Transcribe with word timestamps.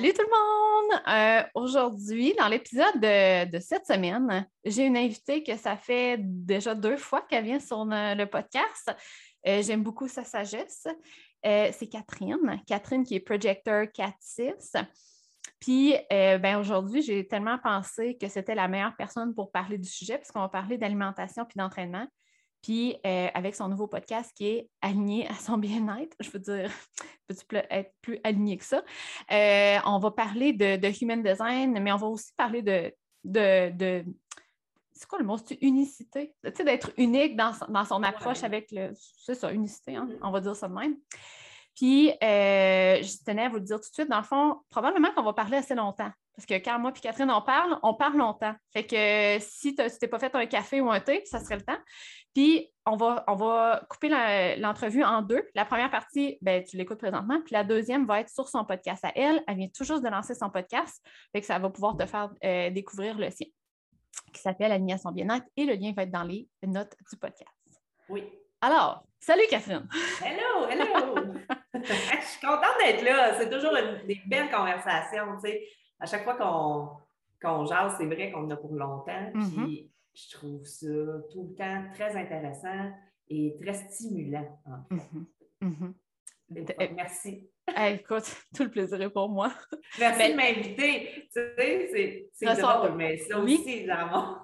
Salut 0.00 0.14
tout 0.14 0.22
le 0.22 0.30
monde! 0.30 1.02
Euh, 1.08 1.42
aujourd'hui, 1.54 2.32
dans 2.38 2.48
l'épisode 2.48 2.98
de, 3.02 3.58
cette 3.58 3.84
semaine, 3.84 4.48
j'ai 4.64 4.86
une 4.86 4.96
invitée 4.96 5.42
que 5.42 5.54
ça 5.58 5.76
fait 5.76 6.16
déjà 6.18 6.74
deux 6.74 6.96
fois 6.96 7.20
qu'elle 7.28 7.44
vient 7.44 7.60
sur 7.60 7.84
le, 7.84 8.24
podcast. 8.24 8.90
Euh, 9.46 9.62
j'aime 9.62 9.82
beaucoup 9.82 10.08
sa 10.08 10.24
sagesse. 10.24 10.86
Euh, 11.44 11.68
c'est 11.72 11.86
Catherine. 11.86 12.62
Catherine 12.66 13.04
qui 13.04 13.16
est 13.16 13.20
Projector 13.20 13.88
4-6. 13.88 14.82
Puis 15.60 15.94
ben, 16.08 16.56
aujourd'hui, 16.56 17.02
j'ai 17.02 17.28
tellement 17.28 17.58
pensé 17.58 18.16
que 18.16 18.28
c'était 18.28 18.54
la 18.54 18.68
meilleure 18.68 18.96
personne 18.96 19.34
pour 19.34 19.52
parler 19.52 19.76
du 19.76 19.90
sujet, 19.90 20.16
puisqu'on 20.16 20.40
va 20.40 20.48
parler 20.48 20.78
d'alimentation 20.78 21.44
puis 21.44 21.58
d'entraînement. 21.58 22.06
Puis 22.62 22.96
euh, 23.06 23.28
avec 23.34 23.54
son 23.54 23.68
nouveau 23.68 23.86
podcast 23.86 24.32
qui 24.34 24.46
est 24.46 24.70
aligné 24.82 25.26
à 25.28 25.34
son 25.34 25.58
bien-être, 25.58 26.16
je 26.20 26.30
veux 26.30 26.38
dire, 26.38 26.70
peux-tu 27.26 27.44
être 27.70 27.92
plus 28.02 28.18
aligné 28.22 28.56
que 28.58 28.64
ça? 28.64 28.82
Euh, 29.32 29.78
on 29.86 29.98
va 29.98 30.10
parler 30.10 30.52
de, 30.52 31.02
human 31.02 31.22
design, 31.22 31.78
mais 31.80 31.92
on 31.92 31.96
va 31.96 32.06
aussi 32.06 32.32
parler 32.36 32.62
de, 32.62 32.92
de, 33.24 34.04
c'est 34.92 35.08
quoi 35.08 35.18
le 35.18 35.24
mot? 35.24 35.38
C'est 35.38 35.58
unicité? 35.62 36.34
Tu 36.44 36.52
sais, 36.54 36.64
d'être 36.64 36.90
unique 36.98 37.36
dans, 37.36 37.52
son 37.84 38.02
approche 38.02 38.44
avec 38.44 38.70
le. 38.70 38.90
C'est 38.94 39.34
ça, 39.34 39.52
unicité, 39.52 39.96
hein? 39.96 40.06
Mm-hmm. 40.10 40.18
on 40.22 40.30
va 40.30 40.40
dire 40.40 40.54
ça 40.54 40.68
de 40.68 40.74
même. 40.74 40.96
Puis, 41.74 42.10
euh, 42.10 43.02
je 43.02 43.24
tenais 43.24 43.44
à 43.44 43.48
vous 43.48 43.56
le 43.56 43.62
dire 43.62 43.76
tout 43.80 43.88
de 43.88 43.94
suite, 43.94 44.10
dans 44.10 44.18
le 44.18 44.24
fond, 44.24 44.58
probablement 44.68 45.12
qu'on 45.14 45.22
va 45.22 45.32
parler 45.32 45.56
assez 45.56 45.74
longtemps. 45.74 46.10
Parce 46.36 46.46
que 46.46 46.54
quand 46.54 46.78
moi 46.78 46.92
et 46.96 47.00
Catherine 47.00 47.30
on 47.30 47.42
parle, 47.42 47.78
on 47.82 47.94
parle 47.94 48.16
longtemps. 48.16 48.54
Fait 48.72 48.86
que 48.86 49.44
si 49.44 49.74
tu 49.74 49.82
t'es 49.98 50.08
pas 50.08 50.18
fait 50.18 50.34
un 50.34 50.46
café 50.46 50.80
ou 50.80 50.90
un 50.90 51.00
thé, 51.00 51.22
ça 51.26 51.38
serait 51.40 51.56
le 51.56 51.62
temps. 51.62 51.78
Puis 52.34 52.70
on 52.86 52.96
va, 52.96 53.24
on 53.26 53.34
va 53.34 53.84
couper 53.88 54.08
l'entrevue 54.58 55.04
en 55.04 55.22
deux. 55.22 55.42
La 55.54 55.64
première 55.64 55.90
partie, 55.90 56.38
ben, 56.40 56.62
tu 56.62 56.76
l'écoutes 56.76 56.98
présentement, 56.98 57.40
puis 57.44 57.52
la 57.52 57.64
deuxième 57.64 58.06
va 58.06 58.20
être 58.20 58.30
sur 58.30 58.48
son 58.48 58.64
podcast 58.64 59.04
à 59.04 59.12
elle. 59.14 59.42
Elle 59.46 59.56
vient 59.56 59.68
tout 59.68 59.84
juste 59.84 60.02
de 60.02 60.08
lancer 60.08 60.34
son 60.34 60.50
podcast, 60.50 61.04
fait 61.32 61.40
que 61.40 61.46
ça 61.46 61.58
va 61.58 61.68
pouvoir 61.70 61.96
te 61.96 62.06
faire 62.06 62.30
euh, 62.44 62.70
découvrir 62.70 63.18
le 63.18 63.30
sien, 63.30 63.46
qui 64.32 64.40
s'appelle 64.40 64.72
Alignation 64.72 65.10
bien-être, 65.10 65.46
et 65.56 65.64
le 65.64 65.74
lien 65.74 65.92
va 65.94 66.04
être 66.04 66.10
dans 66.10 66.22
les 66.22 66.48
notes 66.62 66.94
du 67.10 67.18
podcast. 67.18 67.50
Oui. 68.08 68.24
Alors, 68.60 69.04
salut 69.18 69.44
Catherine. 69.48 69.88
Hello, 70.22 70.68
hello. 70.68 71.32
Je 71.74 72.26
suis 72.26 72.40
contente 72.40 72.76
d'être 72.84 73.02
là. 73.02 73.38
C'est 73.38 73.48
toujours 73.48 73.74
une, 73.74 74.06
des 74.06 74.20
belles 74.26 74.50
conversations. 74.50 75.36
Tu 75.42 75.48
sais. 75.48 75.68
À 76.00 76.06
chaque 76.06 76.24
fois 76.24 76.34
qu'on 76.34 76.98
qu'on 77.42 77.64
jase, 77.64 77.94
c'est 77.98 78.06
vrai 78.06 78.30
qu'on 78.30 78.44
en 78.44 78.50
a 78.50 78.56
pour 78.56 78.74
longtemps. 78.74 79.30
Mm-hmm. 79.34 79.64
Puis 79.64 79.90
je 80.14 80.36
trouve 80.36 80.64
ça 80.64 80.86
tout 81.32 81.48
le 81.50 81.54
temps 81.56 81.84
très 81.94 82.16
intéressant 82.16 82.92
et 83.28 83.56
très 83.60 83.74
stimulant. 83.74 84.60
En 84.66 84.82
fait. 84.88 85.02
Mm-hmm. 85.62 85.92
Mm-hmm. 86.52 86.94
Merci. 86.96 87.48
écoute, 87.88 88.24
tout 88.54 88.64
le 88.64 88.70
plaisir 88.70 89.00
est 89.00 89.10
pour 89.10 89.28
moi. 89.28 89.52
Merci 89.98 90.32
de 90.32 90.36
m'inviter. 90.36 91.28
Tu 91.32 91.40
sais, 91.56 92.28
c'est 92.32 92.60
drôle, 92.60 92.96
mais 92.96 93.18
ça 93.18 93.38
aussi, 93.38 93.86
dans 93.86 94.38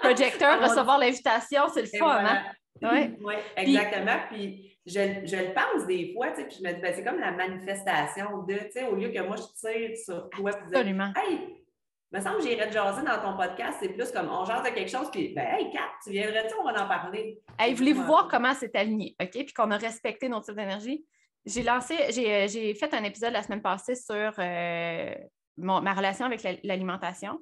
Projecteur, 0.00 0.60
recevoir 0.68 0.98
l'invitation, 0.98 1.62
c'est 1.72 1.82
le 1.82 1.98
fun, 1.98 2.24
hein? 2.24 2.44
Oui, 2.82 3.16
ouais, 3.24 3.38
exactement. 3.56 4.18
Puis, 4.30 4.77
je, 4.88 5.26
je, 5.26 5.36
le 5.36 5.54
pense 5.54 5.86
des 5.86 6.12
fois, 6.12 6.30
tu 6.30 6.36
sais, 6.36 6.44
puis 6.46 6.56
je 6.58 6.64
me 6.66 6.72
dis, 6.72 6.80
ben, 6.80 6.92
c'est 6.94 7.04
comme 7.04 7.20
la 7.20 7.32
manifestation 7.32 8.42
de, 8.42 8.54
tu 8.54 8.72
sais, 8.72 8.84
au 8.86 8.96
lieu 8.96 9.10
que 9.10 9.20
moi, 9.20 9.36
je 9.36 9.68
tire 9.68 9.96
sur 9.96 10.28
toi, 10.30 10.50
Absolument. 10.50 11.12
hey, 11.16 11.64
me 12.10 12.20
semble 12.20 12.38
que 12.38 12.44
j'irais 12.44 12.68
te 12.68 12.72
jaser 12.72 13.02
dans 13.02 13.20
ton 13.20 13.36
podcast. 13.36 13.78
C'est 13.80 13.90
plus 13.90 14.10
comme 14.10 14.28
on 14.30 14.44
jase 14.44 14.62
de 14.62 14.70
quelque 14.70 14.90
chose, 14.90 15.10
puis 15.10 15.34
ben, 15.34 15.46
hey, 15.46 15.70
Kat, 15.70 15.90
tu 16.02 16.10
viendrais-tu, 16.10 16.54
on 16.58 16.64
va 16.64 16.84
en 16.84 16.88
parler? 16.88 17.40
Hey, 17.58 17.74
voulez-vous 17.74 18.04
voir 18.04 18.28
comment 18.28 18.54
c'est 18.54 18.74
aligné, 18.74 19.14
OK? 19.20 19.30
Puis 19.30 19.52
qu'on 19.52 19.70
a 19.70 19.76
respecté 19.76 20.28
notre 20.28 20.46
type 20.46 20.56
d'énergie? 20.56 21.04
J'ai 21.44 21.62
lancé, 21.62 21.96
j'ai 22.10 22.74
fait 22.74 22.92
un 22.94 23.04
épisode 23.04 23.32
la 23.32 23.42
semaine 23.42 23.62
passée 23.62 23.94
sur 23.94 24.32
euh, 24.38 25.14
ma 25.56 25.94
relation 25.94 26.26
avec 26.26 26.42
l'alimentation. 26.62 27.38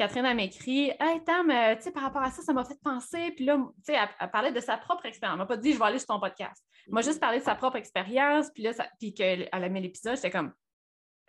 Catherine 0.00 0.24
a 0.24 0.32
m'écrit 0.32 0.92
Hey 0.98 1.22
Tam, 1.26 1.50
euh, 1.50 1.76
tu 1.76 1.82
sais, 1.82 1.90
par 1.90 2.04
rapport 2.04 2.22
à 2.22 2.30
ça, 2.30 2.40
ça 2.40 2.54
m'a 2.54 2.64
fait 2.64 2.80
penser. 2.82 3.32
Puis 3.32 3.44
là, 3.44 3.58
tu 3.58 3.92
sais, 3.92 3.98
elle, 4.18 4.30
parlait 4.30 4.50
de 4.50 4.58
sa 4.58 4.78
propre 4.78 5.04
expérience. 5.04 5.34
Elle 5.34 5.40
m'a 5.40 5.46
pas 5.46 5.58
dit 5.58 5.74
Je 5.74 5.78
vais 5.78 5.84
aller 5.84 5.98
sur 5.98 6.06
ton 6.06 6.18
podcast. 6.18 6.64
Elle 6.86 6.94
m'a 6.94 7.02
juste 7.02 7.20
parlé 7.20 7.40
de 7.40 7.44
sa 7.44 7.54
propre 7.54 7.76
expérience. 7.76 8.48
Puis 8.54 8.62
là, 8.62 8.70
puis 8.98 9.12
qu'elle 9.12 9.46
a 9.52 9.68
mis 9.68 9.82
l'épisode, 9.82 10.16
j'étais 10.16 10.30
comme 10.30 10.54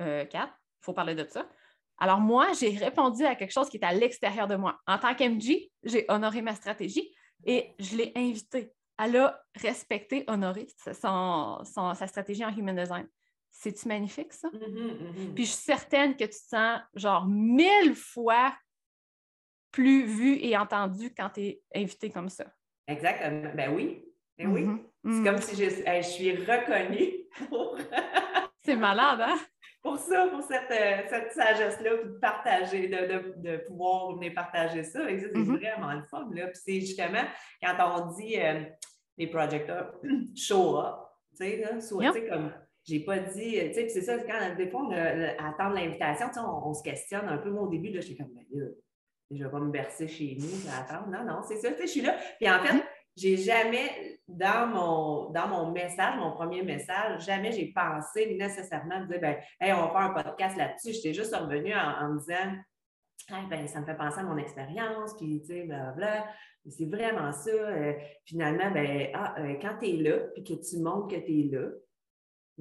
euh, 0.02 0.24
Kat, 0.24 0.50
il 0.56 0.86
faut 0.86 0.94
parler 0.94 1.16
de 1.16 1.28
ça. 1.28 1.50
Alors 1.98 2.22
moi, 2.22 2.54
j'ai 2.58 2.70
répondu 2.78 3.26
à 3.26 3.36
quelque 3.36 3.52
chose 3.52 3.70
qui 3.70 3.76
est 3.76 3.84
à 3.84 3.92
l'extérieur 3.92 4.48
de 4.48 4.56
moi. 4.56 4.80
En 4.88 4.98
tant 4.98 5.14
qu'MG, 5.16 5.70
j'ai 5.84 6.06
honoré 6.08 6.42
ma 6.42 6.56
stratégie 6.56 7.14
et 7.44 7.76
je 7.78 7.98
l'ai 7.98 8.14
invitée. 8.16 8.72
Elle 8.98 9.18
a 9.18 9.38
respecté, 9.56 10.24
honoré 10.28 10.68
sa 10.78 12.08
stratégie 12.08 12.46
en 12.46 12.56
human 12.56 12.78
design. 12.78 13.06
C'est-tu 13.52 13.88
magnifique, 13.88 14.34
ça? 14.34 14.48
Mm-hmm, 14.50 14.76
mm-hmm. 14.76 15.34
Puis 15.34 15.46
je 15.46 15.52
suis 15.52 15.64
certaine 15.64 16.16
que 16.16 16.24
tu 16.24 16.30
te 16.30 16.36
sens 16.36 16.80
genre 16.96 17.28
mille 17.28 17.96
fois 17.96 18.56
plus 19.72 20.06
vu 20.06 20.38
et 20.42 20.58
entendu 20.58 21.14
quand 21.14 21.30
tu 21.30 21.42
es 21.42 21.62
invité 21.76 22.10
comme 22.10 22.30
ça. 22.30 22.46
Exactement. 22.88 23.52
Ben 23.56 23.74
oui. 23.74 24.04
Ben 24.38 24.48
oui. 24.52 24.64
Mm-hmm, 24.64 25.18
C'est 25.18 25.30
comme 25.30 25.42
si 25.42 25.56
je, 25.56 25.70
je 25.70 26.08
suis 26.08 26.36
reconnue 26.36 27.28
pour. 27.48 27.78
C'est 28.64 28.76
malade, 28.76 29.22
hein? 29.22 29.40
pour 29.82 29.98
ça, 29.98 30.28
pour 30.28 30.44
cette, 30.44 30.70
euh, 30.72 31.02
cette 31.10 31.32
sagesse-là, 31.34 32.04
de 32.04 32.20
partager, 32.20 32.88
de, 32.88 32.98
de, 32.98 33.34
de, 33.38 33.58
pouvoir 33.68 34.14
venir 34.14 34.34
partager 34.34 34.84
ça. 34.84 35.00
C'est 35.08 35.32
vraiment 35.34 35.94
le 35.94 36.04
fun. 36.04 36.30
Là. 36.34 36.48
Puis 36.48 36.62
c'est 36.64 36.80
justement 36.80 37.24
quand 37.62 37.76
on 37.80 38.12
dit 38.14 38.40
euh, 38.40 38.64
les 39.18 39.28
projecteurs 39.28 40.00
show 40.36 40.78
up, 40.78 40.96
tu 41.32 41.38
sais, 41.38 41.58
là, 41.58 41.82
soit, 41.82 42.14
sais, 42.14 42.28
comme 42.28 42.52
j'ai 42.84 43.02
pas 43.02 43.20
dit, 43.20 43.52
tu 43.52 43.74
sais, 43.74 43.90
c'est 43.90 44.02
ça, 44.02 44.18
quand 44.20 44.56
des 44.56 44.70
fois, 44.70 44.82
on 44.82 44.92
attend 44.92 45.70
l'invitation, 45.70 46.28
tu 46.28 46.34
sais, 46.36 46.40
on, 46.40 46.74
se 46.74 46.84
questionne 46.84 47.28
un 47.28 47.38
peu. 47.38 47.50
Moi, 47.52 47.64
au 47.64 47.70
début, 47.70 47.90
là, 47.90 48.02
j'étais 48.02 48.24
comme, 48.24 48.34
ben 48.34 48.74
je 49.34 49.44
vais 49.44 49.50
pas 49.50 49.60
me 49.60 49.72
bercer 49.72 50.08
chez 50.08 50.38
nous, 50.40 50.70
attendre. 50.70 51.08
Non, 51.08 51.24
non, 51.24 51.42
c'est 51.48 51.58
ça, 51.58 51.72
tu 51.72 51.78
sais, 51.78 51.86
je 51.86 51.92
suis 51.92 52.02
là. 52.02 52.18
Puis 52.40 52.50
en 52.50 52.60
fait, 52.60 52.84
j'ai 53.16 53.38
jamais, 53.38 54.20
dans 54.28 54.68
mon, 54.68 55.30
dans 55.32 55.48
mon 55.48 55.72
message, 55.72 56.18
mon 56.18 56.32
premier 56.32 56.64
message, 56.64 57.26
jamais 57.26 57.52
j'ai 57.52 57.72
pensé 57.74 58.36
nécessairement 58.36 59.06
dire, 59.06 59.20
ben, 59.22 59.38
hey, 59.60 59.74
on 59.74 59.88
va 59.88 59.90
faire 59.90 60.02
un 60.02 60.24
podcast 60.24 60.58
là-dessus. 60.58 60.94
J'étais 60.94 61.14
juste 61.14 61.36
revenue 61.36 61.74
en, 61.74 62.10
me 62.10 62.20
disant, 62.20 63.50
ben, 63.50 63.68
ça 63.68 63.82
me 63.82 63.86
fait 63.86 63.98
penser 63.98 64.20
à 64.20 64.24
mon 64.24 64.38
expérience, 64.38 65.16
puis, 65.18 65.42
tu 65.42 65.48
sais, 65.48 65.64
blablabla. 65.64 66.28
C'est 66.70 66.86
vraiment 66.86 67.32
ça. 67.32 67.50
Euh, 67.50 67.94
finalement, 68.26 68.70
ben, 68.72 69.10
ah, 69.14 69.36
euh, 69.40 69.56
quand 69.62 69.78
tu 69.80 69.90
es 69.90 69.94
là, 69.94 70.20
puis 70.34 70.44
que 70.44 70.54
tu 70.54 70.78
montres 70.78 71.08
que 71.08 71.20
tu 71.20 71.40
es 71.40 71.44
là, 71.52 71.70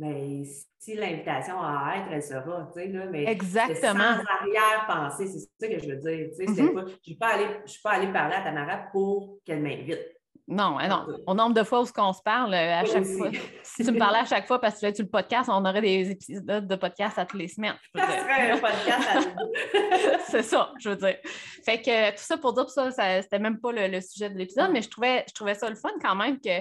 mais 0.01 0.43
si 0.79 0.95
l'invitation 0.95 1.61
à 1.61 1.97
être, 1.99 2.09
elle 2.11 2.23
sera, 2.23 2.71
tu 2.73 2.81
sais, 2.81 2.89
là, 2.89 3.05
mais 3.11 3.25
Exactement. 3.25 3.99
sans 3.99 4.25
arrière-pensée, 4.41 5.27
c'est 5.27 5.41
ça 5.61 5.69
que 5.69 5.79
je 5.79 5.91
veux 5.91 5.97
dire. 5.97 6.29
Tu 6.31 6.37
sais, 6.37 6.45
mm-hmm. 6.47 6.79
je 6.79 6.83
ne 6.83 6.97
suis 6.97 7.83
pas 7.83 7.91
allée 7.91 8.13
parler 8.13 8.35
à 8.35 8.41
Tamara 8.41 8.79
pour 8.91 9.37
qu'elle 9.45 9.63
m'invite. 9.63 10.01
Non, 10.49 10.79
non. 10.89 11.07
Au 11.27 11.35
nombre 11.35 11.55
de 11.55 11.63
fois 11.63 11.83
où 11.83 11.87
on 11.99 12.13
se 12.13 12.23
parle, 12.23 12.55
euh, 12.55 12.81
à 12.81 12.85
chaque 12.85 13.05
fois. 13.05 13.31
Si 13.63 13.85
tu 13.85 13.93
me 13.93 13.99
parlais 13.99 14.19
à 14.19 14.25
chaque 14.25 14.47
fois 14.49 14.61
parce 14.61 14.81
que 14.81 14.87
tu 14.87 14.97
fais 14.97 15.03
le 15.03 15.09
podcast, 15.09 15.49
on 15.53 15.65
aurait 15.65 15.81
des 15.81 16.11
épisodes 16.11 16.67
de 16.67 16.77
podcast 16.77 17.19
à 17.19 17.27
toutes 17.27 17.39
les 17.39 17.47
semaines. 17.47 17.77
Ça 17.95 18.09
serait 18.09 18.51
un 18.51 18.59
podcast 18.59 19.09
à 19.15 20.19
C'est 20.29 20.43
ça, 20.43 20.73
je 20.81 20.91
veux 20.91 20.97
dire. 20.97 21.17
Fait 21.65 21.81
que 21.81 22.11
tout 22.11 22.23
ça 22.23 22.37
pour 22.37 22.55
dire, 22.55 22.69
ça, 22.69 22.91
ça 22.91 23.23
c'était 23.23 23.39
même 23.39 23.61
pas 23.61 23.71
le, 23.71 24.01
sujet 24.01 24.29
de 24.29 24.37
l'épisode, 24.37 24.71
mais 24.73 24.83
je 24.83 24.89
trouvais, 24.89 25.25
je 25.29 25.35
trouvais 25.35 25.55
ça 25.55 25.69
le 25.69 25.77
fun 25.77 25.93
quand 26.03 26.17
même 26.17 26.41
que 26.41 26.59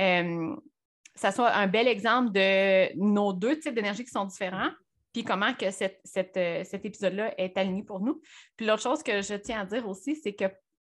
euh, 0.00 0.56
ça 1.18 1.32
soit 1.32 1.52
un 1.52 1.66
bel 1.66 1.88
exemple 1.88 2.32
de 2.32 2.96
nos 2.96 3.32
deux 3.32 3.58
types 3.58 3.74
d'énergie 3.74 4.04
qui 4.04 4.10
sont 4.10 4.24
différents 4.24 4.70
puis 5.12 5.24
comment 5.24 5.52
que 5.54 5.66
euh, 5.66 6.64
cet 6.64 6.84
épisode-là 6.84 7.34
est 7.40 7.56
aligné 7.56 7.82
pour 7.82 8.00
nous. 8.00 8.20
Puis 8.56 8.66
l'autre 8.66 8.82
chose 8.82 9.02
que 9.02 9.22
je 9.22 9.34
tiens 9.34 9.62
à 9.62 9.64
dire 9.64 9.88
aussi, 9.88 10.16
c'est 10.16 10.34
que 10.34 10.44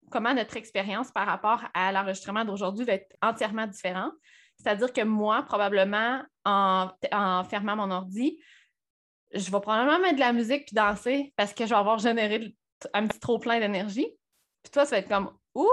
comment 0.09 0.33
notre 0.33 0.55
expérience 0.57 1.11
par 1.11 1.25
rapport 1.27 1.63
à 1.73 1.91
l'enregistrement 1.91 2.45
d'aujourd'hui 2.45 2.85
va 2.85 2.93
être 2.93 3.15
entièrement 3.21 3.67
différente. 3.67 4.13
C'est-à-dire 4.57 4.93
que 4.93 5.01
moi, 5.01 5.43
probablement, 5.43 6.21
en, 6.45 6.89
fermant 7.49 7.75
mon 7.75 7.91
ordi, 7.91 8.39
je 9.33 9.51
vais 9.51 9.59
probablement 9.59 9.99
mettre 9.99 10.15
de 10.15 10.19
la 10.19 10.31
musique 10.31 10.67
puis 10.67 10.75
danser 10.75 11.33
parce 11.35 11.53
que 11.53 11.65
je 11.65 11.71
vais 11.71 11.75
avoir 11.75 11.97
généré 11.97 12.55
un 12.93 13.07
petit 13.07 13.19
trop 13.19 13.39
plein 13.39 13.59
d'énergie. 13.59 14.07
Puis 14.61 14.71
toi, 14.71 14.85
ça 14.85 14.95
va 14.95 14.99
être 14.99 15.09
comme 15.09 15.31
Ouh, 15.55 15.67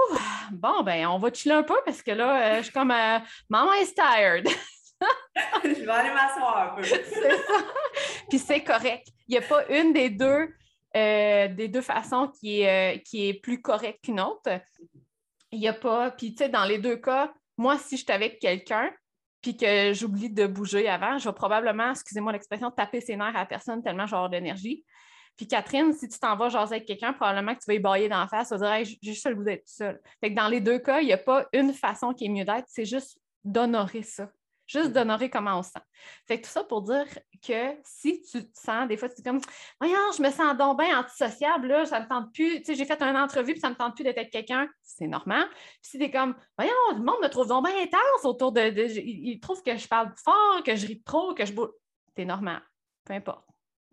bon, 0.51 0.83
ben, 0.83 1.07
on 1.07 1.17
va 1.17 1.33
chiller 1.33 1.55
un 1.55 1.63
peu 1.63 1.77
parce 1.85 2.01
que 2.01 2.11
là, 2.11 2.55
euh, 2.55 2.57
je 2.57 2.63
suis 2.63 2.73
comme 2.73 2.91
euh, 2.91 3.19
Maman 3.49 3.73
is 3.73 3.93
tired. 3.93 4.47
je 5.63 5.69
vais 5.69 5.89
aller 5.89 6.13
m'asseoir 6.13 6.73
un 6.73 6.75
peu. 6.75 6.83
c'est 6.83 7.03
ça. 7.03 7.53
Puis 8.29 8.39
c'est 8.39 8.63
correct. 8.63 9.07
Il 9.27 9.31
n'y 9.31 9.37
a 9.37 9.47
pas 9.47 9.65
une 9.69 9.93
des 9.93 10.09
deux 10.09 10.53
euh, 10.95 11.47
des 11.47 11.69
deux 11.69 11.81
façons 11.81 12.27
qui 12.27 12.61
est, 12.61 13.01
qui 13.03 13.29
est 13.29 13.33
plus 13.33 13.61
correcte 13.61 14.03
qu'une 14.03 14.19
autre. 14.19 14.49
Il 15.51 15.59
n'y 15.59 15.67
a 15.67 15.73
pas. 15.73 16.11
Puis, 16.11 16.35
tu 16.35 16.43
sais, 16.43 16.49
dans 16.49 16.65
les 16.65 16.79
deux 16.79 16.97
cas, 16.97 17.33
moi, 17.57 17.77
si 17.77 17.97
je 17.97 18.03
suis 18.03 18.11
avec 18.11 18.39
quelqu'un, 18.39 18.91
puis 19.41 19.57
que 19.57 19.93
j'oublie 19.93 20.29
de 20.29 20.45
bouger 20.47 20.87
avant, 20.87 21.17
je 21.17 21.27
vais 21.27 21.33
probablement, 21.33 21.91
excusez-moi 21.91 22.31
l'expression, 22.31 22.71
taper 22.71 23.01
ses 23.01 23.15
nerfs 23.15 23.35
à 23.35 23.39
la 23.39 23.45
personne 23.45 23.81
tellement 23.81 24.05
j'ai 24.05 24.29
d'énergie. 24.29 24.83
Puis 25.37 25.47
Catherine, 25.47 25.93
si 25.93 26.07
tu 26.07 26.19
t'en 26.19 26.35
vas 26.35 26.49
jaser 26.49 26.75
avec 26.75 26.87
quelqu'un, 26.87 27.13
probablement 27.13 27.55
que 27.55 27.59
tu 27.59 27.65
vas 27.67 27.73
y 27.73 27.79
bailler 27.79 28.09
d'en 28.09 28.27
face, 28.27 28.49
tu 28.49 28.57
vas 28.57 28.79
dire 28.79 28.97
j'ai 29.01 29.13
juste 29.13 29.27
le 29.27 29.35
goût 29.35 29.43
d'être 29.43 29.67
seule. 29.67 29.99
Fait 30.19 30.31
que 30.31 30.35
dans 30.35 30.47
les 30.47 30.61
deux 30.61 30.79
cas, 30.79 31.01
il 31.01 31.07
n'y 31.07 31.13
a 31.13 31.17
pas 31.17 31.47
une 31.53 31.73
façon 31.73 32.13
qui 32.13 32.25
est 32.25 32.29
mieux 32.29 32.45
d'être, 32.45 32.67
c'est 32.67 32.85
juste 32.85 33.19
d'honorer 33.43 34.03
ça. 34.03 34.29
juste 34.67 34.93
d'honorer 34.93 35.29
comment 35.29 35.59
on 35.59 35.63
se 35.63 35.71
sent. 35.71 35.79
Fait 36.27 36.39
que 36.39 36.45
tout 36.45 36.51
ça 36.51 36.63
pour 36.63 36.81
dire 36.83 37.05
que 37.45 37.77
si 37.83 38.21
tu 38.21 38.49
te 38.49 38.57
sens, 38.57 38.87
des 38.87 38.95
fois, 38.95 39.09
tu 39.09 39.19
es 39.19 39.23
comme, 39.23 39.41
voyons, 39.79 39.97
je 40.15 40.21
me 40.21 40.29
sens 40.29 40.55
donc 40.57 40.79
bien 40.79 40.99
antisociable, 40.99 41.67
là, 41.67 41.85
ça 41.85 41.99
ne 41.99 42.05
me 42.05 42.09
tente 42.09 42.33
plus. 42.33 42.59
Tu 42.59 42.65
sais, 42.65 42.75
j'ai 42.75 42.85
fait 42.85 43.01
une 43.01 43.17
entrevue, 43.17 43.53
puis 43.53 43.59
ça 43.59 43.67
ne 43.67 43.73
me 43.73 43.77
tente 43.77 43.95
plus 43.95 44.03
d'être 44.03 44.17
avec 44.17 44.31
quelqu'un, 44.31 44.67
c'est 44.81 45.07
normal. 45.07 45.47
Puis 45.49 45.79
si 45.81 45.97
tu 45.97 46.05
es 46.05 46.11
comme, 46.11 46.35
voyons, 46.57 46.73
le 46.93 47.03
monde 47.03 47.21
me 47.21 47.27
trouve 47.27 47.47
donc 47.47 47.65
bien 47.65 47.75
intense 47.81 48.23
autour 48.23 48.51
de. 48.51 48.69
de 48.69 48.83
il, 48.99 49.39
trouve 49.39 49.61
que 49.63 49.75
je 49.75 49.87
parle 49.87 50.13
fort, 50.23 50.63
que 50.63 50.75
je 50.75 50.87
ris 50.87 51.01
trop, 51.01 51.33
que 51.33 51.45
je 51.45 51.53
bouge. 51.53 51.69
C'est 52.15 52.25
normal. 52.25 52.61
Peu 53.05 53.13
importe. 53.13 53.45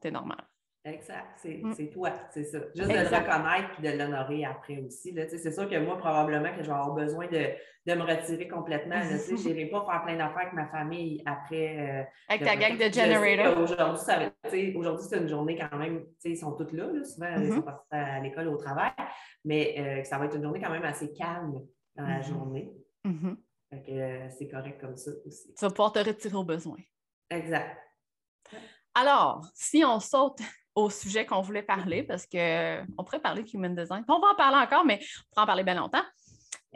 C'est 0.02 0.10
normal. 0.10 0.46
Exact, 0.92 1.44
mm. 1.44 1.72
c'est 1.72 1.90
toi, 1.90 2.12
c'est 2.30 2.44
ça. 2.44 2.58
Juste 2.74 2.88
de 2.88 2.94
le 2.94 3.00
reconnaître 3.00 3.70
et 3.78 3.92
de 3.92 3.98
l'honorer 3.98 4.44
après 4.44 4.78
aussi. 4.78 5.14
C'est 5.28 5.52
sûr 5.52 5.68
que 5.68 5.78
moi, 5.78 5.98
probablement 5.98 6.50
que 6.54 6.62
je 6.62 6.68
vais 6.68 6.74
avoir 6.74 6.94
besoin 6.94 7.26
de, 7.26 7.94
me 7.94 8.02
retirer 8.02 8.48
complètement. 8.48 9.00
Je 9.02 9.34
n'irai 9.34 9.66
pas 9.66 9.84
faire 9.84 10.04
plein 10.04 10.16
d'affaires 10.16 10.42
avec 10.42 10.52
ma 10.52 10.66
famille 10.66 11.22
après. 11.26 11.78
Euh, 11.78 12.04
avec 12.28 12.44
ta 12.44 12.56
gang 12.56 12.76
de 12.76 12.92
generator. 12.92 13.58
Aujourd'hui, 13.60 15.06
c'est 15.08 15.18
une 15.18 15.28
journée 15.28 15.58
quand 15.58 15.76
même, 15.76 16.04
ils 16.24 16.36
sont 16.36 16.52
tous 16.52 16.72
là, 16.72 16.86
souvent 17.04 17.26
ils 17.36 17.48
sont 17.48 17.54
mm-hmm. 17.54 17.62
partis 17.62 17.86
à 17.90 18.20
l'école, 18.20 18.48
au 18.48 18.56
travail, 18.56 18.92
mais 19.44 19.74
euh, 19.78 20.04
ça 20.04 20.18
va 20.18 20.26
être 20.26 20.36
une 20.36 20.42
journée 20.42 20.60
quand 20.60 20.70
même 20.70 20.84
assez 20.84 21.12
calme 21.12 21.60
dans 21.96 22.06
la 22.06 22.20
mm-hmm. 22.20 22.28
journée. 22.28 22.72
Mm-hmm. 23.04 23.36
Euh, 23.72 24.28
c'est 24.36 24.48
correct 24.48 24.80
comme 24.80 24.96
ça 24.96 25.10
aussi. 25.26 25.54
Tu 25.54 25.64
vas 25.64 25.70
pouvoir 25.70 25.92
te 25.92 25.98
retirer 25.98 26.36
au 26.36 26.44
besoin. 26.44 26.76
Exact. 27.30 27.76
Alors, 28.94 29.44
si 29.54 29.84
on 29.84 30.00
saute 30.00 30.40
au 30.78 30.90
sujet 30.90 31.26
qu'on 31.26 31.40
voulait 31.40 31.62
parler, 31.62 32.04
parce 32.04 32.24
qu'on 32.26 33.04
pourrait 33.04 33.20
parler 33.20 33.42
de 33.42 33.50
human 33.52 33.74
design. 33.74 34.04
On 34.08 34.20
va 34.20 34.28
en 34.28 34.34
parler 34.36 34.58
encore, 34.58 34.84
mais 34.84 35.00
on 35.00 35.30
pourra 35.30 35.42
en 35.42 35.46
parler 35.46 35.64
bien 35.64 35.74
longtemps. 35.74 36.04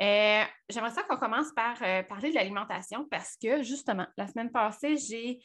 Euh, 0.00 0.43
j'aimerais 0.69 0.90
ça 0.90 1.02
qu'on 1.04 1.16
commence 1.16 1.52
par 1.52 1.76
euh, 1.82 2.02
parler 2.02 2.31
de 2.31 2.34
l'alimentation 2.34 3.06
parce 3.08 3.37
que 3.37 3.62
justement, 3.62 4.06
la 4.16 4.26
semaine 4.26 4.50
passée, 4.50 4.96
j'ai 4.96 5.40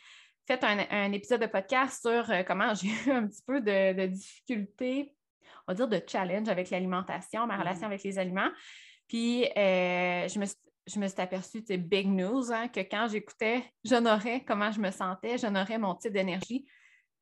fait 0.48 0.64
un, 0.64 1.12
épisode 1.12 1.42
de 1.42 1.46
podcast 1.46 2.02
sur 2.02 2.32
euh, 2.32 2.42
comment 2.44 2.74
j'ai 2.74 2.88
eu 3.06 3.12
un 3.12 3.28
petit 3.28 3.44
peu 3.46 3.62
de, 3.62 4.08
difficulté, 4.08 5.14
on 5.68 5.74
va 5.74 5.76
dire 5.76 5.88
de 5.88 6.02
challenge 6.08 6.50
avec 6.50 6.72
l'alimentation, 6.72 7.46
ma 7.46 7.58
relation 7.58 7.84
mm-hmm. 7.84 7.92
avec 7.92 8.04
les 8.04 8.18
aliments. 8.18 8.50
Puis 9.08 9.46
je 9.56 10.40
me 10.40 10.46
suis 10.46 10.58
je 10.88 11.00
me 11.00 11.08
suis 11.10 11.20
aperçue, 11.20 11.62
c'est 11.68 11.78
big 11.78 12.08
news, 12.08 12.50
hein, 12.50 12.70
que 12.70 12.80
quand 12.80 13.10
j'écoutais, 13.10 13.62
j'honorais 13.84 14.46
comment 14.48 14.72
je 14.72 14.80
me 14.80 14.90
sentais, 14.90 15.38
j'honorais 15.38 15.78
mon 15.78 15.96
type 15.96 16.14
d'énergie, 16.14 16.66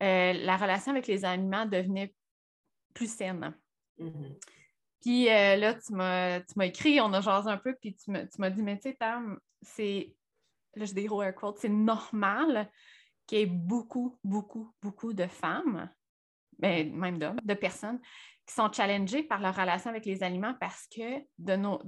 euh, 0.02 0.32
la 0.32 0.56
relation 0.56 0.92
avec 0.92 1.06
les 1.06 1.24
aliments 1.24 1.66
devenait 1.66 2.14
plus 2.94 3.10
saine. 3.10 3.54
Mm-hmm. 3.98 4.38
Puis 5.00 5.28
euh, 5.28 5.56
là, 5.56 5.74
tu 5.74 5.92
m'as 5.92 6.66
écrit, 6.66 7.00
on 7.00 7.12
a 7.12 7.20
jasé 7.20 7.48
un 7.48 7.58
peu, 7.58 7.74
puis 7.80 7.94
tu 7.94 8.10
m'as 8.10 8.50
dit, 8.50 8.62
mais 8.62 8.76
tu 8.76 8.90
sais, 8.90 8.96
Tam, 8.96 9.38
c'est, 9.62 10.14
là, 10.74 10.84
j'ai 10.84 10.94
des 10.94 11.04
gros 11.04 11.22
air 11.22 11.34
quotes, 11.34 11.58
c'est 11.58 11.68
normal 11.68 12.70
qu'il 13.26 13.38
y 13.38 13.42
ait 13.42 13.46
beaucoup, 13.46 14.18
beaucoup, 14.24 14.72
beaucoup 14.82 15.12
de 15.12 15.26
femmes, 15.26 15.90
ben, 16.58 16.92
même 16.94 17.18
d'hommes, 17.18 17.40
de 17.42 17.54
personnes 17.54 18.00
qui 18.46 18.54
sont 18.54 18.72
challengées 18.72 19.22
par 19.22 19.40
leur 19.40 19.56
relation 19.56 19.90
avec 19.90 20.06
les 20.06 20.22
aliments 20.22 20.54
parce 20.60 20.86
que 20.86 21.20
de 21.38 21.56
nos, 21.56 21.82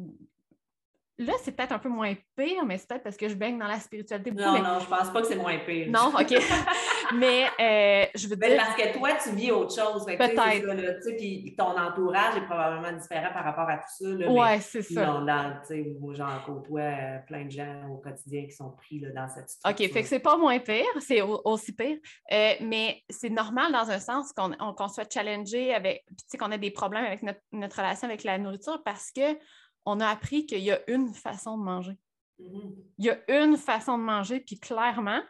Là, 1.20 1.32
c'est 1.43 1.50
peut-être 1.50 1.73
un 1.73 1.81
peu 1.81 1.88
moins 1.88 2.15
pire, 2.37 2.65
mais 2.65 2.79
c'est 2.79 2.87
peut-être 2.87 3.03
parce 3.03 3.17
que 3.17 3.29
je 3.29 3.35
baigne 3.35 3.59
dans 3.59 3.67
la 3.67 3.81
spiritualité. 3.81 4.31
non, 4.31 4.62
non, 4.62 4.79
je 4.79 4.87
pense 4.87 5.11
pas 5.11 5.20
que 5.20 5.26
c'est 5.26 5.37
moins 5.37 5.59
pire. 5.59 5.91
Non, 5.91 6.12
OK. 6.17 6.32
mais 7.15 7.47
euh, 7.59 8.06
je 8.15 8.29
veux 8.29 8.37
dire. 8.37 8.56
Parce 8.56 8.76
que 8.76 8.97
toi, 8.97 9.11
tu 9.20 9.31
vis 9.31 9.50
autre 9.50 9.75
chose. 9.75 10.06
Peut-être. 10.06 11.17
Puis 11.17 11.56
ton 11.59 11.76
entourage 11.76 12.37
est 12.37 12.47
probablement 12.47 12.97
différent 12.97 13.32
par 13.32 13.43
rapport 13.44 13.69
à 13.69 13.79
tout 13.79 14.19
ça. 14.20 14.31
Oui, 14.31 14.61
c'est 14.61 14.82
ça. 14.82 15.06
Non, 15.06 15.25
dans, 15.25 15.61
moi, 16.00 16.15
j'en 16.15 16.41
côtoie 16.47 16.81
euh, 16.82 17.19
plein 17.26 17.47
de 17.47 17.50
gens 17.50 17.88
au 17.91 17.97
quotidien 17.97 18.44
qui 18.44 18.53
sont 18.53 18.70
pris 18.70 19.00
là, 19.00 19.09
dans 19.11 19.29
cette 19.29 19.49
situation. 19.49 19.87
OK, 19.87 19.93
fait 19.93 20.03
que 20.03 20.09
c'est 20.09 20.20
pas 20.20 20.37
moins 20.37 20.61
pire, 20.61 20.87
c'est 21.00 21.20
aussi 21.20 21.73
pire. 21.73 21.99
Euh, 22.31 22.53
mais 22.61 23.03
c'est 23.11 23.31
normal 23.31 23.73
dans 23.73 23.91
un 23.91 23.99
sens 23.99 24.32
qu'on 24.32 24.88
soit 24.88 25.12
challengé 25.12 25.75
avec, 25.75 26.05
qu'on 26.38 26.53
ait 26.53 26.59
des 26.59 26.70
problèmes 26.70 27.05
avec 27.05 27.25
notre, 27.25 27.41
notre 27.50 27.76
relation 27.76 28.06
avec 28.06 28.23
la 28.23 28.38
nourriture 28.38 28.81
parce 28.85 29.11
que 29.11 29.37
on 29.85 30.01
a 30.01 30.09
appris 30.09 30.47
qu'il 30.47 30.61
y 30.61 30.71
a 30.71 30.81
une 30.91 31.15
façon 31.15 31.59
de 31.59 31.63
manger. 31.63 31.99
Mm-hmm. 32.41 32.75
Il 32.99 33.05
y 33.05 33.11
a 33.11 33.43
une 33.43 33.57
façon 33.57 33.99
de 33.99 34.03
manger, 34.03 34.41
puis 34.41 34.59
clairement, 34.59 35.23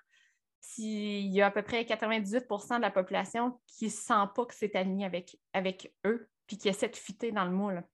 s'il 0.60 1.26
y 1.28 1.40
a 1.40 1.46
à 1.46 1.50
peu 1.50 1.62
près 1.62 1.84
98% 1.84 2.76
de 2.76 2.82
la 2.82 2.90
population 2.90 3.60
qui 3.66 3.86
ne 3.86 3.90
sent 3.90 4.24
pas 4.34 4.44
que 4.46 4.54
c'est 4.54 4.74
aligné 4.76 5.04
avec, 5.04 5.38
avec 5.52 5.94
eux, 6.04 6.28
puis 6.46 6.58
qui 6.58 6.68
essaie 6.68 6.88
de 6.88 6.96
fitter 6.96 7.32
dans 7.32 7.44
le 7.44 7.52
moule. 7.52 7.84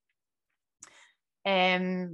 et 1.45 2.09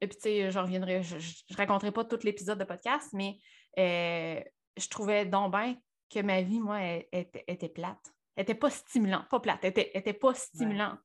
puis, 0.00 0.16
tu 0.16 0.22
sais, 0.22 0.50
je 0.50 0.58
reviendrai, 0.58 1.02
je 1.02 1.16
ne 1.16 1.56
raconterai 1.56 1.92
pas 1.92 2.04
tout 2.04 2.18
l'épisode 2.22 2.58
de 2.58 2.64
podcast, 2.64 3.10
mais 3.12 3.38
euh, 3.78 4.40
je 4.76 4.88
trouvais 4.88 5.26
donc 5.26 5.52
bien 5.52 5.76
que 6.10 6.20
ma 6.20 6.42
vie, 6.42 6.60
moi, 6.60 6.80
était, 7.12 7.68
plate. 7.68 8.12
Elle 8.36 8.42
n'était 8.42 8.54
pas 8.54 8.70
stimulante, 8.70 9.28
pas 9.28 9.40
plate, 9.40 9.64
elle 9.64 9.90
n'était 9.94 10.12
pas 10.12 10.34
stimulante. 10.34 10.98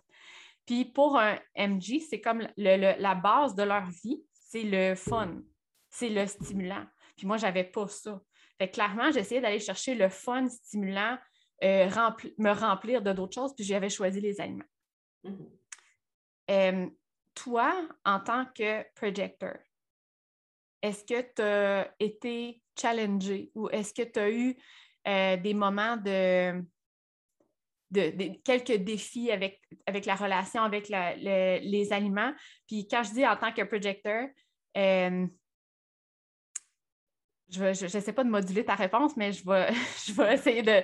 Puis 0.70 0.86
pour 0.86 1.18
un 1.18 1.40
MG, 1.58 2.00
c'est 2.00 2.22
comme 2.22 2.48
la 2.56 3.16
base 3.16 3.56
de 3.56 3.64
leur 3.64 3.90
vie, 3.90 4.24
c'est 4.32 4.62
le 4.62 4.94
fun, 4.94 5.42
c'est 5.90 6.10
le 6.10 6.28
stimulant. 6.28 6.86
Puis 7.18 7.26
moi, 7.26 7.38
je 7.38 7.48
n'avais 7.48 7.64
pas 7.64 7.88
ça. 7.88 8.22
Fait 8.60 8.70
clairement, 8.70 9.10
j'essayais 9.10 9.42
d'aller 9.42 9.60
chercher 9.60 9.96
le 9.96 10.10
fun, 10.10 10.48
stimulant, 10.48 11.18
euh, 11.64 11.90
me 12.38 12.52
remplir 12.52 13.02
de 13.02 13.12
d'autres 13.14 13.34
choses, 13.34 13.56
puis 13.56 13.66
j'avais 13.66 13.90
choisi 13.90 14.22
les 14.22 14.40
aliments. 14.40 14.70
Mm-hmm. 15.24 15.50
Euh, 16.52 16.88
toi, 17.34 17.90
en 18.06 18.20
tant 18.20 18.46
que 18.54 18.84
projector, 18.94 19.58
est-ce 20.84 21.04
que 21.04 21.34
tu 21.34 21.42
as 21.42 21.92
été 22.00 22.62
challengé 22.80 23.52
ou 23.56 23.70
est-ce 23.70 23.92
que 23.92 24.04
tu 24.04 24.20
as 24.20 24.30
eu 24.30 24.56
euh, 25.08 25.36
des 25.36 25.56
moments 25.56 25.98
de, 25.98 26.64
de, 27.92 28.42
quelques 28.44 28.84
défis 28.84 29.32
avec, 29.32 29.62
avec 29.86 30.06
la 30.06 30.16
relation 30.16 30.62
avec 30.64 30.90
les 30.90 31.94
aliments. 31.94 32.34
Puis 32.68 32.88
quand 32.88 33.04
je 33.04 33.12
dis 33.14 33.28
en 33.28 33.36
tant 33.36 33.52
que 33.52 33.64
projecteur, 33.64 34.28
euh, 34.78 35.28
je 37.50 37.64
ne 37.66 38.02
sais 38.02 38.14
pas 38.14 38.24
de 38.24 38.30
moduler 38.30 38.64
ta 38.64 38.76
réponse, 38.76 39.18
mais 39.18 39.32
je 39.32 39.46
vais, 39.46 39.70
je 40.06 40.14
vais 40.14 40.36
essayer 40.36 40.62
de. 40.62 40.84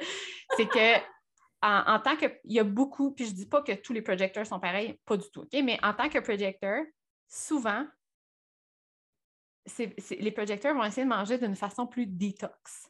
C'est 0.58 0.68
que 0.68 1.16
en, 1.62 2.00
tant 2.00 2.16
que. 2.16 2.26
Il 2.44 2.54
y 2.54 2.60
a 2.60 2.64
beaucoup, 2.64 3.12
puis 3.12 3.26
je 3.26 3.32
ne 3.32 3.36
dis 3.36 3.48
pas 3.48 3.62
que 3.62 3.74
tous 3.74 3.94
les 3.94 4.02
projecteurs 4.02 4.46
sont 4.46 4.60
pareils, 4.60 5.00
pas 5.06 5.18
du 5.18 5.30
tout, 5.32 5.42
OK? 5.42 5.54
Mais 5.64 5.80
en 5.84 5.94
tant 5.94 6.10
que 6.10 6.20
projecteur, 6.20 6.84
souvent, 7.28 7.86
les 9.78 10.32
projecteurs 10.32 10.76
vont 10.76 10.84
essayer 10.84 11.04
de 11.04 11.10
manger 11.10 11.38
d'une 11.38 11.56
façon 11.56 11.88
plus 11.88 12.06
détox. 12.06 12.90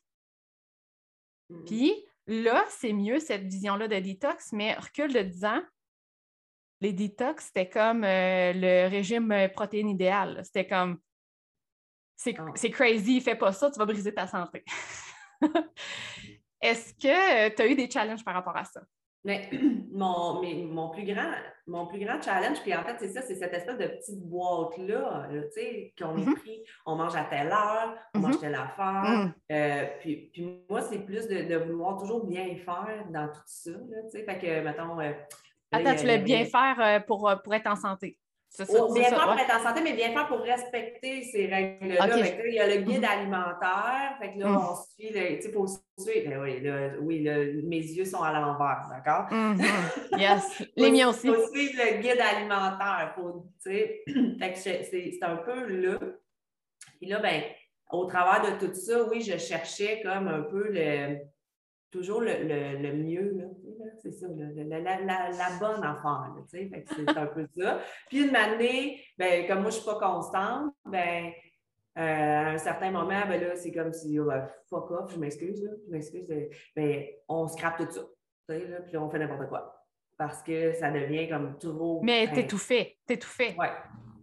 Mm. 1.49 1.65
Puis, 1.65 2.05
Là, 2.27 2.65
c'est 2.69 2.93
mieux 2.93 3.19
cette 3.19 3.43
vision-là 3.43 3.87
de 3.87 3.99
détox, 3.99 4.51
mais 4.51 4.73
recul 4.73 5.13
de 5.13 5.21
10 5.21 5.45
ans, 5.45 5.61
les 6.81 6.91
détox, 6.91 7.45
c'était 7.45 7.69
comme 7.69 8.03
euh, 8.03 8.51
le 8.53 8.89
régime 8.89 9.31
euh, 9.31 9.47
protéine 9.47 9.89
idéal. 9.89 10.41
C'était 10.43 10.67
comme 10.67 10.99
ah. 12.27 12.51
c'est 12.55 12.71
crazy, 12.71 13.21
fais 13.21 13.35
pas 13.35 13.53
ça, 13.53 13.71
tu 13.71 13.79
vas 13.79 13.85
briser 13.85 14.13
ta 14.13 14.27
santé. 14.27 14.63
Est-ce 16.61 16.93
que 16.93 17.49
tu 17.55 17.61
as 17.61 17.67
eu 17.67 17.75
des 17.75 17.89
challenges 17.89 18.23
par 18.23 18.33
rapport 18.33 18.57
à 18.57 18.65
ça? 18.65 18.81
Mais 19.25 19.49
mon, 19.91 20.41
mon, 20.71 20.89
plus 20.89 21.03
grand, 21.03 21.31
mon 21.65 21.87
plus 21.87 21.99
grand 21.99 22.21
challenge, 22.21 22.61
puis 22.61 22.73
en 22.75 22.83
fait, 22.83 22.95
c'est 22.99 23.09
ça, 23.09 23.21
c'est 23.23 23.35
cette 23.35 23.53
espèce 23.53 23.77
de 23.77 23.87
petite 23.87 24.21
boîte-là, 24.21 25.27
tu 25.31 25.51
sais, 25.51 25.93
qu'on 25.99 26.15
est 26.15 26.21
mm-hmm. 26.21 26.35
pris, 26.35 26.61
on 26.85 26.95
mange 26.95 27.15
à 27.15 27.23
telle 27.23 27.47
heure, 27.47 27.95
on 28.13 28.19
mange 28.19 28.35
mm-hmm. 28.35 28.39
telle 28.39 28.55
affaire. 28.55 29.03
Mm. 29.03 29.33
Euh, 29.51 29.85
puis, 29.99 30.29
puis, 30.31 30.63
moi, 30.69 30.81
c'est 30.81 30.99
plus 30.99 31.27
de, 31.27 31.55
vouloir 31.55 31.97
toujours 31.97 32.23
bien 32.25 32.55
faire 32.55 33.05
dans 33.09 33.27
tout 33.27 33.41
ça, 33.47 33.71
tu 33.71 34.09
sais. 34.11 34.23
Fait 34.23 34.37
que, 34.37 34.61
mettons. 34.61 34.99
Euh, 35.01 35.11
Attends, 35.71 35.95
tu 35.95 36.01
voulais 36.01 36.19
bien 36.19 36.45
faire 36.45 36.75
euh, 36.79 36.99
pour, 36.99 37.33
pour 37.43 37.53
être 37.53 37.67
en 37.67 37.75
santé. 37.75 38.19
Oh, 38.69 38.93
bien 38.93 39.09
faire 39.09 39.23
pour 39.23 39.39
être 39.39 39.55
en 39.55 39.63
santé, 39.63 39.81
mais 39.83 39.93
bien 39.93 40.11
faire 40.11 40.27
pour 40.27 40.39
respecter 40.39 41.23
ces 41.23 41.47
règles-là. 41.47 42.07
Il 42.45 42.53
y 42.53 42.59
a 42.59 42.67
le 42.67 42.81
guide 42.81 42.99
mhm. 42.99 43.05
alimentaire. 43.05 44.15
Fait 44.19 44.33
que 44.33 44.39
là, 44.39 44.47
mhm. 44.47 44.57
on 44.57 44.75
suit, 44.75 45.39
tu 45.41 45.51
faut 45.51 45.67
suivre. 45.67 46.29
Ben 46.29 46.41
oui, 46.41 46.69
oui 47.01 47.63
mes 47.63 47.79
yeux 47.79 48.05
sont 48.05 48.21
à 48.21 48.31
l'envers, 48.33 48.87
d'accord? 48.89 49.27
Mhm. 49.31 50.19
Yes, 50.19 50.63
les 50.75 50.91
miens 50.91 51.09
aussi. 51.09 51.27
Il 51.27 51.33
faut 51.33 51.47
suivre 51.51 51.81
le 51.83 52.01
guide 52.01 52.21
alimentaire. 52.21 53.13
Faut, 53.15 53.47
fait 53.63 54.03
que 54.05 54.57
c'est 54.57 55.19
un 55.21 55.37
peu 55.37 55.65
là. 55.67 55.99
Puis 56.99 57.09
là, 57.09 57.19
ben, 57.19 57.43
au 57.91 58.05
travers 58.05 58.51
de 58.51 58.65
tout 58.65 58.73
ça, 58.73 59.03
oui, 59.09 59.21
je 59.21 59.37
cherchais 59.37 60.01
comme 60.03 60.27
un 60.27 60.41
peu 60.41 60.67
le 60.69 61.17
toujours 61.95 62.21
le, 62.21 62.33
le, 62.43 62.93
mieux, 62.93 63.47
c'est 64.01 64.11
ça, 64.11 64.27
la, 64.29 64.79
la, 64.79 64.99
la, 64.99 65.49
bonne 65.59 65.83
affaire, 65.83 66.33
c'est 66.47 67.17
un 67.17 67.27
peu 67.27 67.45
ça. 67.57 67.79
Puis 68.09 68.27
une 68.27 68.35
année, 68.35 69.01
ben, 69.17 69.47
comme 69.47 69.61
moi, 69.61 69.69
je 69.71 69.77
ne 69.77 69.81
suis 69.81 69.85
pas 69.85 69.99
constante, 69.99 70.73
ben, 70.85 71.31
euh, 71.97 72.01
à 72.01 72.49
un 72.49 72.57
certain 72.57 72.91
moment, 72.91 73.21
ben 73.27 73.41
là, 73.41 73.55
c'est 73.55 73.71
comme 73.71 73.93
si, 73.93 74.19
oh, 74.19 74.25
ben, 74.25 74.47
fuck 74.69 74.91
off, 74.91 75.13
je 75.13 75.19
m'excuse, 75.19 75.69
je 75.85 75.91
m'excuse, 75.91 76.27
ben, 76.75 77.05
on 77.27 77.47
scrape 77.47 77.77
tout 77.77 77.91
ça, 77.91 78.01
là, 78.49 78.81
puis 78.81 78.97
on 78.97 79.09
fait 79.09 79.19
n'importe 79.19 79.47
quoi. 79.47 79.83
Parce 80.17 80.41
que 80.43 80.73
ça 80.73 80.91
devient 80.91 81.27
comme 81.27 81.57
trop. 81.57 82.01
Mais 82.03 82.31
t'es 82.33 82.47
tout 82.47 82.57
fait, 82.57 82.97
t'es 83.05 83.17
tout 83.17 83.27
fait. 83.27 83.55
Oui, 83.57 83.67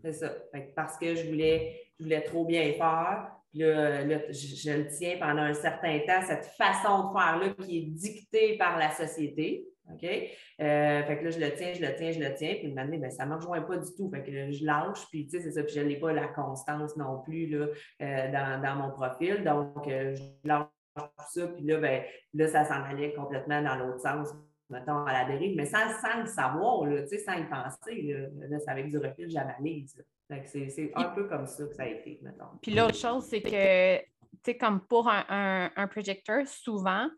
c'est 0.02 0.12
ça. 0.12 0.34
parce 0.74 0.96
que 0.98 1.14
je 1.14 1.28
voulais, 1.28 1.80
je 1.98 2.04
voulais 2.04 2.22
trop 2.22 2.44
bien 2.44 2.72
faire, 2.72 3.30
là, 3.54 4.18
je, 4.30 4.70
le 4.70 4.88
tiens 4.88 5.16
pendant 5.20 5.42
un 5.42 5.54
certain 5.54 5.98
temps, 6.00 6.22
cette 6.26 6.46
façon 6.56 7.08
de 7.08 7.18
faire-là 7.18 7.50
qui 7.60 7.78
est 7.78 7.86
dictée 7.86 8.56
par 8.56 8.78
la 8.78 8.90
société. 8.90 9.66
OK? 9.92 10.04
Euh, 10.04 11.02
fait 11.02 11.18
que 11.18 11.24
là, 11.24 11.30
je 11.30 11.40
le 11.40 11.54
tiens, 11.54 11.72
je 11.74 11.80
le 11.80 11.94
tiens, 11.94 12.12
je 12.12 12.20
le 12.20 12.34
tiens, 12.34 12.54
puis 12.54 12.68
une 12.68 12.78
année, 12.78 12.98
ben, 12.98 13.10
ça 13.10 13.24
ne 13.24 13.30
me 13.30 13.36
rejoint 13.36 13.60
pas 13.62 13.76
du 13.76 13.94
tout. 13.96 14.10
Fait 14.10 14.22
que 14.22 14.50
je 14.50 14.64
lâche, 14.64 15.06
puis 15.10 15.26
tu 15.26 15.30
sais, 15.30 15.42
c'est 15.42 15.52
ça, 15.52 15.62
puis 15.62 15.74
je 15.74 15.80
n'ai 15.80 15.96
pas 15.96 16.12
la 16.12 16.28
constance 16.28 16.96
non 16.96 17.20
plus 17.20 17.46
là, 17.46 17.66
euh, 18.02 18.60
dans, 18.62 18.76
mon 18.76 18.90
profil. 18.90 19.42
Donc, 19.44 19.86
euh, 19.88 20.14
je 20.14 20.22
lâche 20.48 20.66
tout 20.96 21.40
ça, 21.40 21.46
puis 21.48 21.64
là, 21.64 21.78
ben, 21.78 22.02
là, 22.34 22.48
ça 22.48 22.64
s'en 22.64 22.82
allait 22.84 23.12
complètement 23.12 23.62
dans 23.62 23.76
l'autre 23.76 24.00
sens, 24.00 24.28
mettons, 24.72 25.04
à 25.04 25.12
la 25.12 25.24
dérive, 25.26 25.56
mais 25.56 25.66
sans, 25.66 25.88
sans 26.00 26.20
le 26.20 26.26
savoir, 26.26 26.86
là, 26.86 27.06
sans 27.06 27.34
y 27.34 27.44
penser. 27.48 28.30
Là, 28.48 28.58
c'est 28.58 28.70
avec 28.70 28.88
du 28.88 28.98
recul, 28.98 29.30
j'analyse. 29.30 30.02
C'est 30.46 30.92
un 30.94 31.10
peu 31.10 31.28
comme 31.28 31.46
ça 31.46 31.66
que 31.66 31.74
ça 31.74 31.82
a 31.82 31.86
été, 31.86 32.18
mettons. 32.22 32.58
Puis 32.62 32.72
l'autre 32.72 32.96
chose, 32.96 33.26
c'est 33.26 33.42
que, 33.42 33.98
tu 33.98 34.04
sais, 34.44 34.56
comme 34.56 34.80
pour 34.86 35.08
un, 35.08 35.70
un, 35.76 35.86
projecteur, 35.88 36.46
souvent, 36.48 37.08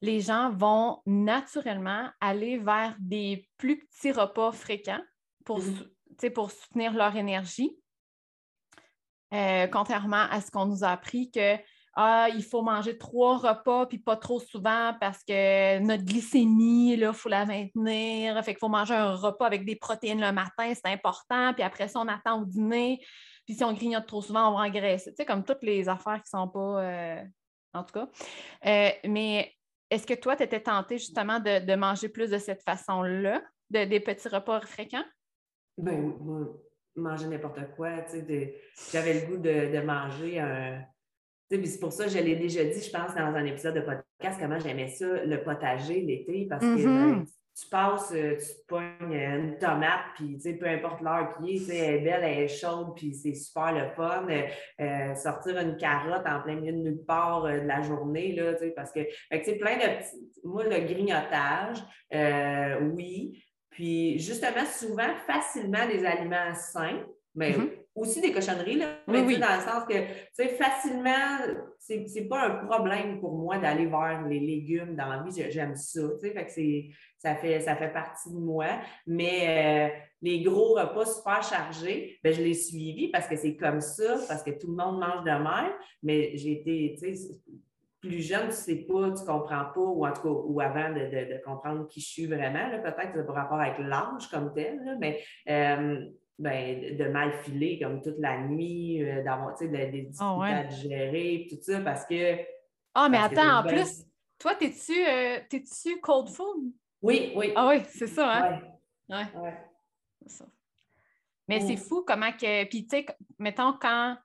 les 0.00 0.20
gens 0.20 0.50
vont 0.50 1.02
naturellement 1.06 2.08
aller 2.20 2.58
vers 2.58 2.96
des 2.98 3.48
plus 3.58 3.78
petits 3.78 4.12
repas 4.12 4.52
fréquents 4.52 5.02
pour, 5.44 5.60
mm-hmm. 5.60 6.30
pour 6.32 6.50
soutenir 6.50 6.94
leur 6.94 7.14
énergie. 7.14 7.78
Euh, 9.34 9.66
contrairement 9.66 10.24
à 10.30 10.40
ce 10.40 10.50
qu'on 10.50 10.64
nous 10.64 10.84
a 10.84 10.88
appris 10.88 11.30
que 11.30 11.56
ah, 12.00 12.28
il 12.32 12.44
faut 12.44 12.62
manger 12.62 12.96
trois 12.96 13.38
repas, 13.38 13.86
puis 13.86 13.98
pas 13.98 14.14
trop 14.14 14.38
souvent 14.38 14.94
parce 15.00 15.24
que 15.24 15.80
notre 15.80 16.04
glycémie, 16.04 16.92
il 16.92 17.12
faut 17.12 17.28
la 17.28 17.44
maintenir. 17.44 18.36
Fait 18.44 18.52
qu'il 18.52 18.60
faut 18.60 18.68
manger 18.68 18.94
un 18.94 19.16
repas 19.16 19.44
avec 19.44 19.64
des 19.64 19.74
protéines 19.74 20.20
le 20.20 20.30
matin, 20.30 20.72
c'est 20.74 20.86
important. 20.86 21.52
Puis 21.54 21.64
après 21.64 21.88
ça, 21.88 21.98
on 21.98 22.06
attend 22.06 22.42
au 22.42 22.44
dîner. 22.44 23.00
Puis 23.44 23.56
si 23.56 23.64
on 23.64 23.72
grignote 23.72 24.06
trop 24.06 24.22
souvent, 24.22 24.48
on 24.48 24.56
va 24.56 24.68
engraisser. 24.68 25.10
Tu 25.10 25.16
sais, 25.16 25.26
comme 25.26 25.42
toutes 25.42 25.64
les 25.64 25.88
affaires 25.88 26.22
qui 26.22 26.30
sont 26.30 26.46
pas. 26.46 26.84
Euh, 26.84 27.24
en 27.74 27.82
tout 27.82 27.94
cas. 27.94 28.08
Euh, 28.66 28.90
mais 29.08 29.52
est-ce 29.90 30.06
que 30.06 30.14
toi, 30.14 30.36
tu 30.36 30.44
étais 30.44 30.60
tenté 30.60 30.98
justement 30.98 31.40
de, 31.40 31.74
manger 31.74 32.08
plus 32.08 32.30
de 32.30 32.38
cette 32.38 32.62
façon-là, 32.62 33.42
de, 33.70 33.84
des 33.86 33.98
petits 33.98 34.28
repas 34.28 34.60
fréquents? 34.60 35.04
Ben, 35.76 36.14
manger 36.94 37.26
n'importe 37.26 37.74
quoi. 37.74 38.04
J'avais 38.92 39.14
le 39.14 39.26
goût 39.26 39.36
de 39.36 39.80
manger 39.80 40.38
un 40.38 40.80
c'est 41.50 41.80
pour 41.80 41.92
ça 41.92 42.04
que 42.04 42.10
je 42.10 42.18
l'ai 42.18 42.36
déjà 42.36 42.64
dit, 42.64 42.80
je 42.80 42.90
pense, 42.90 43.14
dans 43.14 43.34
un 43.34 43.44
épisode 43.44 43.74
de 43.74 43.80
podcast, 43.80 44.38
comment 44.40 44.58
j'aimais 44.58 44.88
ça, 44.88 45.06
le 45.24 45.42
potager 45.42 46.00
l'été, 46.00 46.46
parce 46.48 46.64
que 46.64 46.76
mm-hmm. 46.76 47.14
ben, 47.14 47.24
tu 47.60 47.68
passes, 47.68 48.12
euh, 48.12 48.36
tu 48.36 48.46
te 48.46 48.66
pognes 48.68 49.12
une 49.12 49.58
tomate, 49.58 50.14
puis 50.14 50.38
peu 50.58 50.66
importe 50.66 51.00
l'heure 51.00 51.36
qui 51.38 51.56
est, 51.56 51.76
elle 51.76 51.94
est 51.94 51.98
belle, 52.00 52.20
elle 52.22 52.38
est 52.44 52.48
chaude, 52.48 52.94
puis 52.94 53.12
c'est 53.14 53.34
super 53.34 53.72
le 53.72 53.90
fun. 53.96 54.26
Euh, 54.28 54.42
euh, 54.80 55.14
sortir 55.16 55.58
une 55.58 55.76
carotte 55.76 56.26
en 56.26 56.40
plein 56.40 56.54
milieu 56.54 56.72
de 56.72 56.78
nulle 56.78 57.04
part 57.04 57.42
de 57.42 57.48
la 57.48 57.82
journée, 57.82 58.32
là, 58.34 58.52
parce 58.76 58.92
que, 58.92 59.00
c'est 59.30 59.56
plein 59.56 59.76
de 59.76 59.98
petits. 59.98 60.30
Moi, 60.44 60.64
le 60.64 60.86
grignotage, 60.86 61.78
oui. 62.94 63.44
Puis 63.70 64.18
justement, 64.18 64.64
souvent, 64.64 65.14
facilement 65.26 65.86
des 65.86 66.04
aliments 66.04 66.54
sains, 66.54 67.04
mais 67.38 67.52
mm-hmm 67.52 67.68
aussi 68.00 68.20
des 68.20 68.32
cochonneries, 68.32 68.76
là, 68.76 68.86
mais 69.06 69.20
oui, 69.20 69.38
dans 69.38 69.54
le 69.54 69.60
sens 69.60 69.84
que, 69.88 69.98
tu 69.98 70.14
sais, 70.32 70.48
facilement, 70.48 71.38
c'est, 71.78 72.28
pas 72.28 72.46
un 72.46 72.66
problème 72.66 73.20
pour 73.20 73.36
moi 73.36 73.58
d'aller 73.58 73.86
vers 73.86 74.26
les 74.28 74.40
légumes 74.40 74.94
dans 74.96 75.08
la 75.08 75.22
vie. 75.22 75.50
J'aime 75.50 75.74
ça, 75.74 76.00
tu 76.20 76.26
sais, 76.26 76.32
fait 76.32 76.44
que 76.44 76.50
c'est, 76.50 76.90
ça 77.18 77.34
fait, 77.36 77.60
ça 77.60 77.76
fait 77.76 77.92
partie 77.92 78.30
de 78.30 78.38
moi. 78.38 78.66
Mais 79.06 79.90
euh, 79.92 79.98
les 80.22 80.42
gros 80.42 80.74
repas 80.74 81.06
super 81.06 81.42
chargés, 81.42 82.18
ben, 82.22 82.32
je 82.32 82.42
l'ai 82.42 82.54
suivi 82.54 83.08
parce 83.08 83.26
que 83.26 83.36
c'est 83.36 83.56
comme 83.56 83.80
ça, 83.80 84.16
parce 84.28 84.42
que 84.42 84.50
tout 84.50 84.68
le 84.68 84.76
monde 84.76 85.00
mange 85.00 85.24
de 85.24 85.30
même. 85.30 85.72
Mais 86.02 86.36
j'ai 86.36 86.60
été, 86.60 86.96
tu 87.00 87.14
sais, 87.14 87.34
plus 88.00 88.20
jeune, 88.20 88.42
tu 88.42 88.46
ne 88.48 88.52
sais 88.52 88.76
pas, 88.76 89.10
tu 89.10 89.22
ne 89.22 89.26
comprends 89.26 89.64
pas, 89.74 89.80
ou 89.80 90.06
en 90.06 90.12
tout 90.12 90.22
cas, 90.22 90.28
ou 90.28 90.60
avant 90.60 90.90
de, 90.90 91.42
comprendre 91.44 91.88
qui 91.88 92.00
je 92.00 92.06
suis 92.06 92.26
vraiment, 92.26 92.70
peut-être 92.82 93.26
par 93.26 93.34
rapport 93.34 93.60
avec 93.60 93.78
l'âge 93.80 94.28
comme 94.30 94.52
tel, 94.54 94.78
mais 95.00 95.20
euh, 95.48 96.06
ben, 96.38 96.96
de 96.96 97.04
mal 97.08 97.32
filer 97.42 97.78
comme 97.80 98.00
toute 98.00 98.18
la 98.18 98.38
nuit, 98.38 99.02
euh, 99.02 99.24
d'avoir 99.24 99.58
des 99.58 99.66
ah 100.20 100.36
difficultés 100.36 100.52
à 100.52 100.68
gérer, 100.68 101.46
tout 101.50 101.58
ça, 101.60 101.80
parce 101.80 102.06
que. 102.06 102.38
Ah, 102.94 103.08
mais 103.08 103.18
attends, 103.18 103.58
en 103.58 103.62
plus, 103.64 104.04
toi, 104.38 104.54
t'es-tu 104.54 105.04
euh, 105.06 105.98
cold 106.00 106.28
food? 106.28 106.72
Oui, 107.02 107.32
oui. 107.34 107.52
Ah 107.56 107.68
oui, 107.68 107.82
c'est 107.88 108.06
ça, 108.06 108.36
hein? 108.36 108.60
Ouais. 109.08 109.40
ouais. 109.40 109.54
C'est 110.22 110.30
ça. 110.38 110.46
Mais 111.48 111.60
c'est 111.60 111.76
fou 111.76 112.04
comment 112.06 112.32
que. 112.32 112.64
Puis, 112.64 112.86
tu 112.86 112.96
sais, 112.96 113.06
mettons 113.38 113.72
quand. 113.72 114.16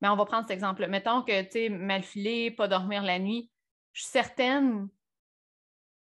Mais 0.00 0.08
on 0.08 0.16
va 0.16 0.24
prendre 0.24 0.42
cet 0.42 0.52
exemple. 0.52 0.86
Mettons 0.88 1.22
que, 1.22 1.42
tu 1.42 1.50
sais, 1.50 1.68
mal 1.68 2.02
filer, 2.02 2.50
pas 2.50 2.68
dormir 2.68 3.02
la 3.02 3.18
nuit. 3.18 3.50
Je 3.92 4.02
suis 4.02 4.10
certaine 4.10 4.88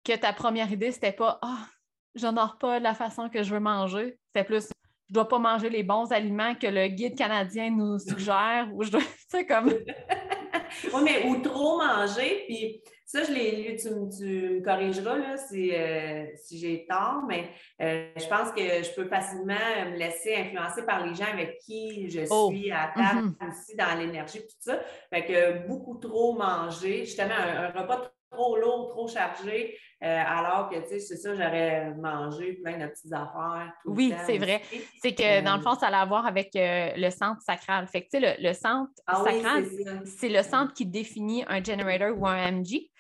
que 0.05 0.17
ta 0.17 0.33
première 0.33 0.71
idée, 0.71 0.93
c'était 0.93 1.13
pas 1.13 1.39
Ah, 1.43 1.67
je 2.15 2.27
dors 2.27 2.59
pas 2.59 2.79
de 2.79 2.85
la 2.85 2.95
façon 2.95 3.29
que 3.29 3.43
je 3.43 3.55
veux 3.55 3.61
manger. 3.61 4.19
C'était 4.29 4.45
plus 4.45 4.69
je 5.11 5.15
dois 5.15 5.27
pas 5.27 5.41
manger 5.41 5.69
les 5.71 5.83
bons 5.83 6.13
aliments 6.13 6.55
que 6.55 6.69
le 6.69 6.87
guide 6.87 7.19
canadien 7.19 7.71
nous 7.73 7.99
suggère 7.99 8.69
ou 8.73 8.85
je 8.85 8.93
dois, 8.93 9.01
tu 9.31 9.45
comme. 9.45 9.67
oui, 10.95 11.01
mais 11.03 11.27
ou 11.27 11.43
trop 11.43 11.79
manger, 11.79 12.45
puis 12.47 12.81
ça, 13.05 13.25
je 13.25 13.33
l'ai 13.33 13.57
lu, 13.57 13.77
tu, 13.77 13.89
me 13.91 14.63
corrigeras 14.63 15.19
là, 15.19 15.37
si, 15.37 15.75
euh, 15.75 16.27
si 16.37 16.59
j'ai 16.59 16.87
tort, 16.89 17.25
mais 17.27 17.51
euh, 17.83 18.09
je 18.17 18.27
pense 18.29 18.53
que 18.53 18.61
je 18.61 18.95
peux 18.95 19.09
facilement 19.09 19.91
me 19.91 19.97
laisser 19.97 20.37
influencer 20.37 20.85
par 20.87 21.05
les 21.05 21.13
gens 21.17 21.33
avec 21.33 21.59
qui 21.59 22.09
je 22.09 22.21
oh! 22.31 22.53
suis 22.53 22.71
à 22.71 22.93
table 22.95 23.31
mm-hmm. 23.31 23.51
aussi 23.51 23.75
dans 23.75 23.99
l'énergie, 23.99 24.39
tout 24.39 24.55
ça. 24.61 24.79
Fait 25.13 25.25
que 25.25 25.67
beaucoup 25.67 25.97
trop 25.97 26.35
manger, 26.35 27.05
justement, 27.05 27.35
un, 27.35 27.65
un 27.65 27.71
repas 27.71 28.13
trop 28.31 28.57
lourd, 28.57 28.89
trop 28.91 29.09
chargé, 29.09 29.79
euh, 30.03 30.23
alors 30.27 30.71
que, 30.71 30.77
tu 30.77 30.89
sais, 30.89 31.01
c'est 31.01 31.17
ça, 31.17 31.35
j'aurais 31.35 31.93
mangé 31.95 32.55
plein 32.55 32.79
de 32.79 32.87
petites 32.87 33.13
affaires. 33.13 33.73
oui, 33.85 34.15
c'est 34.25 34.39
vrai. 34.39 34.63
C'est 35.03 35.15
que, 35.15 35.45
dans 35.45 35.57
le 35.57 35.63
fond, 35.63 35.75
ça 35.75 35.89
a 35.89 36.01
à 36.01 36.07
voir 36.07 36.27
avec 36.27 36.57
euh, 36.57 36.93
le 36.97 37.11
centre 37.11 37.43
sacral. 37.43 37.87
Fait 37.87 38.03
que, 38.03 38.09
tu 38.11 38.21
sais, 38.21 38.37
le, 38.41 38.53
centre 38.55 38.93
ah 39.07 39.23
sacral, 39.23 39.67
c'est 40.07 40.29
le 40.29 40.43
centre 40.43 40.73
qui 40.73 40.87
définit 40.87 41.45
un 41.49 41.63
generator 41.63 42.17
ou 42.19 42.27
un 42.27 42.51
MG. 42.51 42.91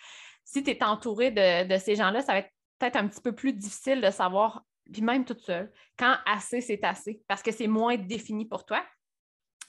Si 0.45 0.63
tu 0.63 0.71
es 0.71 0.85
entouré 0.85 1.31
de, 1.31 1.79
ces 1.79 1.95
gens-là, 1.95 2.21
ça 2.21 2.33
va 2.33 2.39
être 2.41 2.51
peut-être 2.79 2.97
un 2.97 3.09
petit 3.09 3.21
peu 3.21 3.33
plus 3.33 3.53
difficile 3.53 4.01
de 4.01 4.11
savoir, 4.11 4.63
puis 4.93 5.01
même 5.01 5.25
toute 5.25 5.41
seule, 5.41 5.73
quand 5.99 6.17
assez, 6.27 6.61
c'est 6.61 6.83
assez, 6.85 7.23
parce 7.29 7.43
que 7.43 7.53
c'est 7.53 7.67
moins 7.67 7.97
défini 7.97 8.47
pour 8.47 8.67
toi. 8.67 8.85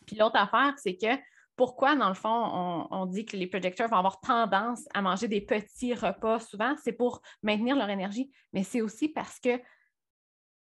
Puis 0.05 0.17
l'autre 0.17 0.37
affaire, 0.37 0.73
c'est 0.77 0.97
que 0.97 1.07
pourquoi, 1.61 1.95
dans 1.95 2.09
le 2.09 2.15
fond, 2.15 2.87
on, 2.89 3.05
dit 3.05 3.23
que 3.23 3.37
les 3.37 3.45
projecteurs 3.45 3.87
vont 3.87 3.97
avoir 3.97 4.19
tendance 4.19 4.81
à 4.95 5.03
manger 5.03 5.27
des 5.27 5.41
petits 5.41 5.93
repas 5.93 6.39
souvent? 6.39 6.73
C'est 6.83 6.91
pour 6.91 7.21
maintenir 7.43 7.75
leur 7.75 7.87
énergie, 7.91 8.31
mais 8.51 8.63
c'est 8.63 8.81
aussi 8.81 9.09
parce 9.09 9.39
que 9.39 9.61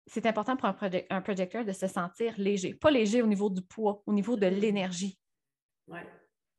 c'est 0.08 0.26
important 0.26 0.58
pour 0.58 0.68
un, 0.68 1.22
projecteur 1.22 1.64
de 1.66 1.72
se 1.72 1.86
sentir 1.86 2.34
léger. 2.40 2.74
Pas 2.74 2.90
léger 2.90 3.22
au 3.22 3.28
niveau 3.28 3.52
du 3.52 3.62
poids, 3.62 4.02
au 4.08 4.12
niveau 4.12 4.38
de 4.38 4.48
l'énergie. 4.48 5.20
Ouais. 5.88 6.04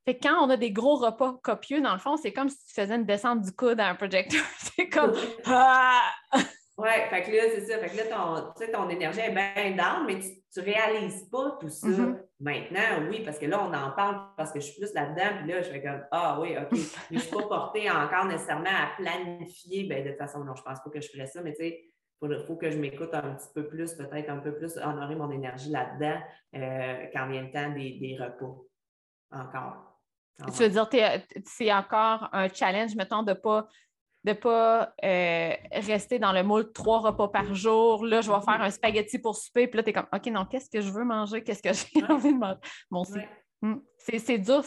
Fait 0.04 0.16
quand 0.16 0.46
on 0.46 0.50
a 0.50 0.56
des 0.56 0.70
gros 0.70 0.98
repas 0.98 1.32
copieux, 1.42 1.80
dans 1.80 1.94
le 1.94 1.98
fond, 1.98 2.16
c'est 2.16 2.32
comme 2.32 2.48
si 2.48 2.64
tu 2.64 2.74
faisais 2.74 2.94
une 2.94 3.06
descente 3.06 3.42
du 3.42 3.50
coude 3.50 3.80
à 3.80 3.88
un 3.88 3.96
projecteur. 3.96 4.44
c'est 4.58 4.88
comme. 4.88 5.14
Ah! 5.46 6.12
Oui, 6.78 6.88
fait 7.10 7.22
que 7.22 7.30
là, 7.32 7.42
c'est 7.52 7.66
ça. 7.66 7.78
Fait 7.78 7.88
que 7.88 7.96
là, 7.96 8.04
ton, 8.04 8.66
ton 8.72 8.88
énergie 8.88 9.18
est 9.18 9.32
bien 9.32 9.76
down, 9.76 10.06
mais 10.06 10.20
tu 10.20 10.60
ne 10.60 10.64
réalises 10.64 11.24
pas 11.24 11.58
tout 11.60 11.68
ça. 11.68 11.88
Mm-hmm. 11.88 12.18
Maintenant, 12.38 13.08
oui, 13.10 13.22
parce 13.24 13.36
que 13.36 13.46
là, 13.46 13.60
on 13.60 13.74
en 13.74 13.90
parle 13.90 14.20
parce 14.36 14.52
que 14.52 14.60
je 14.60 14.66
suis 14.66 14.80
plus 14.80 14.94
là-dedans, 14.94 15.38
puis 15.40 15.52
là, 15.52 15.60
je 15.60 15.70
fais 15.70 15.82
comme 15.82 16.04
Ah 16.12 16.38
oui, 16.40 16.56
OK. 16.56 16.68
Mais 16.70 16.78
je 17.10 17.14
ne 17.16 17.18
suis 17.18 17.36
pas 17.36 17.42
portée 17.48 17.90
encore 17.90 18.26
nécessairement 18.26 18.70
à 18.70 18.96
planifier. 18.96 19.88
Ben, 19.88 20.04
de 20.04 20.10
toute 20.10 20.18
façon, 20.18 20.44
non, 20.44 20.54
je 20.54 20.60
ne 20.60 20.66
pense 20.66 20.78
pas 20.80 20.90
que 20.90 21.00
je 21.00 21.08
ferais 21.08 21.26
ça, 21.26 21.42
mais 21.42 21.52
tu 21.52 21.64
sais, 21.64 21.84
il 22.22 22.44
faut, 22.46 22.56
que 22.56 22.70
je 22.70 22.78
m'écoute 22.78 23.10
un 23.12 23.34
petit 23.34 23.48
peu 23.52 23.66
plus, 23.66 23.94
peut-être 23.94 24.30
un 24.30 24.38
peu 24.38 24.54
plus, 24.54 24.76
honorer 24.76 25.16
mon 25.16 25.32
énergie 25.32 25.70
là-dedans 25.70 26.20
euh, 26.54 27.06
quand 27.12 27.28
vient 27.28 27.42
le 27.42 27.50
temps 27.50 27.70
des, 27.70 27.98
des 27.98 28.16
repas. 28.16 28.56
Encore. 29.32 29.88
Tu 30.46 30.62
veux 30.62 30.68
dire, 30.68 30.88
c'est 31.44 31.72
encore 31.72 32.28
un 32.32 32.48
challenge, 32.48 32.94
mettons, 32.94 33.24
de 33.24 33.32
ne 33.32 33.36
pas 33.36 33.68
de 34.24 34.30
ne 34.30 34.34
pas 34.34 34.94
euh, 35.04 35.52
rester 35.72 36.18
dans 36.18 36.32
le 36.32 36.42
moule 36.42 36.72
trois 36.72 37.00
repas 37.00 37.28
par 37.28 37.54
jour. 37.54 38.04
Là, 38.04 38.20
je 38.20 38.30
vais 38.30 38.40
faire 38.40 38.60
un 38.60 38.70
spaghetti 38.70 39.18
pour 39.18 39.36
souper. 39.36 39.68
Puis 39.68 39.76
là, 39.76 39.82
tu 39.82 39.90
es 39.90 39.92
comme, 39.92 40.08
OK, 40.12 40.26
non, 40.26 40.44
qu'est-ce 40.44 40.70
que 40.70 40.80
je 40.80 40.90
veux 40.90 41.04
manger? 41.04 41.42
Qu'est-ce 41.42 41.62
que 41.62 41.72
j'ai 41.72 42.04
envie 42.12 42.32
de 42.32 42.38
manger? 42.38 42.58
Bon, 42.90 43.04
c'est 43.98 44.38
dur. 44.38 44.62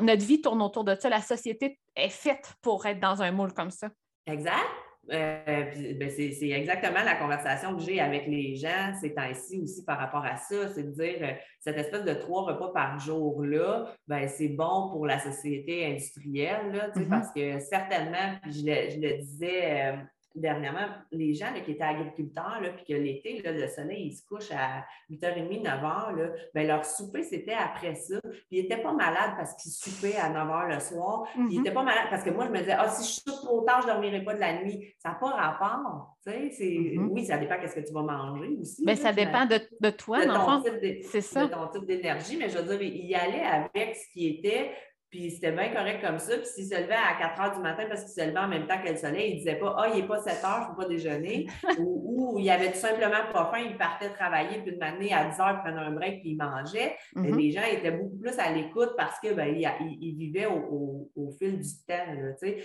notre 0.00 0.24
vie 0.24 0.40
tourne 0.40 0.62
autour 0.62 0.84
de 0.84 0.94
ça. 0.94 1.08
La 1.08 1.22
société 1.22 1.78
est 1.94 2.08
faite 2.08 2.54
pour 2.62 2.86
être 2.86 3.00
dans 3.00 3.22
un 3.22 3.32
moule 3.32 3.52
comme 3.52 3.70
ça. 3.70 3.88
Exact. 4.26 4.64
Euh, 5.12 5.94
ben, 5.94 6.10
c'est 6.10 6.48
exactement 6.48 7.04
la 7.04 7.14
conversation 7.14 7.76
que 7.76 7.82
j'ai 7.82 8.00
avec 8.00 8.26
les 8.26 8.56
gens 8.56 8.92
ces 9.00 9.14
temps-ci 9.14 9.60
aussi 9.60 9.84
par 9.84 9.98
rapport 9.98 10.24
à 10.24 10.36
ça. 10.36 10.68
C'est 10.74 10.82
de 10.82 10.90
dire 10.90 11.18
euh, 11.22 11.32
cette 11.60 11.76
espèce 11.76 12.04
de 12.04 12.14
trois 12.14 12.42
repas 12.42 12.72
par 12.72 12.98
jour-là, 12.98 13.86
ben, 14.08 14.28
c'est 14.28 14.48
bon 14.48 14.90
pour 14.90 15.06
la 15.06 15.18
société 15.18 15.86
industrielle, 15.86 16.72
là, 16.72 16.88
mm-hmm. 16.88 17.08
parce 17.08 17.32
que 17.32 17.60
certainement, 17.60 18.38
je 18.46 18.62
le, 18.64 19.18
disais 19.18 19.94
dernièrement, 20.36 20.86
les 21.10 21.34
gens 21.34 21.52
qui 21.64 21.72
étaient 21.72 21.82
agriculteurs, 21.82 22.60
là, 22.60 22.70
puis 22.70 22.84
que 22.84 22.92
l'été, 22.92 23.42
le 23.44 23.68
soleil, 23.68 24.08
il 24.08 24.12
se 24.12 24.24
couche 24.26 24.50
à 24.50 24.84
8h30, 25.10 25.62
9h, 25.62 26.32
ben, 26.54 26.66
leur 26.66 26.84
souper, 26.84 27.22
c'était 27.22 27.54
après 27.54 27.94
ça. 27.94 28.20
Puis 28.20 28.44
ils 28.50 28.62
n'étaient 28.62 28.82
pas 28.82 28.92
malades 28.92 29.32
parce 29.36 29.54
qu'ils 29.54 29.72
soupaient 29.72 30.16
à 30.16 30.30
9h 30.30 30.74
le 30.74 30.80
soir. 30.80 31.26
Ils 31.36 31.58
n'étaient 31.58 31.70
mm-hmm. 31.70 31.74
pas 31.74 31.82
malades 31.82 32.06
parce 32.10 32.22
que 32.22 32.30
moi, 32.30 32.46
je 32.46 32.50
me 32.50 32.58
disais, 32.58 32.76
ah, 32.78 32.88
si 32.88 33.08
je 33.08 33.30
soupe 33.30 33.42
trop 33.42 33.62
tard, 33.62 33.82
je 33.82 33.88
ne 33.88 33.92
dormirai 33.92 34.22
pas 34.24 34.34
de 34.34 34.40
la 34.40 34.62
nuit. 34.62 34.94
Ça 34.98 35.10
n'a 35.10 35.14
pas 35.16 35.30
rapport. 35.30 36.16
Mm-hmm. 36.26 37.08
Oui, 37.10 37.24
ça 37.24 37.38
dépend 37.38 37.60
de 37.60 37.66
ce 37.66 37.74
que 37.74 37.80
tu 37.80 37.92
vas 37.92 38.02
manger 38.02 38.56
aussi. 38.60 38.82
Mais 38.84 38.94
ben, 38.94 39.00
ça 39.00 39.12
dépend 39.12 39.46
de, 39.46 39.60
de 39.80 39.90
toi, 39.90 40.24
de 40.24 40.32
ton 40.32 40.62
C'est 41.02 41.20
ça. 41.20 41.46
De 41.46 41.52
ton 41.52 41.68
type 41.68 41.86
d'énergie, 41.86 42.36
mais 42.36 42.48
je 42.48 42.58
veux 42.58 42.76
dire, 42.76 42.82
il 42.82 43.06
y 43.06 43.14
allait 43.14 43.44
avec 43.44 43.96
ce 43.96 44.12
qui 44.12 44.28
était 44.28 44.72
puis 45.16 45.30
c'était 45.30 45.52
bien 45.52 45.70
correct 45.72 46.04
comme 46.04 46.18
ça. 46.18 46.36
Puis 46.36 46.46
s'il 46.46 46.66
se 46.66 46.74
levait 46.74 46.94
à 46.94 47.18
4 47.18 47.40
heures 47.40 47.56
du 47.56 47.62
matin 47.62 47.84
parce 47.88 48.02
qu'il 48.04 48.22
se 48.22 48.28
levait 48.28 48.38
en 48.38 48.48
même 48.48 48.66
temps 48.66 48.76
que 48.84 48.90
le 48.90 48.96
soleil, 48.96 49.30
il 49.30 49.32
ne 49.34 49.38
disait 49.38 49.54
pas 49.54 49.74
Ah, 49.78 49.88
il 49.88 50.00
n'est 50.00 50.06
pas 50.06 50.18
7 50.18 50.44
heures, 50.44 50.62
je 50.64 50.70
ne 50.70 50.74
peux 50.74 50.82
pas 50.82 50.88
déjeuner. 50.88 51.46
ou, 51.78 52.36
il 52.38 52.50
avait 52.50 52.70
tout 52.70 52.78
simplement 52.78 53.32
pas 53.32 53.50
faim, 53.52 53.64
il 53.66 53.76
partait 53.76 54.10
travailler, 54.10 54.60
puis 54.62 54.72
de 54.74 54.78
m'amener 54.78 55.12
à 55.14 55.30
10 55.30 55.40
heures, 55.40 55.58
il 55.58 55.70
prenait 55.70 55.86
un 55.86 55.92
break, 55.92 56.20
puis 56.20 56.30
il 56.32 56.36
mangeait. 56.36 56.96
Mm-hmm. 57.14 57.36
Les 57.36 57.50
gens 57.50 57.62
étaient 57.70 57.90
beaucoup 57.90 58.18
plus 58.18 58.38
à 58.38 58.50
l'écoute 58.50 58.90
parce 58.96 59.18
qu'ils 59.20 59.34
ben, 59.34 59.54
il, 59.56 60.16
vivaient 60.16 60.46
au, 60.46 61.10
fil 61.38 61.58
du 61.58 61.68
temps. 61.88 61.94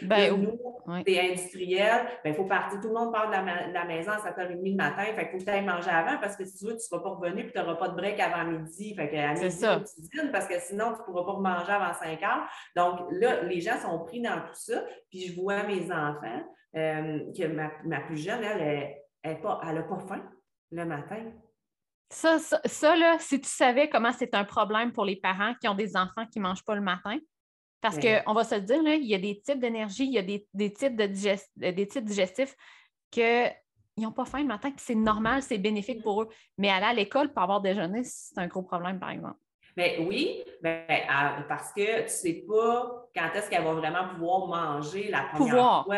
ben, 0.04 0.36
nous, 0.36 0.60
c'est 1.08 1.20
industriel, 1.20 2.06
ben, 2.24 2.32
il 2.32 2.36
faut 2.36 2.46
partir. 2.46 2.80
Tout 2.82 2.90
le 2.90 2.94
monde 2.94 3.14
part 3.14 3.28
de 3.30 3.74
la, 3.74 3.86
maison 3.86 4.12
à 4.12 4.18
7h30 4.18 4.62
le 4.64 4.76
matin. 4.76 5.04
Fait 5.16 5.24
qu'il 5.24 5.32
faut 5.32 5.38
que 5.38 5.44
tu 5.44 5.50
ailles 5.50 5.66
manger 5.66 5.90
avant 5.90 6.18
parce 6.20 6.36
que 6.36 6.46
si 6.46 6.58
tu 6.58 6.66
veux, 6.66 6.72
tu 6.72 6.76
ne 6.76 6.80
seras 6.80 7.00
pas 7.00 7.10
revenu 7.10 7.44
puis 7.44 7.52
tu 7.54 7.60
n'auras 7.60 7.76
pas 7.76 7.90
de 7.90 7.96
break 7.96 8.20
avant 8.20 8.50
midi. 8.50 8.94
Fait 8.96 9.10
qu'à 9.10 9.34
midi, 9.34 9.58
tu 9.58 10.02
dînes 10.02 10.32
parce 10.32 10.48
que 10.48 10.60
sinon, 10.60 10.94
tu 10.94 11.00
ne 11.00 11.06
pourras 11.06 11.34
pas 11.34 11.40
manger 11.40 11.72
avant 11.72 11.94
5 11.94 12.24
heures. 12.24 12.41
Donc 12.76 13.00
là, 13.12 13.44
les 13.44 13.62
gens 13.62 13.80
sont 13.80 14.00
pris 14.06 14.22
dans 14.22 14.42
tout 14.42 14.54
ça. 14.54 14.84
Puis 15.10 15.28
je 15.28 15.36
vois 15.40 15.64
mes 15.64 15.92
enfants, 15.92 16.44
euh, 16.76 17.20
que 17.38 17.48
ma, 17.48 18.00
plus 18.02 18.18
jeune, 18.18 18.44
elle, 18.44 18.96
elle 19.24 19.42
n'a 19.42 19.84
pas, 19.84 20.00
faim 20.08 20.24
le 20.72 20.86
matin. 20.86 21.32
Ça, 22.10 22.40
ça, 22.40 22.96
là, 22.96 23.18
si 23.20 23.40
tu 23.40 23.50
savais 23.50 23.90
comment 23.90 24.12
c'est 24.12 24.34
un 24.36 24.44
problème 24.44 24.92
pour 24.92 25.06
les 25.06 25.16
parents 25.16 25.54
qui 25.62 25.68
ont 25.68 25.76
des 25.76 25.96
enfants 25.96 26.26
qui 26.32 26.40
ne 26.40 26.44
mangent 26.44 26.66
pas 26.66 26.76
le 26.76 26.82
matin, 26.82 27.18
parce 27.82 27.98
qu'on 27.98 28.34
va 28.34 28.44
se 28.44 28.56
le 28.56 28.62
dire, 28.62 28.82
il 28.86 29.06
y 29.06 29.16
a 29.16 29.18
des 29.18 29.42
types 29.42 29.60
d'énergie, 29.60 30.06
il 30.06 30.14
y 30.14 30.20
a 30.20 30.22
des, 30.22 30.74
types 30.74 30.96
de 30.96 31.72
des 31.72 31.88
types 31.88 32.06
digestifs 32.06 32.56
qu'ils 33.10 33.54
n'ont 33.98 34.12
pas 34.12 34.26
faim 34.26 34.42
le 34.42 34.48
matin, 34.48 34.72
que 34.72 34.80
c'est 34.80 34.96
normal, 34.96 35.42
c'est 35.42 35.58
bénéfique 35.58 36.04
pour 36.04 36.22
eux. 36.22 36.30
Mais 36.58 36.70
aller 36.70 36.86
à 36.86 36.94
l'école 36.94 37.34
pour 37.34 37.42
avoir 37.42 37.60
déjeuner, 37.60 38.04
c'est 38.04 38.38
un 38.38 38.48
gros 38.48 38.62
problème, 38.62 39.00
par 39.00 39.10
exemple. 39.10 39.40
Bien 39.76 40.06
oui, 40.06 40.44
ben, 40.62 40.84
parce 41.48 41.72
que 41.72 41.98
tu 41.98 42.04
ne 42.04 42.08
sais 42.08 42.44
pas 42.48 43.02
quand 43.16 43.30
est-ce 43.36 43.50
qu'elle 43.50 43.64
va 43.64 43.74
vraiment 43.74 44.10
pouvoir 44.10 44.48
manger 44.48 45.10
la 45.10 45.24
première 45.34 45.48
pouvoir. 45.48 45.86
fois. 45.86 45.98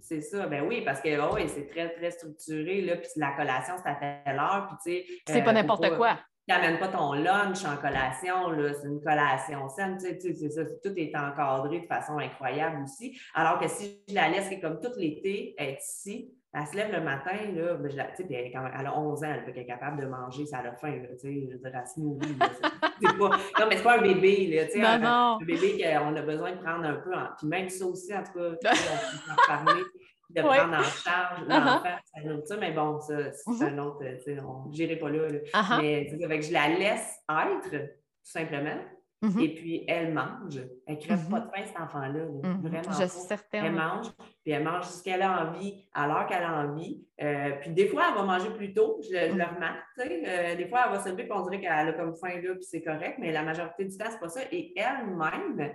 c'est 0.00 0.20
ça. 0.20 0.46
Ben 0.46 0.64
oui, 0.66 0.82
parce 0.84 1.00
que 1.00 1.18
oh, 1.20 1.36
c'est 1.46 1.66
très, 1.68 1.90
très 1.90 2.10
structuré. 2.10 2.80
Là, 2.82 2.96
puis 2.96 3.08
la 3.16 3.32
collation, 3.32 3.74
c'est 3.82 3.90
à 3.90 3.94
telle 3.94 4.38
heure. 4.38 4.76
Puis, 4.84 5.04
c'est 5.26 5.42
pas 5.42 5.50
euh, 5.50 5.52
n'importe 5.52 5.96
quoi. 5.96 6.18
Tu 6.46 6.54
n'amènes 6.54 6.78
pas 6.78 6.88
ton 6.88 7.14
lunch 7.14 7.64
en 7.64 7.76
collation, 7.78 8.52
c'est 8.54 8.86
une 8.86 9.00
collation 9.00 9.66
saine, 9.70 9.96
tu 9.96 10.20
sais, 10.20 10.34
c'est 10.34 10.50
ça, 10.50 10.62
tout 10.82 10.92
est 10.94 11.16
encadré 11.16 11.80
de 11.80 11.86
façon 11.86 12.18
incroyable 12.18 12.82
aussi. 12.82 13.18
Alors 13.32 13.58
que 13.58 13.66
si 13.66 14.02
je 14.06 14.14
la 14.14 14.28
laisse 14.28 14.50
comme 14.60 14.78
tout 14.78 14.92
l'été 14.98 15.54
être 15.56 15.80
ici, 15.82 16.30
elle 16.54 16.66
se 16.68 16.76
lève 16.76 16.92
le 16.92 17.00
matin, 17.00 17.36
là, 17.54 17.74
ben, 17.74 17.90
je 17.90 17.96
la, 17.96 18.04
puis 18.04 18.24
elle, 18.30 18.52
elle, 18.54 18.86
a 18.86 18.98
11 18.98 19.24
ans, 19.24 19.34
elle, 19.46 19.58
est 19.58 19.66
capable 19.66 20.00
de 20.00 20.06
manger, 20.06 20.46
ça 20.46 20.58
a 20.58 20.62
la 20.62 20.72
faim, 20.72 21.02
là, 21.02 21.08
je 21.20 21.28
veux 21.28 21.58
dire, 21.58 21.58
elle 21.64 21.86
se 21.86 22.00
nourrit. 22.00 22.36
c'est 23.02 23.18
pas, 23.18 23.28
non, 23.28 23.66
mais 23.68 23.76
c'est 23.76 23.82
pas 23.82 23.98
un 23.98 24.02
bébé, 24.02 24.46
là, 24.54 24.64
tu 24.66 24.72
sais, 24.72 24.82
un, 24.82 25.38
bébé 25.38 25.82
qu'on 25.82 26.14
a 26.14 26.22
besoin 26.22 26.52
de 26.52 26.58
prendre 26.58 26.84
un 26.84 26.94
peu, 26.94 27.12
en, 27.12 27.26
puis 27.36 27.48
même 27.48 27.68
ça 27.68 27.84
aussi, 27.86 28.14
en 28.14 28.22
tout 28.22 28.32
cas, 28.34 28.50
on 28.70 29.34
peut 29.34 29.42
parler, 29.48 29.82
de 30.30 30.42
prendre 30.42 30.78
en 30.78 30.82
charge 30.82 31.42
uh-huh. 31.42 31.48
l'enfant, 31.48 31.98
ça 32.04 32.22
nourriture, 32.22 32.56
mais 32.60 32.72
bon, 32.72 33.00
ça, 33.00 33.32
c'est 33.32 33.50
uh-huh. 33.50 33.64
un 33.64 33.78
autre, 33.78 33.98
tu 33.98 34.22
sais, 34.22 34.38
on 34.40 34.68
n'irai 34.68 34.96
pas 34.96 35.10
là, 35.10 35.28
là. 35.28 35.38
Uh-huh. 35.38 35.80
mais 35.80 36.24
avec, 36.24 36.42
je 36.44 36.52
la 36.52 36.68
laisse 36.68 37.18
être, 37.28 37.70
tout 37.70 38.30
simplement, 38.30 38.78
Mm-hmm. 39.22 39.40
Et 39.40 39.54
puis, 39.54 39.84
elle 39.88 40.12
mange. 40.12 40.60
Elle 40.86 40.96
ne 40.96 41.00
crève 41.00 41.28
pas 41.30 41.40
de 41.40 41.50
faim, 41.50 41.62
cet 41.64 41.80
enfant-là. 41.80 42.24
Mm-hmm. 42.24 42.60
Vraiment. 42.60 42.92
Je 43.00 43.06
suis 43.06 43.20
certaine. 43.26 43.64
Elle 43.64 43.72
mange, 43.72 44.06
puis 44.42 44.52
elle 44.52 44.64
mange 44.64 44.84
ce 44.84 45.02
qu'elle 45.02 45.22
a 45.22 45.46
envie, 45.46 45.86
à 45.94 46.06
l'heure 46.06 46.26
qu'elle 46.26 46.42
a 46.42 46.64
envie. 46.64 47.04
Euh, 47.22 47.52
puis 47.60 47.70
des 47.70 47.88
fois, 47.88 48.04
elle 48.10 48.14
va 48.16 48.22
manger 48.24 48.50
plus 48.50 48.72
tôt, 48.74 49.00
je, 49.02 49.34
le 49.34 49.44
remarque. 49.44 49.82
Euh, 50.00 50.56
des 50.56 50.68
fois, 50.68 50.84
elle 50.86 50.92
va 50.92 51.00
se 51.00 51.08
lever, 51.08 51.24
puis 51.24 51.32
on 51.32 51.42
dirait 51.42 51.60
qu'elle 51.60 51.88
a 51.88 51.92
comme 51.92 52.14
faim 52.16 52.40
là, 52.42 52.54
puis 52.54 52.64
c'est 52.64 52.82
correct, 52.82 53.16
mais 53.18 53.32
la 53.32 53.42
majorité 53.42 53.84
du 53.84 53.96
temps, 53.96 54.06
ce 54.08 54.14
n'est 54.14 54.20
pas 54.20 54.28
ça. 54.28 54.40
Et 54.52 54.72
elle-même, 54.76 55.72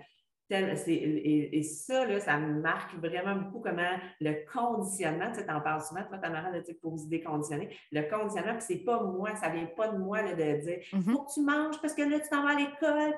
et, 0.51 1.63
ça, 1.63 2.05
là, 2.05 2.19
ça 2.19 2.39
me 2.39 2.59
marque 2.61 2.95
vraiment 2.95 3.35
beaucoup 3.35 3.59
comment 3.59 3.97
le 4.19 4.33
conditionnement, 4.51 5.31
tu 5.31 5.41
en 5.51 5.61
parles 5.61 5.81
souvent, 5.81 6.03
toi, 6.03 6.17
ta 6.17 6.29
mère, 6.29 6.51
de 6.51 6.73
pour 6.73 6.95
vous 6.95 7.07
déconditionner, 7.07 7.75
le 7.91 8.01
conditionnement, 8.09 8.53
puis 8.53 8.65
c'est 8.67 8.83
pas 8.83 9.03
moi, 9.03 9.35
ça 9.35 9.49
vient 9.49 9.67
pas 9.77 9.89
de 9.89 9.97
moi 9.97 10.23
de 10.23 10.35
dire 10.35 10.79
il 10.91 10.99
mm-hmm. 10.99 11.11
faut 11.11 11.23
que 11.23 11.33
tu 11.33 11.41
manges 11.41 11.79
parce 11.81 11.93
que 11.93 12.01
là, 12.01 12.19
tu 12.19 12.29
t'en 12.29 12.43
vas 12.43 12.51
à 12.51 12.55
l'école, 12.55 13.13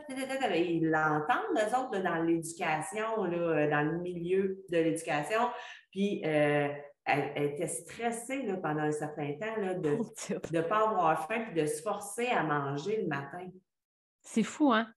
ils 0.55 0.89
l'entendent, 0.89 1.57
eux 1.57 1.77
autres, 1.77 2.03
dans 2.03 2.21
l'éducation, 2.23 3.17
dans 3.17 3.91
le 3.91 3.99
milieu 3.99 4.63
de 4.69 4.77
l'éducation, 4.77 5.41
puis 5.91 6.21
euh, 6.25 6.69
elle, 7.05 7.31
était 7.35 7.67
stressée 7.67 8.43
là, 8.43 8.57
pendant 8.57 8.81
un 8.81 8.91
certain 8.91 9.33
temps 9.33 9.55
là, 9.57 9.73
de 9.73 9.97
ne 10.51 10.61
pas 10.61 10.89
avoir 10.89 11.27
faim 11.27 11.45
puis 11.45 11.61
de 11.61 11.65
se 11.65 11.81
forcer 11.81 12.27
à 12.27 12.43
manger 12.43 13.01
le 13.01 13.07
matin. 13.07 13.47
C'est 14.21 14.43
fou, 14.43 14.71
hein? 14.71 14.87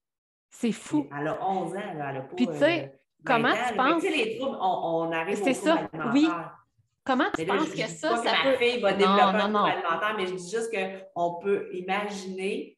C'est 0.57 0.71
fou. 0.71 1.07
Elle 1.17 1.27
a 1.27 1.49
11 1.49 1.75
ans, 1.75 1.79
elle 1.93 2.01
a 2.01 2.21
pas. 2.21 2.35
Puis, 2.35 2.47
tu 2.47 2.53
sais, 2.53 2.83
euh, 2.83 2.97
comment 3.25 3.51
tu 3.51 3.75
penses. 3.75 4.01
Tu 4.01 4.09
sais, 4.09 4.15
les 4.15 4.37
troubles, 4.37 4.57
on, 4.61 5.11
arrive 5.11 5.41
C'est 5.43 5.53
ça, 5.53 5.89
oui. 6.13 6.27
Comment 7.03 7.25
tu 7.37 7.45
penses 7.45 7.69
que 7.69 7.87
ça, 7.87 8.17
ça 8.17 8.31
peut... 8.43 8.51
ma 8.51 8.57
fille 8.57 8.79
va 8.79 8.93
développer 8.93 9.21
un 9.21 9.49
trouble 9.49 9.69
alimentaire, 9.69 10.15
mais 10.17 10.25
je 10.25 10.33
dis 10.33 10.49
juste 10.49 10.73
qu'on 10.73 11.35
peut 11.35 11.69
imaginer 11.73 12.75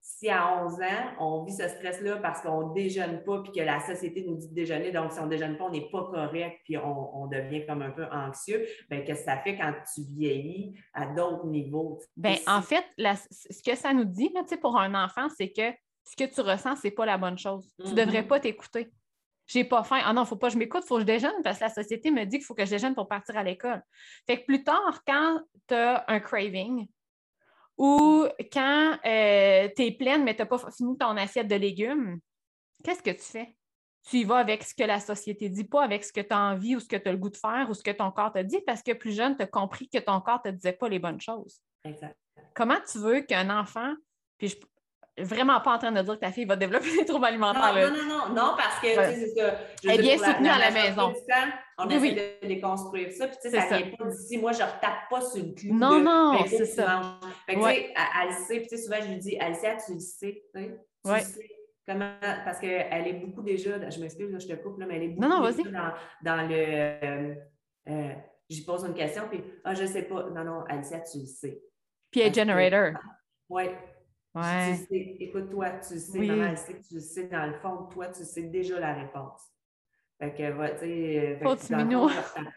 si 0.00 0.28
à 0.28 0.64
11 0.64 0.74
ans, 0.74 1.14
on 1.20 1.44
vit 1.44 1.52
ce 1.52 1.68
stress-là 1.68 2.16
parce 2.16 2.40
qu'on 2.40 2.70
ne 2.70 2.74
déjeune 2.74 3.22
pas, 3.22 3.42
puis 3.42 3.52
que 3.52 3.60
la 3.60 3.80
société 3.80 4.24
nous 4.26 4.36
dit 4.36 4.48
de 4.48 4.54
déjeuner, 4.54 4.90
donc 4.90 5.12
si 5.12 5.20
on 5.20 5.26
ne 5.26 5.30
déjeune 5.30 5.56
pas, 5.56 5.64
on 5.64 5.70
n'est 5.70 5.88
pas 5.90 6.04
correct, 6.04 6.60
puis 6.64 6.76
on, 6.76 7.26
devient 7.26 7.64
comme 7.66 7.82
un 7.82 7.90
peu 7.90 8.04
anxieux, 8.10 8.66
bien, 8.90 9.02
qu'est-ce 9.02 9.20
que 9.20 9.26
ça 9.26 9.38
fait 9.38 9.56
quand 9.56 9.72
tu 9.94 10.02
vieillis 10.02 10.74
à 10.92 11.06
d'autres 11.06 11.46
niveaux? 11.46 12.00
Bien, 12.16 12.36
en 12.46 12.62
fait, 12.62 12.84
ce 12.98 13.62
que 13.62 13.76
ça 13.76 13.94
nous 13.94 14.04
dit 14.04 14.30
là, 14.34 14.42
pour 14.60 14.78
un 14.78 14.94
enfant, 15.04 15.28
c'est 15.28 15.52
que 15.52 15.70
ce 16.04 16.16
que 16.16 16.32
tu 16.32 16.40
ressens, 16.40 16.76
ce 16.76 16.86
n'est 16.86 16.92
pas 16.92 17.06
la 17.06 17.18
bonne 17.18 17.38
chose. 17.38 17.72
Tu 17.84 17.90
ne 17.90 17.94
devrais 17.94 18.22
mm-hmm. 18.22 18.26
pas 18.26 18.40
t'écouter. 18.40 18.90
J'ai 19.46 19.64
pas 19.64 19.82
faim. 19.82 20.00
Ah 20.04 20.12
non, 20.12 20.22
il 20.22 20.24
ne 20.24 20.28
faut 20.28 20.36
pas 20.36 20.46
que 20.46 20.54
je 20.54 20.58
m'écoute, 20.58 20.82
il 20.84 20.86
faut 20.86 20.94
que 20.96 21.00
je 21.00 21.06
déjeune 21.06 21.42
parce 21.42 21.58
que 21.58 21.64
la 21.64 21.70
société 21.70 22.10
me 22.12 22.24
dit 22.24 22.38
qu'il 22.38 22.44
faut 22.44 22.54
que 22.54 22.64
je 22.64 22.70
déjeune 22.70 22.94
pour 22.94 23.08
partir 23.08 23.36
à 23.36 23.42
l'école. 23.42 23.82
Fait 24.26 24.40
que 24.40 24.46
plus 24.46 24.62
tard, 24.62 25.02
quand 25.04 25.40
tu 25.66 25.74
as 25.74 26.04
un 26.06 26.20
craving 26.20 26.86
ou 27.76 28.26
quand 28.52 28.98
euh, 29.04 29.68
tu 29.74 29.82
es 29.82 29.90
pleine, 29.90 30.22
mais 30.22 30.36
tu 30.36 30.42
n'as 30.42 30.46
pas 30.46 30.58
fini 30.70 30.96
ton 30.96 31.16
assiette 31.16 31.48
de 31.48 31.56
légumes, 31.56 32.20
qu'est-ce 32.84 33.02
que 33.02 33.10
tu 33.10 33.22
fais? 33.22 33.56
Tu 34.08 34.18
y 34.18 34.24
vas 34.24 34.36
avec 34.36 34.62
ce 34.62 34.74
que 34.74 34.84
la 34.84 35.00
société 35.00 35.48
dit, 35.48 35.64
pas 35.64 35.82
avec 35.82 36.04
ce 36.04 36.12
que 36.12 36.20
tu 36.20 36.32
as 36.32 36.38
envie 36.38 36.76
ou 36.76 36.80
ce 36.80 36.86
que 36.86 36.96
tu 36.96 37.08
as 37.08 37.12
le 37.12 37.18
goût 37.18 37.30
de 37.30 37.36
faire 37.36 37.66
ou 37.68 37.74
ce 37.74 37.82
que 37.82 37.90
ton 37.90 38.12
corps 38.12 38.32
te 38.32 38.38
dit, 38.38 38.60
parce 38.66 38.82
que 38.82 38.92
plus 38.92 39.12
jeune, 39.12 39.36
tu 39.36 39.42
as 39.42 39.46
compris 39.46 39.88
que 39.88 39.98
ton 39.98 40.20
corps 40.20 40.40
ne 40.44 40.50
te 40.50 40.54
disait 40.54 40.74
pas 40.74 40.88
les 40.88 40.98
bonnes 41.00 41.20
choses. 41.20 41.60
Exact. 41.84 42.16
Comment 42.54 42.78
tu 42.90 42.98
veux 42.98 43.22
qu'un 43.22 43.50
enfant, 43.50 43.94
puis 44.38 44.48
je, 44.48 44.56
vraiment 45.22 45.60
pas 45.60 45.74
en 45.74 45.78
train 45.78 45.92
de 45.92 46.02
dire 46.02 46.14
que 46.14 46.20
ta 46.20 46.32
fille 46.32 46.44
va 46.44 46.56
développer 46.56 46.96
des 46.96 47.04
troubles 47.04 47.26
alimentaires. 47.26 47.74
Non, 47.74 47.96
non, 47.96 48.04
non, 48.04 48.34
non, 48.34 48.54
parce 48.56 48.78
que 48.80 48.88
c'est 48.94 49.34
ça. 49.34 49.54
Elle 49.84 50.00
est 50.00 50.02
bien 50.02 50.18
soutenue 50.18 50.48
à 50.48 50.58
la 50.58 50.70
maison. 50.70 51.12
on 51.78 51.88
essaie 51.88 52.38
de 52.42 52.46
déconstruire 52.48 53.12
ça. 53.12 53.28
Puis, 53.28 53.36
tu 53.42 53.50
sais, 53.50 53.60
ça 53.60 53.76
vient 53.76 53.90
pas 53.96 54.04
d'ici. 54.06 54.38
Moi, 54.38 54.52
je 54.52 54.58
ne 54.58 54.64
retape 54.64 55.08
pas 55.08 55.20
sur 55.20 55.44
le 55.44 55.52
clou. 55.52 55.74
Non, 55.74 56.00
non, 56.00 56.44
c'est 56.46 56.64
ça. 56.64 57.18
Fait 57.46 57.54
que, 57.54 57.60
tu 57.60 57.66
sais, 57.66 57.94
elle 58.22 58.32
sait. 58.32 58.60
Puis, 58.60 58.68
tu 58.68 58.76
sais, 58.76 58.82
souvent, 58.82 58.98
je 59.00 59.08
lui 59.08 59.18
dis, 59.18 59.38
Alicia, 59.38 59.76
tu 59.76 59.94
le 59.94 60.00
sais. 60.00 60.42
Tu 60.54 60.60
sais, 60.60 60.80
tu 61.04 61.10
sais. 61.10 61.50
Comment, 61.86 62.12
parce 62.44 62.60
qu'elle 62.60 63.08
est 63.08 63.24
beaucoup 63.24 63.42
déjà, 63.42 63.90
je 63.90 63.98
m'excuse, 63.98 64.36
je 64.38 64.46
te 64.46 64.62
coupe, 64.62 64.78
là, 64.78 64.86
mais 64.86 64.96
elle 64.96 65.02
est 65.02 65.08
beaucoup 65.08 65.28
non, 65.28 65.40
non, 65.40 65.50
dans, 65.50 66.36
dans, 66.36 66.48
le. 66.48 66.54
Euh, 66.54 67.34
euh, 67.88 68.12
J'y 68.48 68.64
pose 68.64 68.84
une 68.84 68.94
question, 68.94 69.24
puis, 69.28 69.42
ah, 69.64 69.74
je 69.74 69.82
ne 69.82 69.86
sais 69.88 70.02
pas. 70.02 70.28
Non, 70.30 70.44
non, 70.44 70.64
Alicia, 70.68 71.00
tu 71.00 71.18
le 71.18 71.26
sais. 71.26 71.62
Puis, 72.10 72.20
elle 72.20 72.28
est 72.28 72.34
generator. 72.34 73.00
Oui, 73.48 73.64
Ouais. 74.34 74.76
Tu 74.78 74.84
sais, 74.86 75.16
écoute, 75.20 75.50
toi, 75.50 75.70
tu 75.70 75.98
sais, 75.98 76.18
maman, 76.20 76.44
elle 76.44 76.58
sait 76.58 76.74
que 76.74 76.86
tu 76.86 77.00
sais, 77.00 77.26
dans 77.28 77.46
le 77.46 77.54
fond, 77.54 77.88
toi, 77.90 78.08
tu 78.08 78.24
sais 78.24 78.42
déjà 78.42 78.78
la 78.78 78.94
réponse. 78.94 79.42
Fait 80.20 80.32
que, 80.32 80.72
tu 80.74 80.78
sais, 80.78 81.40
oh, 81.44 81.56
tu 81.56 81.74
mignon. 81.74 82.08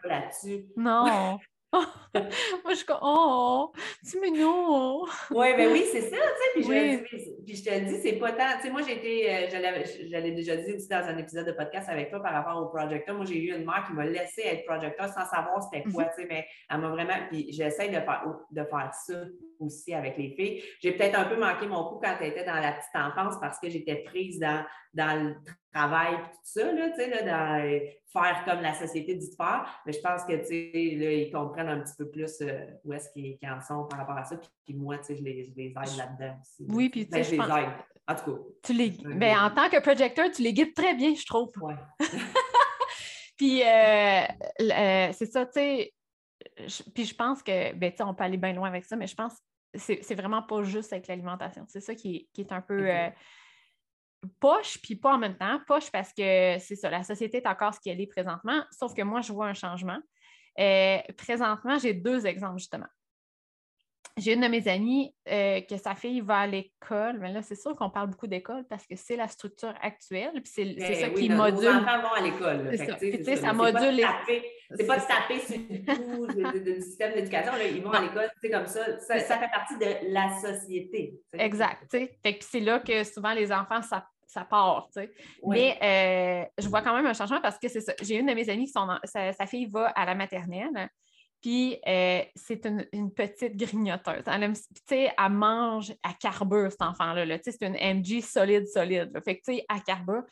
là-dessus. 0.04 0.66
Non. 0.76 1.38
Moi, 2.14 2.70
je 2.70 2.74
suis 2.76 2.86
comme, 2.86 2.98
oh, 3.02 3.72
c'est 4.02 4.20
mignon. 4.20 5.02
oui, 5.30 5.56
ben 5.56 5.72
oui, 5.72 5.84
c'est 5.90 6.02
ça, 6.02 6.16
tu 6.54 6.62
sais. 6.62 7.04
Puis, 7.44 7.56
je 7.56 7.64
te 7.64 7.70
le 7.70 7.86
dis, 7.86 8.00
c'est 8.02 8.14
pas 8.14 8.32
tant. 8.32 8.56
Tu 8.56 8.62
sais, 8.62 8.70
moi, 8.70 8.82
j'ai 8.82 8.96
été, 8.96 9.34
euh, 9.34 9.86
j'allais 10.08 10.30
déjà 10.30 10.56
dire 10.56 10.76
dans 10.88 11.06
un 11.08 11.18
épisode 11.18 11.46
de 11.46 11.52
podcast 11.52 11.88
avec 11.88 12.10
toi 12.10 12.20
par 12.20 12.32
rapport 12.32 12.62
au 12.62 12.66
projecteur. 12.66 13.16
Moi, 13.16 13.24
j'ai 13.24 13.38
eu 13.38 13.54
une 13.54 13.64
mère 13.64 13.84
qui 13.86 13.92
m'a 13.94 14.06
laissé 14.06 14.42
être 14.42 14.64
projecteur 14.64 15.08
sans 15.08 15.26
savoir 15.26 15.62
c'était 15.62 15.84
quoi, 15.90 16.04
mhm. 16.04 16.10
tu 16.14 16.22
sais, 16.22 16.28
mais 16.28 16.46
elle 16.70 16.78
m'a 16.78 16.88
vraiment. 16.88 17.26
Puis, 17.30 17.48
j'essaie 17.50 17.88
de 17.88 17.94
faire, 17.94 18.24
de 18.50 18.64
faire 18.64 18.90
ça 18.94 19.24
aussi 19.58 19.94
avec 19.94 20.16
les 20.16 20.30
filles. 20.30 20.62
J'ai 20.80 20.92
peut-être 20.92 21.18
un 21.18 21.24
peu 21.24 21.36
manqué 21.36 21.66
mon 21.66 21.84
coup 21.88 22.00
quand 22.02 22.16
tu 22.18 22.26
étais 22.26 22.44
dans 22.44 22.54
la 22.54 22.72
petite 22.72 22.94
enfance 22.94 23.34
parce 23.40 23.58
que 23.58 23.68
j'étais 23.68 23.96
prise 24.04 24.38
dans, 24.38 24.64
dans 24.92 25.24
le 25.24 25.34
travail, 25.72 26.14
tout 26.14 26.38
ça, 26.44 26.72
là, 26.72 26.90
tu 26.90 26.96
sais, 26.96 27.10
là, 27.10 27.22
dans, 27.22 27.80
faire 28.14 28.44
comme 28.44 28.62
la 28.62 28.74
société 28.74 29.14
dit 29.14 29.34
faire, 29.36 29.66
mais 29.84 29.92
je 29.92 30.00
pense 30.00 30.24
que, 30.24 30.34
tu 30.36 30.46
sais, 30.46 30.96
là, 30.96 31.12
ils 31.12 31.32
comprennent 31.32 31.68
un 31.68 31.80
petit 31.80 31.94
peu 31.98 32.03
plus 32.10 32.40
euh, 32.40 32.66
où 32.84 32.92
est-ce 32.92 33.10
qu'ils 33.12 33.38
en 33.48 33.60
sont 33.60 33.84
par 33.84 34.00
rapport 34.00 34.16
à 34.16 34.24
ça, 34.24 34.36
puis, 34.64 34.74
moi, 34.74 34.98
tu 34.98 35.04
sais, 35.04 35.16
je 35.16 35.22
les, 35.22 35.52
aide 35.56 35.74
là-dedans 35.74 36.38
aussi. 36.40 36.66
Oui, 36.68 36.88
puis 36.88 37.04
tu 37.04 37.10
ben, 37.10 37.24
sais, 37.24 37.36
je 37.36 37.42
les 37.42 37.48
aide. 37.48 37.70
En 38.06 38.14
tout 38.14 38.32
cas. 38.32 38.42
Tu 38.62 38.72
les... 38.74 38.90
Ben, 38.90 39.38
en 39.38 39.50
tant 39.50 39.68
que 39.68 39.80
projecteur, 39.80 40.30
tu 40.30 40.42
les 40.42 40.52
guides 40.52 40.74
très 40.74 40.94
bien, 40.94 41.14
je 41.14 41.24
trouve. 41.24 41.50
Oui. 41.60 41.74
puis, 43.36 43.62
euh, 43.62 44.22
euh, 44.60 45.08
c'est 45.12 45.26
ça, 45.26 45.46
tu 45.46 45.52
sais, 45.54 45.94
puis 46.94 47.04
je 47.04 47.14
pense 47.14 47.42
que, 47.42 47.72
ben, 47.74 47.90
tu 47.90 47.98
sais, 47.98 48.02
on 48.02 48.14
peut 48.14 48.24
aller 48.24 48.36
bien 48.36 48.52
loin 48.52 48.68
avec 48.68 48.84
ça, 48.84 48.96
mais 48.96 49.06
je 49.06 49.14
pense 49.14 49.34
que 49.34 49.38
c'est 50.02 50.14
vraiment 50.14 50.42
pas 50.42 50.62
juste 50.62 50.92
avec 50.92 51.08
l'alimentation. 51.08 51.64
C'est 51.66 51.80
ça 51.80 51.94
qui 51.94 52.16
est, 52.16 52.28
qui 52.32 52.42
est, 52.42 52.52
un 52.52 52.60
peu 52.60 52.88
poche, 54.40 54.78
puis 54.82 54.96
pas 54.96 55.14
en 55.14 55.18
même 55.18 55.36
temps. 55.36 55.60
Poche 55.66 55.90
parce 55.90 56.12
que 56.12 56.58
c'est 56.58 56.76
ça, 56.76 56.90
la 56.90 57.02
société 57.02 57.38
est 57.38 57.46
encore 57.46 57.74
ce 57.74 57.80
qu'elle 57.80 58.00
est 58.00 58.06
présentement, 58.06 58.62
sauf 58.70 58.94
que 58.94 59.02
moi, 59.02 59.20
je 59.20 59.32
vois 59.32 59.46
un 59.46 59.54
changement. 59.54 59.98
Euh, 60.58 60.98
présentement, 61.16 61.78
j'ai 61.78 61.94
deux 61.94 62.26
exemples, 62.26 62.58
justement. 62.58 62.86
J'ai 64.16 64.34
une 64.34 64.42
de 64.42 64.46
mes 64.46 64.68
amies 64.68 65.12
euh, 65.28 65.60
que 65.62 65.76
sa 65.76 65.96
fille 65.96 66.20
va 66.20 66.40
à 66.40 66.46
l'école, 66.46 67.18
mais 67.18 67.32
là, 67.32 67.42
c'est 67.42 67.56
sûr 67.56 67.74
qu'on 67.74 67.90
parle 67.90 68.10
beaucoup 68.10 68.28
d'école 68.28 68.64
parce 68.70 68.86
que 68.86 68.94
c'est 68.94 69.16
la 69.16 69.26
structure 69.26 69.74
actuelle, 69.82 70.30
puis 70.34 70.52
c'est 70.54 70.74
ben 70.74 70.94
ça 70.94 71.08
qui 71.10 71.28
module. 71.28 71.64
Nos 71.64 71.78
enfants 71.78 72.00
vont 72.00 72.12
à 72.12 72.20
l'école. 72.20 72.68
C'est 72.70 72.86
ça. 72.86 72.94
Puis, 72.94 73.24
ça, 73.24 73.36
ça 73.36 73.52
module 73.52 74.06
C'est 74.70 74.86
pas 74.86 74.98
de 74.98 75.06
taper 75.06 75.40
sur 75.40 75.58
le 75.58 76.60
du 76.60 76.80
système 76.80 77.14
d'éducation. 77.14 77.54
Ils 77.74 77.82
vont 77.82 77.90
à 77.90 78.02
l'école, 78.02 78.30
c'est 78.40 78.50
comme 78.50 78.66
ça. 78.66 79.00
Ça, 79.00 79.18
fait 79.18 79.50
partie 79.50 79.78
de 79.78 80.12
la 80.12 80.30
société. 80.40 81.20
Exact. 81.32 81.90
Fait 81.90 82.38
que 82.38 82.44
c'est 82.44 82.60
là 82.60 82.78
que 82.78 83.02
souvent 83.02 83.34
les 83.34 83.50
enfants, 83.50 83.82
ça 83.82 84.06
ça 84.34 84.44
part, 84.44 84.88
tu 84.92 85.00
sais. 85.00 85.10
Mais 85.46 85.78
euh, 85.82 86.62
je 86.62 86.68
vois 86.68 86.82
quand 86.82 86.94
même 86.94 87.06
un 87.06 87.14
changement 87.14 87.40
parce 87.40 87.58
que 87.58 87.68
c'est 87.68 87.80
ça. 87.80 87.94
J'ai 88.02 88.16
une 88.16 88.26
de 88.26 88.34
mes 88.34 88.48
amies 88.50 88.66
qui 88.66 88.72
sont 88.72 88.88
sa, 89.04 89.46
fille 89.46 89.66
va 89.66 89.86
à 89.86 90.04
la 90.04 90.14
maternelle, 90.14 90.90
puis 91.40 91.78
euh, 91.86 92.22
c'est 92.34 92.66
une, 92.66 93.12
petite 93.14 93.56
grignoteuse. 93.56 94.24
Elle, 94.26 94.52
tu 94.52 94.62
sais, 94.88 95.12
elle 95.16 95.32
mange 95.32 95.92
à 96.02 96.12
carbure, 96.14 96.70
cet 96.70 96.82
enfant-là. 96.82 97.26
tu 97.38 97.44
sais, 97.44 97.56
c'est 97.58 97.66
une 97.66 97.74
MG 97.76 98.22
solide, 98.22 98.66
solide. 98.66 99.12
Fait 99.24 99.36
que, 99.36 99.42
tu 99.44 99.56
sais, 99.56 99.64
à 99.68 99.78
carbure, 99.80 100.22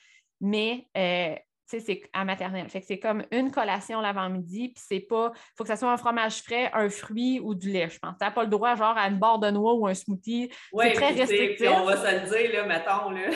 mais 0.41 0.87
euh, 0.97 1.35
tu 1.71 1.79
sais, 1.79 1.81
c'est 1.81 2.03
à 2.13 2.25
maternelle. 2.25 2.69
Fait 2.69 2.81
que 2.81 2.87
c'est 2.87 2.99
comme 2.99 3.25
une 3.31 3.51
collation 3.51 4.01
l'avant-midi, 4.01 4.71
puis 4.71 4.85
c'est 4.85 5.01
pas. 5.01 5.33
Il 5.35 5.53
faut 5.57 5.65
que 5.65 5.69
ça 5.69 5.77
soit 5.77 5.93
un 5.93 5.97
fromage 5.97 6.43
frais, 6.43 6.71
un 6.73 6.89
fruit 6.89 7.41
ou 7.41 7.55
du 7.55 7.71
lait, 7.71 7.89
je 7.89 7.99
pense. 7.99 8.17
Tu 8.19 8.25
n'as 8.25 8.31
pas 8.31 8.43
le 8.43 8.51
droit, 8.51 8.75
genre, 8.75 8.97
à 8.97 9.07
une 9.09 9.19
barre 9.19 9.39
de 9.39 9.51
noix 9.51 9.75
ou 9.75 9.87
un 9.87 9.95
smoothie. 9.95 10.51
c'est 10.77 10.93
très 10.93 11.11
restrictif. 11.13 11.69
on 11.71 11.85
va 11.85 11.97
se 11.97 12.11
le 12.11 12.31
dire, 12.31 12.53
là, 12.53 12.67
mettons, 12.67 13.11
là. 13.11 13.31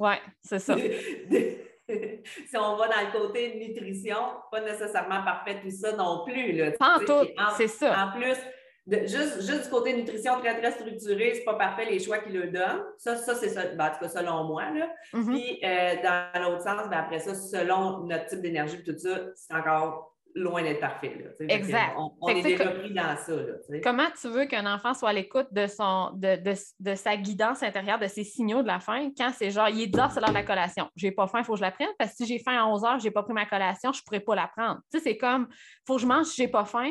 Oui, 0.00 0.14
c'est 0.42 0.58
ça. 0.58 0.74
si 1.88 2.56
on 2.56 2.76
va 2.76 2.88
dans 2.88 3.00
le 3.06 3.12
côté 3.12 3.54
nutrition, 3.54 4.16
pas 4.50 4.62
nécessairement 4.62 5.22
parfait 5.22 5.60
tout 5.62 5.70
ça 5.70 5.92
non 5.92 6.24
plus. 6.24 6.52
Là, 6.52 6.72
en 6.80 6.98
tout, 7.00 7.28
c'est 7.58 7.68
ça. 7.68 8.06
En 8.06 8.18
plus, 8.18 8.36
juste, 9.06 9.42
juste 9.42 9.64
du 9.64 9.70
côté 9.70 9.92
nutrition 9.92 10.40
très, 10.40 10.58
très 10.58 10.72
structuré, 10.72 11.34
c'est 11.34 11.44
pas 11.44 11.54
parfait 11.54 11.84
les 11.84 11.98
choix 11.98 12.16
qu'ils 12.18 12.32
le 12.32 12.46
donnent. 12.46 12.82
Ça, 12.96 13.16
ça 13.16 13.34
c'est 13.34 13.50
ça, 13.50 13.66
ben, 13.66 13.88
en 13.88 13.90
tout 13.90 14.00
cas, 14.00 14.08
selon 14.08 14.44
moi. 14.44 14.70
Là. 14.70 14.88
Mm-hmm. 15.12 15.26
Puis, 15.26 15.60
euh, 15.64 15.94
dans 16.02 16.42
l'autre 16.42 16.62
sens, 16.62 16.88
ben, 16.88 16.96
après 16.96 17.18
ça, 17.18 17.34
selon 17.34 18.04
notre 18.04 18.24
type 18.24 18.40
d'énergie, 18.40 18.82
tout 18.82 18.96
ça, 18.96 19.18
c'est 19.34 19.54
encore 19.54 20.09
loin 20.34 20.62
d'être 20.62 20.80
parfait. 20.80 21.16
Là, 21.18 21.46
exact. 21.48 21.96
On, 21.96 22.28
est 22.28 22.42
déjà 22.42 22.66
pris 22.70 22.92
dans 22.92 23.16
ça. 23.16 23.34
Là, 23.34 23.78
comment 23.82 24.08
tu 24.20 24.28
veux 24.28 24.46
qu'un 24.46 24.72
enfant 24.72 24.94
soit 24.94 25.10
à 25.10 25.12
l'écoute 25.12 25.48
de, 25.52 25.66
son, 25.66 26.12
de, 26.14 26.36
de, 26.36 26.54
de, 26.80 26.94
sa 26.94 27.16
guidance 27.16 27.62
intérieure, 27.62 27.98
de 27.98 28.06
ses 28.06 28.24
signaux 28.24 28.62
de 28.62 28.66
la 28.66 28.80
faim, 28.80 29.10
quand 29.16 29.32
c'est 29.36 29.50
genre, 29.50 29.68
il 29.68 29.82
est 29.82 29.86
10 29.86 29.98
heures, 29.98 30.10
c'est 30.12 30.20
l'heure 30.20 30.30
de 30.30 30.34
la 30.34 30.44
collation. 30.44 30.88
J'ai 30.96 31.12
pas 31.12 31.26
faim, 31.26 31.40
il 31.40 31.44
faut 31.44 31.52
que 31.52 31.58
je 31.58 31.64
la 31.64 31.72
prenne, 31.72 31.88
parce 31.98 32.12
que 32.12 32.16
si 32.18 32.26
j'ai 32.26 32.38
faim 32.38 32.56
à 32.56 32.66
11 32.66 32.84
heures, 32.84 32.98
j'ai 32.98 33.10
pas 33.10 33.22
pris 33.22 33.32
ma 33.32 33.46
collation, 33.46 33.92
je 33.92 34.02
pourrais 34.02 34.20
pas 34.20 34.34
la 34.34 34.48
prendre. 34.48 34.80
Tu 34.90 34.98
sais, 34.98 35.04
c'est 35.04 35.16
comme, 35.16 35.48
il 35.50 35.82
faut 35.86 35.96
que 35.96 36.02
je 36.02 36.06
mange 36.06 36.26
si 36.26 36.42
j'ai 36.42 36.48
pas 36.48 36.64
faim, 36.64 36.90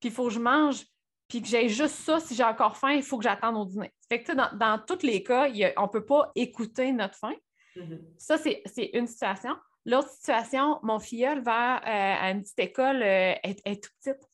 puis 0.00 0.08
il 0.08 0.12
faut 0.12 0.26
que 0.26 0.32
je 0.32 0.40
mange, 0.40 0.84
puis 1.28 1.42
que 1.42 1.48
j'ai 1.48 1.68
juste 1.68 1.96
ça, 1.96 2.20
si 2.20 2.34
j'ai 2.34 2.44
encore 2.44 2.76
faim, 2.76 2.92
il 2.92 3.02
faut 3.02 3.18
que 3.18 3.24
j'attende 3.24 3.56
au 3.56 3.64
dîner. 3.64 3.92
Fait 4.08 4.22
que, 4.22 4.32
dans, 4.32 4.50
dans 4.56 4.78
tous 4.78 5.04
les 5.04 5.22
cas, 5.22 5.48
on 5.76 5.88
peut 5.88 6.04
pas 6.04 6.30
écouter 6.34 6.92
notre 6.92 7.16
faim. 7.16 7.34
Mm-hmm. 7.76 8.00
Ça, 8.18 8.38
c'est 8.38 8.90
une 8.92 9.06
situation. 9.06 9.56
L'autre 9.86 10.10
situation, 10.10 10.80
mon 10.82 10.98
filleul 10.98 11.42
va 11.42 11.76
euh, 11.76 11.80
à 11.84 12.30
une 12.32 12.42
petite 12.42 12.58
école, 12.58 13.02
elle, 13.02 13.38
euh, 13.44 13.60
est 13.64 13.84
tout 13.84 13.90
petite. 14.00 14.28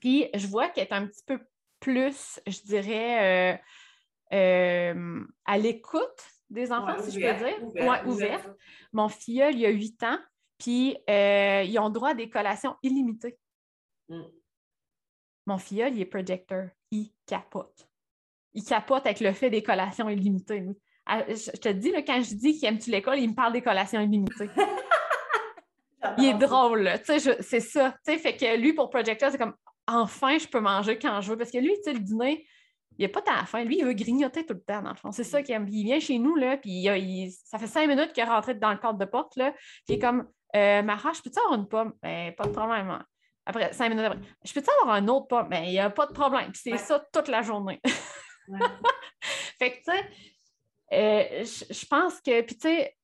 Puis 0.00 0.28
je 0.34 0.46
vois 0.46 0.68
qu'elle 0.68 0.86
est 0.86 0.92
un 0.92 1.08
petit 1.08 1.24
peu 1.26 1.40
plus, 1.80 2.40
je 2.46 2.60
dirais, 2.60 3.60
euh, 4.32 5.24
à 5.44 5.58
l'écoute 5.58 6.00
des 6.48 6.70
enfants, 6.70 7.02
si 7.02 7.10
je 7.10 7.26
peux 7.26 7.44
dire. 7.44 7.64
Ouvert, 7.64 8.06
ouverte. 8.06 8.50
Mon 8.92 9.08
filleul, 9.08 9.56
il 9.56 9.66
a 9.66 9.70
8 9.70 10.02
ans, 10.04 10.18
puis 10.58 10.96
ils 11.08 11.78
ont 11.80 11.90
droit 11.90 12.10
à 12.10 12.14
des 12.14 12.30
collations 12.30 12.76
illimitées. 12.84 13.36
Mm. 14.08 14.22
Mon 15.46 15.58
filleul, 15.58 15.94
il 15.94 16.02
est 16.02 16.06
projecteur. 16.06 16.68
Il 16.92 17.10
capote. 17.26 17.88
Il 18.54 18.62
capote 18.62 19.06
avec 19.06 19.18
le 19.18 19.32
fait 19.32 19.50
des 19.50 19.62
collations 19.62 20.08
illimitées. 20.08 20.64
Ah, 20.68 20.72
je 21.08 21.58
te 21.58 21.68
dis, 21.68 21.90
là, 21.90 22.02
quand 22.02 22.22
je 22.22 22.34
dis 22.34 22.58
qu'il 22.58 22.68
aime-tu 22.68 22.90
l'école, 22.90 23.18
il 23.18 23.30
me 23.30 23.34
parle 23.34 23.52
des 23.52 23.62
collations 23.62 24.00
illimitées. 24.00 24.50
il 26.18 26.24
est 26.26 26.34
drôle, 26.34 26.90
c'est 27.04 27.60
ça. 27.60 27.94
fait 28.04 28.36
que 28.36 28.56
lui, 28.56 28.72
pour 28.72 28.90
Projector, 28.90 29.30
c'est 29.30 29.38
comme 29.38 29.54
enfin, 29.86 30.38
je 30.38 30.46
peux 30.46 30.60
manger 30.60 30.98
quand 30.98 31.20
je 31.20 31.30
veux. 31.30 31.38
Parce 31.38 31.50
que 31.50 31.58
lui, 31.58 31.74
tu 31.76 31.82
sais, 31.84 31.92
le 31.92 32.00
dîner, 32.00 32.46
il 32.98 33.06
n'a 33.06 33.08
pas 33.08 33.22
tant 33.22 33.44
faim. 33.46 33.64
Lui, 33.64 33.78
il 33.78 33.84
veut 33.84 33.94
grignoter 33.94 34.44
tout 34.44 34.54
le 34.54 34.62
temps, 34.62 34.82
dans 34.82 34.90
le 34.90 34.96
fond. 34.96 35.12
C'est 35.12 35.24
ça 35.24 35.42
qu'il 35.42 35.54
aime. 35.54 35.66
Il 35.68 35.84
vient 35.84 36.00
chez 36.00 36.18
nous, 36.18 36.36
là, 36.36 36.56
puis 36.56 36.86
ça 37.44 37.58
fait 37.58 37.66
cinq 37.66 37.88
minutes 37.88 38.12
qu'il 38.12 38.22
est 38.22 38.26
rentré 38.26 38.54
dans 38.54 38.70
le 38.70 38.78
cadre 38.78 38.98
de 38.98 39.04
porte, 39.04 39.36
là. 39.36 39.52
Puis 39.52 39.82
il 39.88 39.94
est 39.94 39.98
comme, 39.98 40.28
euh, 40.54 40.82
Mara, 40.82 41.12
je 41.12 41.22
peux-tu 41.22 41.38
avoir 41.38 41.58
une 41.58 41.68
pomme? 41.68 41.94
Ben, 42.02 42.34
pas 42.34 42.44
de 42.44 42.52
problème. 42.52 42.90
Hein. 42.90 43.04
Après, 43.46 43.72
cinq 43.72 43.88
minutes 43.88 44.04
après, 44.04 44.20
je 44.44 44.52
peux-tu 44.52 44.68
avoir 44.82 44.94
un 44.94 45.08
autre 45.08 45.26
pomme? 45.26 45.48
Ben, 45.48 45.64
il 45.64 45.70
n'y 45.70 45.78
a 45.78 45.90
pas 45.90 46.06
de 46.06 46.12
problème. 46.12 46.52
Puis 46.52 46.60
c'est 46.64 46.78
ça 46.78 47.04
toute 47.12 47.28
la 47.28 47.42
journée. 47.42 47.80
fait 49.58 49.72
que, 49.72 49.76
tu 49.78 49.82
sais, 49.84 50.08
euh, 50.92 51.44
je, 51.44 51.86
pense 51.86 52.20
que, 52.20 52.42
puis 52.42 52.56
tu 52.56 52.68
sais, 52.68 52.96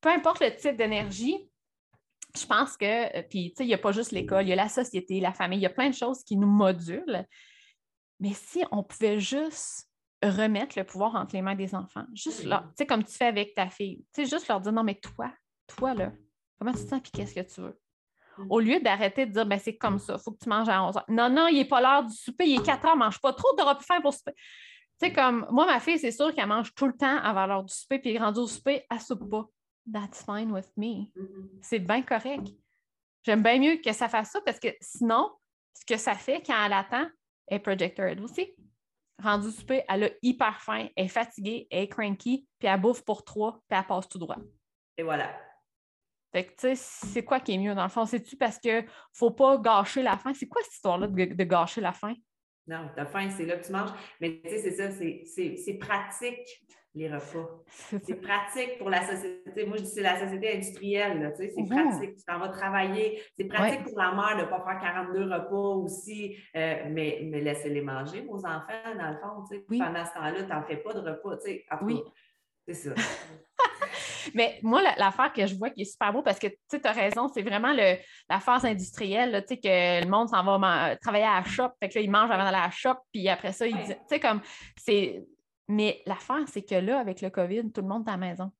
peu 0.00 0.08
importe 0.08 0.40
le 0.40 0.54
type 0.54 0.76
d'énergie, 0.76 1.48
je 2.36 2.46
pense 2.46 2.76
que, 2.76 3.16
euh, 3.16 3.22
puis 3.22 3.50
tu 3.50 3.58
sais, 3.58 3.64
il 3.64 3.68
n'y 3.68 3.74
a 3.74 3.78
pas 3.78 3.92
juste 3.92 4.12
l'école, 4.12 4.44
il 4.44 4.48
y 4.48 4.52
a 4.52 4.56
la 4.56 4.68
société, 4.68 5.20
la 5.20 5.32
famille, 5.32 5.58
il 5.58 5.62
y 5.62 5.66
a 5.66 5.70
plein 5.70 5.90
de 5.90 5.94
choses 5.94 6.22
qui 6.24 6.36
nous 6.36 6.48
modulent. 6.48 7.24
Mais 8.20 8.32
si 8.34 8.64
on 8.72 8.82
pouvait 8.82 9.20
juste 9.20 9.88
remettre 10.22 10.76
le 10.78 10.84
pouvoir 10.84 11.14
entre 11.14 11.34
les 11.34 11.42
mains 11.42 11.54
des 11.54 11.74
enfants, 11.74 12.04
juste 12.12 12.44
là, 12.44 12.64
tu 12.68 12.74
sais, 12.78 12.86
comme 12.86 13.04
tu 13.04 13.12
fais 13.12 13.26
avec 13.26 13.54
ta 13.54 13.70
fille, 13.70 14.04
tu 14.12 14.24
sais, 14.24 14.30
juste 14.30 14.48
leur 14.48 14.60
dire 14.60 14.72
non, 14.72 14.82
mais 14.82 14.96
toi, 14.96 15.32
toi, 15.66 15.94
là, 15.94 16.12
comment 16.58 16.72
tu 16.72 16.84
te 16.84 16.88
sens, 16.88 17.00
puis 17.00 17.12
qu'est-ce 17.12 17.34
que 17.34 17.54
tu 17.54 17.60
veux? 17.60 17.78
Mm. 18.38 18.46
Au 18.50 18.60
lieu 18.60 18.80
d'arrêter 18.80 19.26
de 19.26 19.32
dire, 19.32 19.46
ben, 19.46 19.58
c'est 19.58 19.76
comme 19.76 19.98
ça, 19.98 20.14
il 20.18 20.22
faut 20.22 20.32
que 20.32 20.42
tu 20.42 20.48
manges 20.48 20.68
à 20.68 20.82
11 20.82 20.96
heures. 20.96 21.04
Non, 21.08 21.28
non, 21.30 21.46
il 21.46 21.56
n'est 21.56 21.68
pas 21.68 21.80
l'heure 21.80 22.04
du 22.04 22.14
souper, 22.14 22.46
il 22.46 22.60
est 22.60 22.64
4 22.64 22.84
heures, 22.86 22.96
mange 22.96 23.20
pas 23.20 23.32
trop, 23.32 23.48
tu 23.56 23.62
n'auras 23.62 23.76
plus 23.76 23.86
faim 23.86 24.00
pour 24.00 24.12
souper. 24.12 24.34
Tu 25.00 25.06
sais, 25.06 25.12
comme 25.12 25.46
moi, 25.50 25.66
ma 25.66 25.80
fille, 25.80 25.98
c'est 25.98 26.10
sûr 26.10 26.34
qu'elle 26.34 26.48
mange 26.48 26.74
tout 26.74 26.86
le 26.86 26.96
temps 26.96 27.18
avant 27.18 27.46
l'heure 27.46 27.64
du 27.64 27.72
souper, 27.72 27.98
puis 27.98 28.18
rendue 28.18 28.40
au 28.40 28.46
souper, 28.46 28.84
elle 28.90 29.00
soupe 29.00 29.28
pas. 29.30 29.46
That's 29.92 30.24
fine 30.24 30.50
with 30.52 30.70
me. 30.76 31.06
Mm-hmm. 31.14 31.48
C'est 31.62 31.78
bien 31.78 32.02
correct. 32.02 32.48
J'aime 33.22 33.42
bien 33.42 33.58
mieux 33.58 33.76
que 33.76 33.92
ça 33.92 34.08
fasse 34.08 34.30
ça 34.30 34.40
parce 34.44 34.58
que 34.58 34.68
sinon, 34.80 35.30
ce 35.74 35.84
que 35.84 35.96
ça 35.96 36.14
fait 36.14 36.42
quand 36.44 36.64
elle 36.64 36.72
attend, 36.72 37.06
elle 37.46 37.56
est 37.56 37.60
projector 37.60 38.10
aussi. 38.22 38.54
Rendue 39.22 39.48
au 39.48 39.50
souper, 39.50 39.82
elle 39.88 40.04
a 40.04 40.10
hyper 40.22 40.60
faim, 40.60 40.88
elle 40.96 41.06
est 41.06 41.08
fatiguée, 41.08 41.66
elle 41.70 41.84
est 41.84 41.88
cranky, 41.88 42.46
puis 42.58 42.68
elle 42.68 42.80
bouffe 42.80 43.04
pour 43.04 43.24
trois, 43.24 43.60
puis 43.68 43.78
elle 43.78 43.86
passe 43.86 44.08
tout 44.08 44.18
droit. 44.18 44.38
Et 44.96 45.02
voilà. 45.02 45.32
Fait 46.32 46.44
que, 46.44 46.50
tu 46.50 46.56
sais, 46.58 46.74
c'est 46.76 47.24
quoi 47.24 47.40
qui 47.40 47.52
est 47.52 47.58
mieux 47.58 47.74
dans 47.74 47.82
le 47.82 47.88
fond? 47.88 48.04
C'est-tu 48.04 48.36
parce 48.36 48.58
qu'il 48.58 48.74
ne 48.74 48.82
faut 49.12 49.30
pas 49.30 49.56
gâcher 49.56 50.02
la 50.02 50.18
faim? 50.18 50.34
C'est 50.34 50.46
quoi 50.46 50.62
cette 50.62 50.74
histoire-là 50.74 51.06
de, 51.06 51.44
gâcher 51.44 51.80
la 51.80 51.92
faim? 51.92 52.14
Non, 52.68 52.90
t'as 52.94 53.06
faim, 53.06 53.28
c'est 53.30 53.46
là 53.46 53.56
que 53.56 53.66
tu 53.66 53.72
manges. 53.72 53.90
Mais 54.20 54.40
tu 54.44 54.50
sais, 54.50 54.58
c'est 54.58 54.72
ça, 54.72 54.90
c'est 54.90 55.74
pratique, 55.74 56.62
les 56.94 57.08
repas. 57.08 57.64
C'est 58.02 58.20
pratique 58.20 58.78
pour 58.78 58.90
la 58.90 59.06
société. 59.06 59.64
Moi, 59.66 59.78
je 59.78 59.84
dis 59.84 59.90
c'est 59.90 60.02
la 60.02 60.20
société 60.20 60.54
industrielle, 60.54 61.32
tu 61.36 61.44
sais, 61.44 61.52
c'est 61.56 61.64
pratique. 61.64 62.16
Tu 62.16 62.24
t'en 62.24 62.38
vas 62.38 62.48
travailler. 62.48 63.22
C'est 63.36 63.44
pratique 63.44 63.84
pour 63.84 63.98
la 63.98 64.12
mère 64.12 64.36
de 64.36 64.42
ne 64.42 64.48
pas 64.48 64.62
faire 64.64 64.80
42 64.80 65.24
repas 65.24 65.74
aussi, 65.76 66.36
euh, 66.56 66.84
mais, 66.90 67.20
mais 67.24 67.40
laissez-les 67.40 67.82
manger, 67.82 68.20
vos 68.22 68.38
enfants, 68.38 68.94
dans 68.98 69.10
le 69.10 69.18
fond, 69.18 69.44
tu 69.50 69.56
sais. 69.56 69.64
Pendant 69.78 70.04
ce 70.04 70.14
temps-là, 70.14 70.42
tu 70.42 70.50
n'en 70.50 70.62
fais 70.62 70.76
pas 70.76 70.92
de 70.92 71.00
repas, 71.00 71.36
tu 71.38 71.50
sais. 71.50 71.64
oui. 71.82 72.02
C'est 72.66 72.74
ça. 72.74 72.94
Mais 74.34 74.60
moi, 74.62 74.82
l'affaire 74.96 75.32
que 75.32 75.46
je 75.46 75.54
vois 75.54 75.70
qui 75.70 75.82
est 75.82 75.84
super 75.84 76.12
beau, 76.12 76.22
parce 76.22 76.38
que 76.38 76.46
tu 76.46 76.80
as 76.82 76.92
raison, 76.92 77.28
c'est 77.28 77.42
vraiment 77.42 77.72
la 77.72 78.40
phase 78.40 78.64
industrielle, 78.64 79.44
tu 79.48 79.54
sais, 79.54 79.60
que 79.60 80.04
le 80.04 80.10
monde 80.10 80.28
s'en 80.28 80.42
va 80.44 80.96
travailler 80.96 81.24
à 81.24 81.40
la 81.40 81.44
shop, 81.44 81.70
fait 81.80 81.88
que 81.88 81.94
là, 81.96 82.00
ils 82.00 82.10
mangent 82.10 82.30
avant 82.30 82.44
d'aller 82.44 82.56
à 82.58 82.66
la 82.66 82.70
shop, 82.70 82.96
puis 83.12 83.28
après 83.28 83.52
ça, 83.52 83.66
ils 83.66 83.76
disent, 83.76 83.96
tu 83.96 84.08
sais, 84.08 84.20
comme, 84.20 84.40
c'est... 84.76 85.24
Mais 85.70 86.02
l'affaire, 86.06 86.44
c'est 86.46 86.62
que 86.62 86.76
là, 86.76 86.98
avec 86.98 87.20
le 87.20 87.28
COVID, 87.28 87.72
tout 87.72 87.82
le 87.82 87.88
monde 87.88 88.06
est 88.06 88.10
à 88.10 88.14
la 88.14 88.18
maison. 88.18 88.50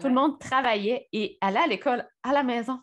Tout 0.00 0.08
le 0.08 0.14
monde 0.14 0.38
travaillait 0.38 1.08
et 1.12 1.36
allait 1.42 1.60
à 1.60 1.66
l'école 1.66 2.08
à 2.22 2.32
la 2.32 2.42
maison. 2.42 2.80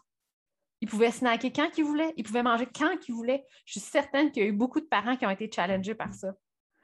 Ils 0.81 0.87
pouvaient 0.87 1.09
snacker 1.09 1.51
quand 1.51 1.75
ils 1.79 1.83
voulaient, 1.83 2.13
ils 2.15 2.23
pouvaient 2.23 2.43
manger 2.43 2.67
quand 2.67 2.95
ils 3.07 3.11
voulaient. 3.11 3.43
Je 3.65 3.79
suis 3.79 3.79
certaine 3.79 4.31
qu'il 4.31 4.43
y 4.43 4.45
a 4.45 4.49
eu 4.49 4.51
beaucoup 4.51 4.79
de 4.79 4.85
parents 4.85 5.15
qui 5.15 5.25
ont 5.25 5.31
été 5.31 5.49
challengés 5.51 5.95
par 5.95 6.13
ça. 6.13 6.33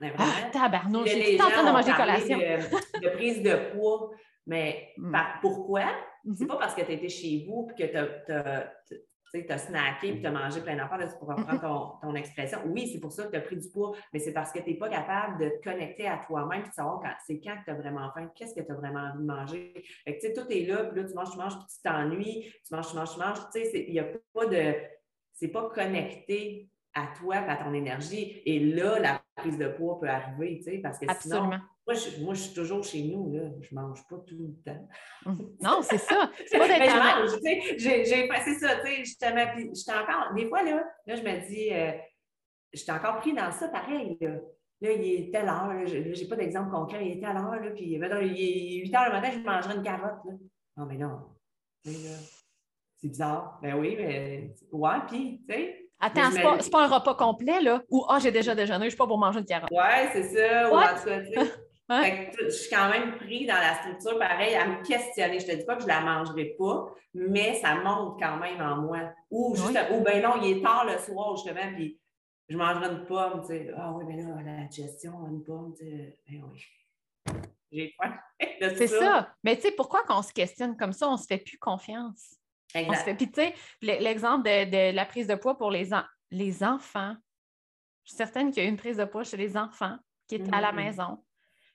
Ah, 0.01 0.49
tabarnouche, 0.51 1.09
j'étais 1.09 1.41
en 1.41 1.49
train 1.49 1.65
de 1.65 1.71
manger 1.71 1.93
collation. 1.93 2.37
De, 2.37 3.09
prise 3.09 3.41
de 3.41 3.71
poids. 3.73 4.11
Mais 4.45 4.89
mm. 4.97 5.15
pourquoi? 5.41 5.85
Mm-hmm. 6.25 6.35
C'est 6.35 6.45
pas 6.45 6.57
parce 6.57 6.75
que 6.75 6.81
tu 6.81 6.91
étais 6.91 7.09
chez 7.09 7.45
vous 7.47 7.67
et 7.77 7.81
que 7.81 9.41
tu 9.45 9.51
as, 9.51 9.57
snacké 9.57 10.09
et 10.09 10.21
tu 10.21 10.27
as 10.27 10.31
mangé 10.31 10.61
plein 10.61 10.75
d'affaires, 10.75 11.17
pour 11.17 11.29
reprendre 11.29 11.99
ton, 12.01 12.15
expression. 12.15 12.59
Oui, 12.67 12.89
c'est 12.91 12.99
pour 12.99 13.11
ça 13.11 13.23
que 13.25 13.31
tu 13.31 13.37
as 13.37 13.41
pris 13.41 13.57
du 13.57 13.69
poids, 13.69 13.93
mais 14.11 14.19
c'est 14.19 14.33
parce 14.33 14.51
que 14.51 14.59
tu 14.59 14.71
n'es 14.71 14.77
pas 14.77 14.89
capable 14.89 15.43
de 15.43 15.49
te 15.49 15.63
connecter 15.63 16.07
à 16.07 16.17
toi-même 16.17 16.61
et 16.61 16.67
de 16.67 16.73
savoir 16.73 17.01
c'est 17.25 17.39
quand 17.39 17.55
que 17.57 17.65
tu 17.65 17.71
as 17.71 17.75
vraiment 17.75 18.11
faim, 18.13 18.29
qu'est-ce 18.35 18.53
que 18.53 18.61
tu 18.61 18.71
as 18.71 18.75
vraiment 18.75 18.99
envie 18.99 19.19
de 19.19 19.25
manger. 19.25 19.83
Fait 20.05 20.17
que, 20.17 20.39
tout 20.39 20.49
est 20.51 20.65
là, 20.65 20.85
puis 20.85 21.01
là, 21.01 21.07
tu 21.07 21.15
manges, 21.15 21.31
tu 21.31 21.37
manges, 21.37 21.57
puis 21.57 21.67
tu 21.67 21.81
t'ennuies, 21.81 22.53
tu 22.65 22.75
manges, 22.75 22.89
tu 22.89 22.95
manges, 22.95 23.13
tu 23.13 23.19
manges. 23.19 23.39
Il 23.73 23.91
n'y 23.91 23.99
a 23.99 24.05
pas 24.33 24.45
de. 24.45 24.75
C'est 25.33 25.47
pas 25.47 25.69
connecté 25.69 26.69
à 26.93 27.07
toi 27.17 27.35
et 27.35 27.49
à 27.49 27.55
ton 27.55 27.73
énergie. 27.73 28.41
Et 28.45 28.59
là, 28.59 28.99
la 28.99 29.21
prise 29.35 29.57
de 29.57 29.67
poids 29.67 29.99
peut 29.99 30.09
arriver, 30.09 30.57
tu 30.57 30.63
sais, 30.63 30.77
parce 30.77 30.99
que 30.99 31.05
Absolument. 31.09 31.51
sinon, 31.51 31.61
moi 31.85 31.95
je, 31.95 32.23
moi, 32.23 32.33
je 32.33 32.41
suis 32.41 32.53
toujours 32.53 32.83
chez 32.83 33.03
nous, 33.03 33.33
là. 33.33 33.49
Je 33.61 33.75
ne 33.75 33.81
mange 33.81 34.07
pas 34.07 34.17
tout 34.27 34.37
le 34.37 34.53
temps. 34.63 34.87
Hum. 35.25 35.55
Non, 35.61 35.81
c'est 35.81 35.97
ça. 35.97 36.31
C'est 36.47 36.57
pas 36.57 36.67
d'être 36.67 37.77
J'ai 37.77 38.27
passé 38.27 38.55
ça, 38.55 38.75
tu 38.77 38.87
sais, 38.87 38.97
justement. 39.05 39.45
Puis, 39.53 39.69
j'étais 39.73 39.91
encore, 39.91 40.33
des 40.33 40.47
fois, 40.47 40.63
là, 40.63 40.83
là 41.07 41.15
je 41.15 41.21
me 41.21 41.47
dis, 41.47 41.73
euh, 41.73 41.91
j'étais 42.71 42.91
encore 42.91 43.17
pris 43.17 43.33
dans 43.33 43.51
ça 43.51 43.67
pareil, 43.67 44.17
là. 44.21 44.35
Là, 44.81 44.91
il 44.91 45.13
est 45.13 45.31
telle 45.31 45.47
heure, 45.47 45.87
je 45.87 45.97
n'ai 45.97 46.27
pas 46.27 46.35
d'exemple 46.35 46.69
concret, 46.69 47.05
il 47.05 47.11
est 47.13 47.21
telle 47.21 47.37
heure, 47.37 47.55
là, 47.55 47.71
puis 47.73 47.85
il 47.85 48.03
est 48.03 48.85
8 48.85 48.95
heures 48.95 49.05
le 49.05 49.11
matin, 49.13 49.31
je 49.31 49.39
mangerai 49.39 49.75
une 49.75 49.83
carotte, 49.83 50.25
là. 50.25 50.31
Non, 50.75 50.85
mais 50.85 50.97
non. 50.97 51.19
C'est 51.85 53.07
bizarre. 53.07 53.59
Ben 53.61 53.75
oui, 53.75 53.95
mais 53.97 54.53
ouais, 54.71 54.97
puis, 55.07 55.41
tu 55.47 55.53
sais, 55.53 55.82
Attends, 55.99 56.31
c'est 56.31 56.41
pas, 56.41 56.57
pas, 56.57 56.85
un 56.85 56.87
repas 56.87 57.15
complet, 57.15 57.61
là? 57.61 57.81
Ou 57.89 58.05
Ah, 58.09 58.19
j'ai 58.19 58.31
déjà 58.31 58.53
déjeuné, 58.53 58.79
je 58.79 58.85
ne 58.85 58.89
suis 58.89 58.97
pas 58.97 59.07
pour 59.07 59.17
manger 59.17 59.39
une 59.39 59.45
carotte. 59.45 59.69
Oui, 59.71 60.09
c'est 60.11 60.23
ça. 60.23 60.69
Ou 60.69 60.75
en 60.75 60.81
tout 60.81 61.05
cas, 61.05 61.45
je 62.45 62.49
suis 62.49 62.69
quand 62.69 62.89
même 62.89 63.17
pris 63.17 63.45
dans 63.45 63.55
la 63.55 63.75
structure, 63.75 64.19
pareil, 64.19 64.55
à 64.55 64.67
me 64.67 64.83
questionner. 64.83 65.39
Je 65.39 65.47
ne 65.47 65.51
te 65.51 65.57
dis 65.57 65.65
pas 65.65 65.75
que 65.75 65.81
je 65.81 65.87
ne 65.87 65.91
la 65.91 66.01
mangerai 66.01 66.55
pas, 66.57 66.93
mais 67.13 67.53
ça 67.55 67.75
monte 67.75 68.19
quand 68.19 68.37
même 68.37 68.61
en 68.61 68.77
moi. 68.81 68.99
Ou, 69.31 69.55
juste, 69.55 69.77
ou 69.91 70.01
ben 70.01 70.21
non, 70.21 70.41
il 70.41 70.57
est 70.57 70.61
tard 70.61 70.85
le 70.85 70.97
soir, 70.97 71.35
justement, 71.35 71.73
puis 71.73 71.99
je 72.49 72.57
mangerai 72.57 72.91
une 72.91 73.05
pomme, 73.05 73.41
tu 73.41 73.47
sais. 73.47 73.71
Ah 73.77 73.91
oui, 73.93 74.03
mais 74.07 74.21
là, 74.21 74.29
la 74.43 74.65
digestion, 74.65 75.13
une 75.27 75.43
pomme, 75.43 75.73
tu 75.77 75.85
sais. 75.85 76.19
Ben 76.27 76.43
oui. 76.51 76.61
J'ai 77.71 77.95
faim. 77.99 78.13
C'est 78.77 78.87
ça. 78.87 79.33
Mais 79.43 79.55
tu 79.55 79.63
sais, 79.63 79.71
pourquoi 79.71 80.03
qu'on 80.03 80.21
se 80.21 80.31
questionne 80.31 80.77
comme 80.77 80.93
ça? 80.93 81.07
On 81.07 81.13
ne 81.13 81.17
se 81.17 81.25
fait 81.25 81.37
plus 81.37 81.57
confiance. 81.57 82.35
Puis, 82.73 83.31
tu 83.31 83.41
sais, 83.41 83.53
l'exemple 83.81 84.43
de, 84.43 84.91
la 84.91 85.05
prise 85.05 85.27
de 85.27 85.35
poids 85.35 85.57
pour 85.57 85.71
les, 85.71 85.89
les 86.31 86.63
enfants. 86.63 87.15
Je 88.03 88.09
suis 88.09 88.17
certaine 88.17 88.51
qu'il 88.51 88.63
y 88.63 88.65
a 88.65 88.69
une 88.69 88.77
prise 88.77 88.97
de 88.97 89.05
poids 89.05 89.23
chez 89.23 89.37
les 89.37 89.55
enfants 89.55 89.97
qui 90.27 90.35
est 90.35 90.53
à 90.53 90.59
la 90.59 90.71
mm-hmm. 90.71 90.75
maison. 90.75 91.23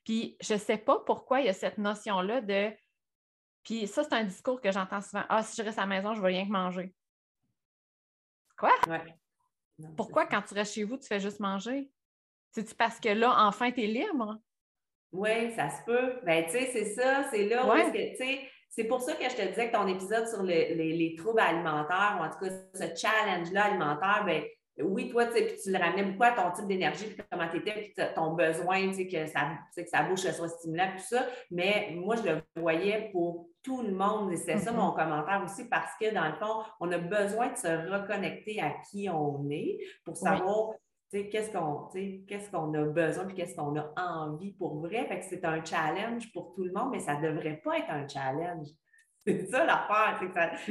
Puis, 0.04 0.36
je 0.40 0.54
ne 0.54 0.58
sais 0.58 0.78
pas 0.78 0.98
pourquoi 1.00 1.40
il 1.40 1.46
y 1.46 1.48
a 1.48 1.54
cette 1.54 1.78
notion-là 1.78 2.40
de. 2.40 2.72
Puis, 3.62 3.86
ça, 3.86 4.02
c'est 4.02 4.14
un 4.14 4.24
discours 4.24 4.60
que 4.60 4.72
j'entends 4.72 5.00
souvent. 5.00 5.24
Ah, 5.28 5.42
si 5.42 5.56
je 5.56 5.62
reste 5.62 5.78
à 5.78 5.82
la 5.82 5.86
maison, 5.86 6.14
je 6.14 6.20
ne 6.20 6.26
vais 6.26 6.32
rien 6.32 6.46
que 6.46 6.52
manger. 6.52 6.94
Quoi? 8.56 8.72
pourquoi, 9.96 10.26
quand 10.26 10.42
tu 10.42 10.54
restes 10.54 10.74
chez 10.74 10.84
vous, 10.84 10.96
tu 10.96 11.06
fais 11.06 11.20
juste 11.20 11.38
manger? 11.38 11.88
C'est-tu 12.50 12.74
parce 12.74 12.98
que 12.98 13.10
là, 13.10 13.46
enfin, 13.46 13.70
tu 13.70 13.82
es 13.82 13.86
libre? 13.86 14.38
Oui, 15.12 15.52
ça 15.54 15.70
se 15.70 15.84
peut. 15.84 16.20
Ben, 16.24 16.44
tu 16.44 16.52
sais, 16.52 16.70
c'est 16.72 16.94
ça. 16.94 17.24
C'est 17.30 17.44
là 17.44 17.66
où 17.66 17.92
tu 17.92 18.16
sais, 18.16 18.50
c'est 18.70 18.84
pour 18.84 19.00
ça 19.00 19.14
que 19.14 19.24
je 19.24 19.36
te 19.36 19.42
disais 19.42 19.68
que 19.68 19.76
ton 19.76 19.86
épisode 19.86 20.28
sur 20.28 20.42
les, 20.42 21.14
troubles 21.18 21.40
alimentaires, 21.40 22.18
ou 22.20 22.24
en 22.24 22.30
tout 22.30 22.38
cas 22.38 22.50
ce 22.74 23.00
challenge-là 23.00 23.64
alimentaire, 23.64 24.22
ben 24.24 24.42
oui, 24.80 25.08
toi, 25.10 25.26
tu 25.26 25.42
tu 25.60 25.72
le 25.72 25.78
ramenais 25.78 26.04
beaucoup 26.04 26.22
à 26.22 26.30
ton 26.30 26.52
type 26.52 26.68
d'énergie, 26.68 27.06
puis 27.06 27.22
comment 27.30 27.48
tu 27.48 27.56
étais, 27.56 27.72
puis 27.72 28.04
ton 28.14 28.34
besoin, 28.34 28.92
que 28.92 29.26
ça, 29.26 29.58
que 29.76 29.88
sa 29.88 30.02
bouche 30.04 30.20
soit 30.20 30.48
stimulante, 30.48 30.96
tout 30.98 31.16
ça. 31.16 31.26
Mais 31.50 31.90
moi, 31.96 32.16
je 32.16 32.22
le 32.22 32.42
voyais 32.56 33.10
pour 33.12 33.48
tout 33.62 33.82
le 33.82 33.90
monde, 33.90 34.32
et 34.32 34.36
c'est 34.36 34.58
ça 34.58 34.70
mon 34.70 34.90
mm-hmm. 34.90 34.96
commentaire 34.96 35.42
aussi, 35.44 35.68
parce 35.68 35.90
que 36.00 36.14
dans 36.14 36.26
le 36.26 36.34
fond, 36.34 36.62
on 36.80 36.92
a 36.92 36.98
besoin 36.98 37.48
de 37.48 37.56
se 37.56 37.90
reconnecter 37.90 38.60
à 38.60 38.74
qui 38.88 39.08
on 39.10 39.48
est 39.50 39.78
pour 40.04 40.16
savoir 40.16 40.74
qu'est-ce 41.10 41.50
qu'on 41.50 41.88
qu'est-ce 42.26 42.50
qu'on 42.50 42.72
a 42.74 42.84
besoin 42.84 43.24
puis 43.24 43.36
qu'est-ce 43.36 43.56
qu'on 43.56 43.76
a 43.76 43.92
envie 43.96 44.52
pour 44.52 44.80
vrai? 44.80 45.06
Fait 45.06 45.20
que 45.20 45.24
c'est 45.24 45.44
un 45.44 45.64
challenge 45.64 46.32
pour 46.32 46.54
tout 46.54 46.64
le 46.64 46.72
monde, 46.72 46.90
mais 46.92 47.00
ça 47.00 47.18
ne 47.18 47.28
devrait 47.28 47.60
pas 47.64 47.78
être 47.78 47.90
un 47.90 48.06
challenge. 48.06 48.68
C'est 49.26 49.46
ça 49.50 49.64
l'affaire. 49.66 50.18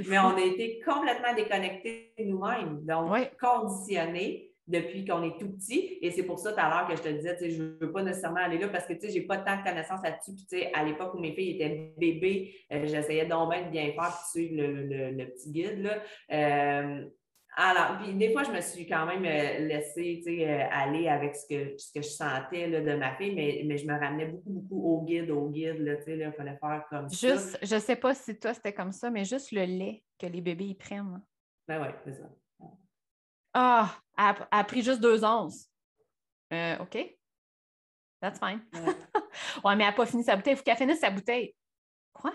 Mais 0.07 0.17
on 0.17 0.35
a 0.35 0.41
été 0.41 0.79
complètement 0.83 1.33
déconnectés 1.35 2.13
nous-mêmes, 2.17 2.83
donc 2.85 3.37
conditionnés 3.39 4.51
depuis 4.67 5.05
qu'on 5.05 5.23
est 5.23 5.37
tout 5.39 5.49
petit. 5.51 5.97
Et 6.01 6.11
c'est 6.11 6.23
pour 6.23 6.39
ça 6.39 6.51
tout 6.51 6.59
à 6.59 6.69
l'heure 6.69 6.87
que 6.87 6.95
je 6.95 7.01
te 7.01 7.09
disais, 7.09 7.37
je 7.49 7.63
ne 7.63 7.77
veux 7.79 7.91
pas 7.91 8.03
nécessairement 8.03 8.41
aller 8.41 8.57
là 8.57 8.67
parce 8.67 8.85
que 8.85 8.93
je 8.99 9.13
n'ai 9.13 9.21
pas 9.21 9.37
tant 9.37 9.57
de 9.57 9.63
connaissances 9.63 10.03
là-dessus. 10.03 10.31
Puis, 10.49 10.65
à 10.73 10.83
l'époque 10.83 11.13
où 11.13 11.19
mes 11.19 11.33
filles 11.33 11.55
étaient 11.55 11.93
bébés, 11.97 12.53
euh, 12.71 12.85
j'essayais 12.85 13.25
donc 13.25 13.53
de 13.53 13.69
bien 13.69 13.93
faire 13.93 14.13
suivre 14.29 14.55
le, 14.57 15.25
petit 15.25 15.51
guide. 15.51 15.83
Là. 15.83 16.01
Euh, 16.31 17.05
alors, 17.59 17.97
puis 17.97 18.13
des 18.13 18.31
fois, 18.31 18.43
je 18.43 18.51
me 18.51 18.61
suis 18.61 18.87
quand 18.87 19.07
même 19.07 19.25
euh, 19.25 19.67
laissée 19.67 20.21
euh, 20.27 20.67
aller 20.71 21.07
avec 21.07 21.35
ce 21.35 21.47
que, 21.47 21.75
ce 21.75 21.91
que 21.91 22.03
je 22.03 22.09
sentais 22.09 22.67
là, 22.67 22.81
de 22.81 22.95
ma 22.95 23.15
fille, 23.15 23.33
mais, 23.33 23.63
mais, 23.65 23.79
je 23.79 23.87
me 23.87 23.99
ramenais 23.99 24.27
beaucoup, 24.27 24.51
beaucoup 24.51 24.93
au 24.93 25.01
guide, 25.03 25.31
au 25.31 25.49
guide. 25.49 25.79
Là, 25.79 25.93
il 26.05 26.31
fallait 26.33 26.57
faire 26.57 26.85
comme 26.87 27.09
juste, 27.09 27.39
ça. 27.39 27.57
Je 27.63 27.73
ne 27.73 27.79
sais 27.79 27.95
pas 27.95 28.13
si 28.13 28.39
toi, 28.39 28.53
c'était 28.53 28.73
comme 28.73 28.91
ça, 28.91 29.09
mais 29.09 29.25
juste 29.25 29.51
le 29.51 29.63
lait 29.63 30.03
que 30.19 30.27
les 30.27 30.39
bébés 30.39 30.65
ils 30.65 30.77
prennent. 30.77 31.19
Ben 31.67 31.81
oui, 31.81 31.87
c'est 32.05 32.13
ça. 32.13 32.29
Ah, 33.55 33.89
elle, 34.15 34.47
a 34.51 34.63
pris 34.63 34.83
juste 34.83 35.01
deux 35.01 35.25
onces. 35.25 35.67
Euh, 36.53 36.77
OK. 36.77 37.17
That's 38.21 38.37
fine. 38.37 38.61
Ouais. 38.71 38.93
mais 39.63 39.71
elle 39.71 39.77
n'a 39.79 39.93
pas 39.93 40.05
fini 40.05 40.23
sa 40.23 40.35
bouteille. 40.35 40.53
Il 40.53 40.57
faut 40.57 40.63
qu'elle 40.63 40.77
finisse 40.77 40.99
sa 40.99 41.09
bouteille. 41.09 41.55
Quoi? 42.13 42.33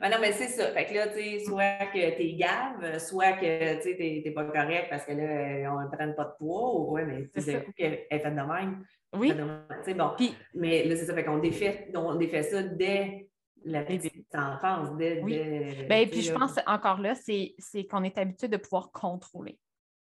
Ben 0.00 0.10
non, 0.10 0.18
mais 0.20 0.32
c'est 0.32 0.48
ça. 0.48 0.70
Fait 0.72 0.86
que 0.86 0.94
là, 0.94 1.08
tu 1.08 1.14
sais, 1.14 1.44
soit 1.44 1.86
que 1.92 2.16
tu 2.16 2.22
es 2.22 2.34
gave, 2.34 2.98
soit 2.98 3.32
que 3.32 3.82
tu 3.82 3.96
n'es 3.98 4.30
pas 4.30 4.44
correct 4.44 4.86
parce 4.90 5.04
que 5.04 5.12
là, 5.12 5.74
on 5.74 5.80
ne 5.80 5.88
prenne 5.90 6.14
pas 6.14 6.24
de 6.24 6.34
poids. 6.38 6.74
Ou, 6.74 6.92
ouais, 6.92 7.04
mais 7.04 7.28
c'est 7.36 7.64
coup 7.64 7.72
qu'elle 7.72 8.06
est 8.08 8.18
faite 8.18 8.34
de 8.34 8.40
même. 8.40 8.84
Oui. 9.16 9.32
C'est 9.84 9.94
bon. 9.94 10.10
Puis, 10.16 10.34
mais 10.54 10.84
là, 10.84 10.96
c'est 10.96 11.06
ça. 11.06 11.14
Fait 11.14 11.24
qu'on 11.24 11.38
défait, 11.38 11.90
on 11.94 12.14
défait 12.14 12.42
ça 12.42 12.62
dès 12.62 13.28
la 13.64 13.82
petite 13.82 14.34
enfance. 14.34 14.96
Dès, 14.96 15.20
oui. 15.22 15.86
ben, 15.88 16.08
puis 16.08 16.22
je 16.22 16.32
pense 16.32 16.54
encore 16.66 17.00
là, 17.00 17.14
c'est 17.14 17.56
qu'on 17.90 18.04
est 18.04 18.16
habitué 18.18 18.48
de 18.48 18.56
pouvoir 18.56 18.90
contrôler. 18.92 19.58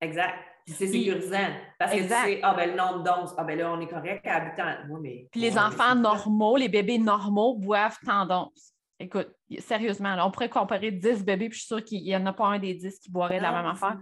Exact. 0.01 0.35
c'est 0.66 0.87
sécurisant. 0.87 1.48
Parce 1.79 1.92
que 1.92 2.03
tu 2.03 2.09
sais, 2.09 2.40
ah 2.42 2.55
ben 2.55 2.70
le 2.70 2.77
nombre 2.77 3.03
d'onces, 3.03 3.35
ah 3.37 3.44
ben 3.44 3.59
là, 3.59 3.72
on 3.72 3.81
est 3.81 3.88
correct 3.88 4.24
à 4.27 4.37
habitant. 4.37 5.01
mais, 5.01 5.27
puis 5.31 5.40
les 5.40 5.59
enfants 5.59 5.94
normaux, 5.94 6.57
les 6.57 6.68
bébés 6.68 6.98
normaux 6.98 7.57
boivent 7.57 7.98
tant 8.05 8.27
d'onces. 8.27 8.74
Écoute, 9.01 9.29
sérieusement, 9.61 10.17
on 10.27 10.33
pourrait 10.33 10.49
comparer 10.49 10.91
10 10.91 11.25
bébés, 11.25 11.49
puis 11.49 11.59
je 11.59 11.65
suis 11.65 11.69
sûre 11.69 11.85
qu'il 11.85 12.03
n'y 12.03 12.17
en 12.17 12.27
a 12.27 12.33
pas 12.33 12.47
un 12.47 12.59
des 12.59 12.75
10 12.75 12.99
qui 12.99 13.13
boirait 13.13 13.39
de 13.39 13.43
la 13.43 13.53
même 13.53 13.67
affaire. 13.67 13.97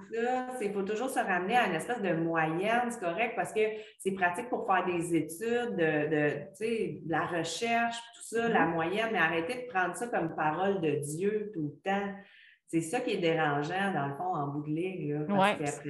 Il 0.63 0.73
faut 0.73 0.85
toujours 0.85 1.11
se 1.11 1.19
ramener 1.19 1.55
à 1.55 1.67
une 1.67 1.75
espèce 1.75 2.01
de 2.01 2.15
moyenne, 2.15 2.91
c'est 2.91 3.01
correct, 3.01 3.35
parce 3.37 3.53
que 3.53 3.61
c'est 3.99 4.13
pratique 4.13 4.49
pour 4.49 4.67
faire 4.67 4.87
des 4.87 5.15
études, 5.15 5.77
de, 5.77 6.09
de, 6.09 7.05
de 7.07 7.11
la 7.11 7.27
recherche, 7.27 7.97
tout 8.15 8.37
ça, 8.37 8.49
la 8.49 8.61
mm-hmm. 8.61 8.73
moyenne, 8.73 9.09
mais 9.13 9.19
arrêtez 9.19 9.67
de 9.67 9.73
prendre 9.73 9.95
ça 9.97 10.07
comme 10.09 10.35
parole 10.35 10.81
de 10.81 10.93
Dieu 11.05 11.51
tout 11.53 11.75
le 11.75 11.91
temps. 11.91 12.15
C'est 12.69 12.81
ça 12.81 13.01
qui 13.01 13.13
est 13.13 13.19
dérangeant, 13.19 13.93
dans 13.95 14.09
le 14.09 14.15
fond, 14.17 14.35
en 14.35 14.49
bout 14.49 14.63
de 14.63 14.75
ligne. 14.75 15.25
parce 15.29 15.81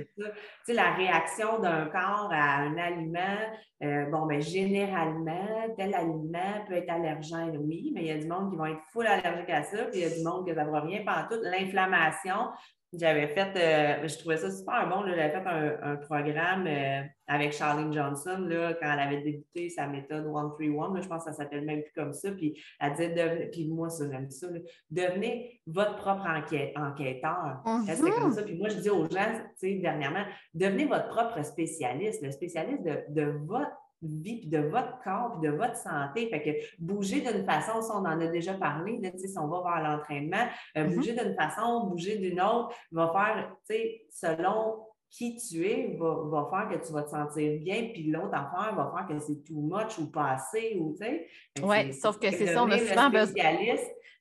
ça, 0.67 0.73
la 0.75 0.95
réaction 0.95 1.59
d'un 1.59 1.87
corps 1.87 2.29
à 2.31 2.59
un 2.59 2.77
aliment, 2.77 3.39
euh, 3.83 4.11
bon, 4.11 4.27
ben, 4.27 4.43
généralement, 4.43 5.75
tel 5.79 5.95
aliment 5.95 6.65
peut 6.69 6.75
être 6.75 6.91
allergène, 6.91 7.57
oui, 7.65 7.93
mais 7.95 8.03
il 8.03 8.07
y 8.09 8.11
a 8.11 8.19
du 8.19 8.29
monde 8.29 8.51
qui 8.51 8.57
va 8.57 8.71
être 8.71 8.83
full 8.93 9.07
allergique 9.07 9.49
à 9.51 9.63
ça, 9.63 9.85
puis 9.85 10.01
il 10.01 10.03
y 10.03 10.05
a 10.05 10.15
du 10.15 10.23
monde 10.23 10.45
qui 10.45 10.53
ne 10.53 10.57
va 10.57 10.81
rien 10.81 11.03
pas 11.03 11.27
tout. 11.31 11.39
L'inflammation, 11.43 12.51
j'avais 12.93 13.29
fait, 13.29 13.57
euh, 13.57 14.09
je 14.09 14.19
trouvais 14.19 14.37
ça 14.37 14.51
super 14.51 14.89
bon, 14.89 15.07
j'avais 15.07 15.31
fait 15.31 15.47
un, 15.47 15.97
programme 15.97 16.67
euh, 16.67 17.03
avec 17.27 17.53
Charlene 17.53 17.93
Johnson 17.93 18.47
là, 18.49 18.75
quand 18.75 18.93
elle 18.93 19.01
avait 19.01 19.23
débuté 19.23 19.69
sa 19.69 19.87
méthode 19.87 20.25
131, 20.25 21.03
je 21.03 21.09
pense 21.09 21.25
que 21.25 21.31
ça 21.31 21.37
s'appelle 21.37 21.65
même 21.65 21.83
plus 21.83 21.93
comme 21.95 22.13
ça, 22.13 22.31
puis 22.33 22.61
elle 22.81 22.93
disait, 22.93 23.49
puis 23.53 23.69
moi, 23.69 23.89
j'aime 23.99 24.31
ça, 24.31 24.47
devenez 24.91 25.61
votre 25.67 25.97
propre 25.97 26.27
enquêteur. 26.27 27.63
C'est 27.87 28.11
comme 28.11 28.33
ça, 28.33 28.43
puis 28.43 28.57
moi, 28.57 28.69
je 28.69 28.77
dis 28.77 28.91
aux 28.91 29.09
gens, 29.09 29.33
tu 29.61 29.69
sais, 29.69 29.75
dernièrement, 29.75 30.25
devenez 30.55 30.85
votre 30.85 31.09
propre 31.09 31.43
spécialiste, 31.45 32.23
le 32.23 32.31
spécialiste 32.31 32.83
de, 32.85 33.03
de 33.09 33.33
votre 33.47 33.77
vie, 34.03 34.41
puis 34.41 34.49
de 34.49 34.59
votre 34.59 34.99
corps, 35.03 35.39
puis 35.39 35.49
de 35.49 35.55
votre 35.55 35.77
santé. 35.77 36.29
Fait 36.29 36.43
que 36.43 36.51
bouger 36.79 37.21
d'une 37.21 37.45
façon, 37.45 37.81
si 37.83 37.91
on 37.91 37.99
en 37.99 38.21
a 38.21 38.27
déjà 38.27 38.55
parlé, 38.55 39.01
si 39.17 39.39
on 39.39 39.49
va 39.49 39.63
vers 39.63 39.91
l'entraînement, 39.91 40.47
euh, 40.77 40.85
mm-hmm. 40.85 40.95
bouger 40.95 41.13
d'une 41.13 41.35
façon, 41.35 41.87
bouger 41.87 42.19
d'une 42.19 42.41
autre, 42.41 42.75
va 42.93 43.13
faire, 43.13 43.51
tu 43.69 43.75
sais, 43.75 44.07
selon 44.11 44.87
qui 45.11 45.37
tu 45.37 45.67
es, 45.67 45.97
va, 45.99 46.49
faire 46.51 46.69
que 46.69 46.87
tu 46.87 46.93
vas 46.93 47.03
te 47.03 47.11
sentir 47.11 47.61
bien, 47.61 47.89
puis 47.93 48.11
l'autre 48.11 48.35
affaire 48.35 48.75
va 48.75 48.93
faire 48.95 49.07
que 49.09 49.23
c'est 49.23 49.43
too 49.45 49.61
much 49.61 49.99
ou 49.99 50.11
pas 50.11 50.33
assez, 50.33 50.77
ou 50.79 50.93
tu 50.93 51.05
sais. 51.05 51.27
Oui, 51.63 51.95
sauf 51.95 52.19
que 52.19 52.31
c'est 52.31 52.47
ça, 52.47 52.63
on 52.63 52.71
a 52.71 52.79
souvent 52.79 53.11
besoin. 53.11 53.35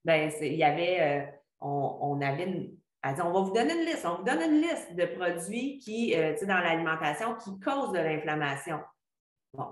Ben, 0.05 0.31
il 0.39 0.53
y 0.53 0.63
avait, 0.63 1.01
euh, 1.01 1.25
on, 1.59 1.97
on, 1.99 2.21
avait 2.21 2.43
une, 2.43 2.77
elle 3.03 3.15
dit, 3.15 3.21
on 3.21 3.31
va 3.31 3.41
vous 3.41 3.53
donner 3.53 3.73
une 3.73 3.85
liste, 3.85 4.05
on 4.05 4.17
vous 4.17 4.23
donne 4.23 4.41
une 4.41 4.61
liste 4.61 4.95
de 4.95 5.05
produits 5.05 5.79
qui, 5.79 6.15
euh, 6.15 6.35
dans 6.43 6.59
l'alimentation, 6.59 7.35
qui 7.35 7.59
causent 7.59 7.91
de 7.91 7.99
l'inflammation. 7.99 8.79
Bon, 9.55 9.67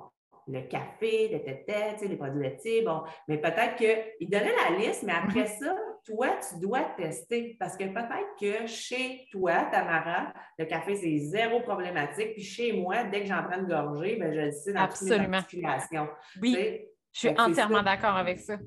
le 0.48 0.62
café, 0.62 1.30
le 1.32 1.40
tête 1.40 2.02
les 2.02 2.16
produits 2.18 2.42
laitiers, 2.42 2.82
bon, 2.82 3.04
mais 3.28 3.38
peut-être 3.38 3.76
qu'il 3.76 4.30
donnait 4.30 4.54
la 4.70 4.78
liste, 4.78 5.04
mais 5.04 5.14
après 5.14 5.44
mm-hmm. 5.44 5.60
ça, 5.60 5.76
toi, 6.06 6.28
tu 6.50 6.60
dois 6.60 6.82
tester 6.98 7.56
parce 7.60 7.78
que 7.78 7.86
peut-être 7.86 8.36
que 8.40 8.68
chez 8.68 9.28
toi, 9.32 9.66
Tamara, 9.72 10.34
le 10.58 10.66
café, 10.66 10.96
c'est 10.96 11.18
zéro 11.20 11.62
problématique, 11.62 12.34
puis 12.34 12.44
chez 12.44 12.74
moi, 12.74 13.04
dès 13.06 13.22
que 13.22 13.28
j'en 13.28 13.44
prends 13.44 13.60
une 13.60 13.68
gorgée, 13.68 14.18
ben, 14.18 14.34
je 14.34 14.40
le 14.40 14.52
sais 14.52 14.74
dans 14.74 14.82
Absolument. 14.82 15.26
toutes 15.26 15.34
articulations. 15.36 16.10
Oui, 16.42 16.82
je 17.14 17.20
suis 17.20 17.40
entièrement 17.40 17.84
d'accord 17.84 18.16
avec 18.16 18.40
ça. 18.40 18.58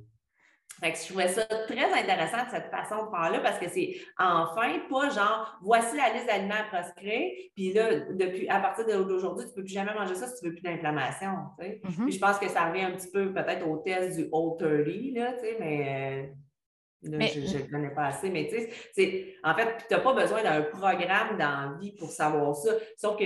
Fait 0.81 0.93
que 0.93 0.99
je 0.99 1.05
trouvais 1.05 1.29
ça 1.29 1.43
très 1.45 1.91
intéressant 1.91 2.45
de 2.45 2.51
cette 2.51 2.71
façon 2.71 3.07
de 3.07 3.11
faire-là 3.11 3.41
parce 3.41 3.59
que 3.59 3.69
c'est 3.69 3.97
enfin 4.19 4.79
pas 4.91 5.09
genre 5.09 5.59
voici 5.63 5.97
la 5.97 6.13
liste 6.13 6.27
d'aliments 6.27 6.55
à 6.55 6.65
proscrire, 6.65 7.33
puis 7.55 7.73
là, 7.73 8.01
depuis, 8.11 8.47
à 8.49 8.61
partir 8.61 8.85
d'aujourd'hui, 8.87 9.47
tu 9.47 9.51
ne 9.53 9.55
peux 9.55 9.63
plus 9.63 9.73
jamais 9.73 9.95
manger 9.95 10.15
ça 10.15 10.27
si 10.27 10.39
tu 10.39 10.45
ne 10.45 10.51
veux 10.51 10.57
plus 10.57 10.63
d'inflammation. 10.63 11.33
Mm-hmm. 11.59 12.13
je 12.13 12.19
pense 12.19 12.39
que 12.39 12.49
ça 12.49 12.69
revient 12.69 12.83
un 12.83 12.91
petit 12.91 13.11
peu 13.11 13.33
peut-être 13.33 13.67
au 13.67 13.79
test 13.79 14.19
du 14.19 14.29
Old 14.33 14.59
30, 14.59 15.15
là, 15.15 15.35
mais. 15.59 16.33
je 17.03 17.09
ne 17.09 17.63
le 17.63 17.71
connais 17.71 17.95
pas 17.95 18.07
assez, 18.09 18.29
mais 18.29 18.47
tu 18.47 18.59
sais, 18.93 19.35
en 19.43 19.55
fait, 19.55 19.79
tu 19.89 19.95
n'as 19.95 20.01
pas 20.01 20.13
besoin 20.13 20.43
d'un 20.43 20.61
programme 20.63 21.39
d'envie 21.39 21.93
pour 21.93 22.11
savoir 22.11 22.55
ça. 22.55 22.73
Sauf 22.99 23.17
que 23.17 23.25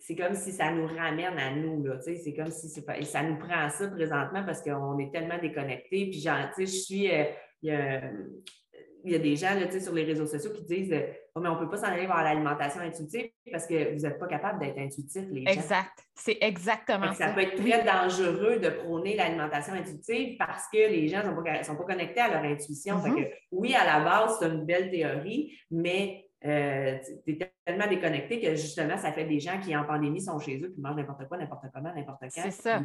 c'est 0.00 0.16
comme 0.16 0.34
si 0.34 0.50
ça 0.50 0.72
nous 0.72 0.86
ramène 0.86 1.38
à 1.38 1.54
nous. 1.54 1.84
C'est 2.00 2.34
comme 2.34 2.50
si 2.50 2.68
ça 2.68 3.22
nous 3.22 3.36
prend 3.36 3.66
à 3.66 3.68
ça 3.68 3.86
présentement 3.88 4.42
parce 4.44 4.62
qu'on 4.62 4.98
est 4.98 5.12
tellement 5.12 5.38
déconnectés. 5.38 6.06
Puis, 6.10 6.20
genre, 6.20 6.48
je 6.58 6.64
suis. 6.64 7.10
Euh, 7.10 7.24
il 7.62 9.12
y, 9.12 9.14
a, 9.14 9.18
des 9.18 9.36
gens 9.36 9.54
là, 9.54 9.80
sur 9.80 9.94
les 9.94 10.04
réseaux 10.04 10.26
sociaux 10.26 10.50
qui 10.52 10.62
disent 10.64 10.92
euh, 10.92 11.06
oh, 11.34 11.40
mais 11.40 11.48
on 11.48 11.54
ne 11.54 11.60
peut 11.60 11.70
pas 11.70 11.78
s'en 11.78 11.86
aller 11.86 12.06
vers 12.06 12.22
l'alimentation 12.22 12.80
intuitive 12.80 13.30
parce 13.50 13.66
que 13.66 13.94
vous 13.94 14.00
n'êtes 14.00 14.18
pas 14.18 14.26
capable 14.26 14.60
d'être 14.60 14.78
intuitif, 14.78 15.24
les 15.30 15.44
gens. 15.44 15.52
Exact. 15.52 16.04
C'est 16.14 16.38
exactement 16.40 17.12
ça. 17.12 17.28
Ça 17.28 17.32
peut 17.32 17.42
être 17.42 17.56
très 17.56 17.82
dangereux 17.82 18.58
de 18.58 18.68
prôner 18.70 19.16
l'alimentation 19.16 19.74
intuitive 19.74 20.36
parce 20.38 20.64
que 20.72 20.78
les 20.78 21.08
gens 21.08 21.18
ne 21.18 21.34
sont 21.34 21.42
pas, 21.42 21.62
sont 21.62 21.76
pas 21.76 21.84
connectés 21.84 22.20
à 22.20 22.28
leur 22.28 22.44
intuition. 22.50 22.96
Mm-hmm. 22.96 23.30
oui, 23.52 23.74
à 23.74 23.84
la 23.84 24.04
base, 24.04 24.36
c'est 24.38 24.48
une 24.48 24.64
belle 24.64 24.90
théorie, 24.90 25.58
mais 25.70 26.29
euh, 26.44 26.98
tu 27.26 27.32
es 27.32 27.52
tellement 27.64 27.86
déconnecté 27.86 28.40
que 28.40 28.54
justement, 28.54 28.96
ça 28.96 29.12
fait 29.12 29.26
des 29.26 29.40
gens 29.40 29.60
qui, 29.60 29.76
en 29.76 29.84
pandémie, 29.84 30.22
sont 30.22 30.38
chez 30.38 30.58
eux 30.62 30.70
puis 30.70 30.80
mangent 30.80 30.96
n'importe 30.96 31.28
quoi, 31.28 31.36
n'importe 31.36 31.64
comment, 31.72 31.92
n'importe 31.94 32.20
quand. 32.22 32.30
C'est 32.30 32.50
ça. 32.50 32.80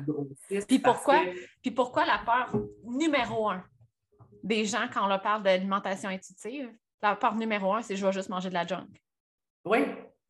Puis 0.68 0.80
pourquoi, 0.80 1.22
puis 1.62 1.72
pourquoi 1.72 2.06
la 2.06 2.20
peur 2.26 2.54
numéro 2.84 3.50
un 3.50 3.64
des 4.44 4.66
gens 4.66 4.88
quand 4.94 5.06
on 5.06 5.08
leur 5.08 5.22
parle 5.22 5.44
d'alimentation 5.44 6.10
intuitive? 6.10 6.70
La 7.02 7.16
peur 7.16 7.36
numéro 7.36 7.74
un, 7.74 7.82
c'est 7.82 7.96
je 7.96 8.06
vais 8.06 8.12
juste 8.12 8.30
manger 8.30 8.50
de 8.50 8.56
la 8.56 8.66
junk. 8.66 8.88
Oui. 9.64 9.80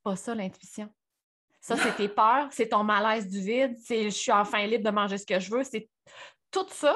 Pas 0.04 0.16
ça, 0.16 0.36
l'intuition. 0.36 0.90
Ça, 1.60 1.76
c'est 1.78 1.96
tes 1.96 2.10
peurs, 2.10 2.48
c'est 2.52 2.70
ton 2.70 2.84
malaise 2.84 3.28
du 3.28 3.40
vide, 3.40 3.76
c'est 3.80 4.04
je 4.04 4.10
suis 4.10 4.32
enfin 4.32 4.68
libre 4.68 4.84
de 4.84 4.92
manger 4.92 5.18
ce 5.18 5.26
que 5.26 5.40
je 5.40 5.50
veux, 5.50 5.64
c'est 5.64 5.90
tout 6.52 6.68
ça, 6.70 6.96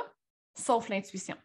sauf 0.53 0.89
l'intuition. 0.89 1.35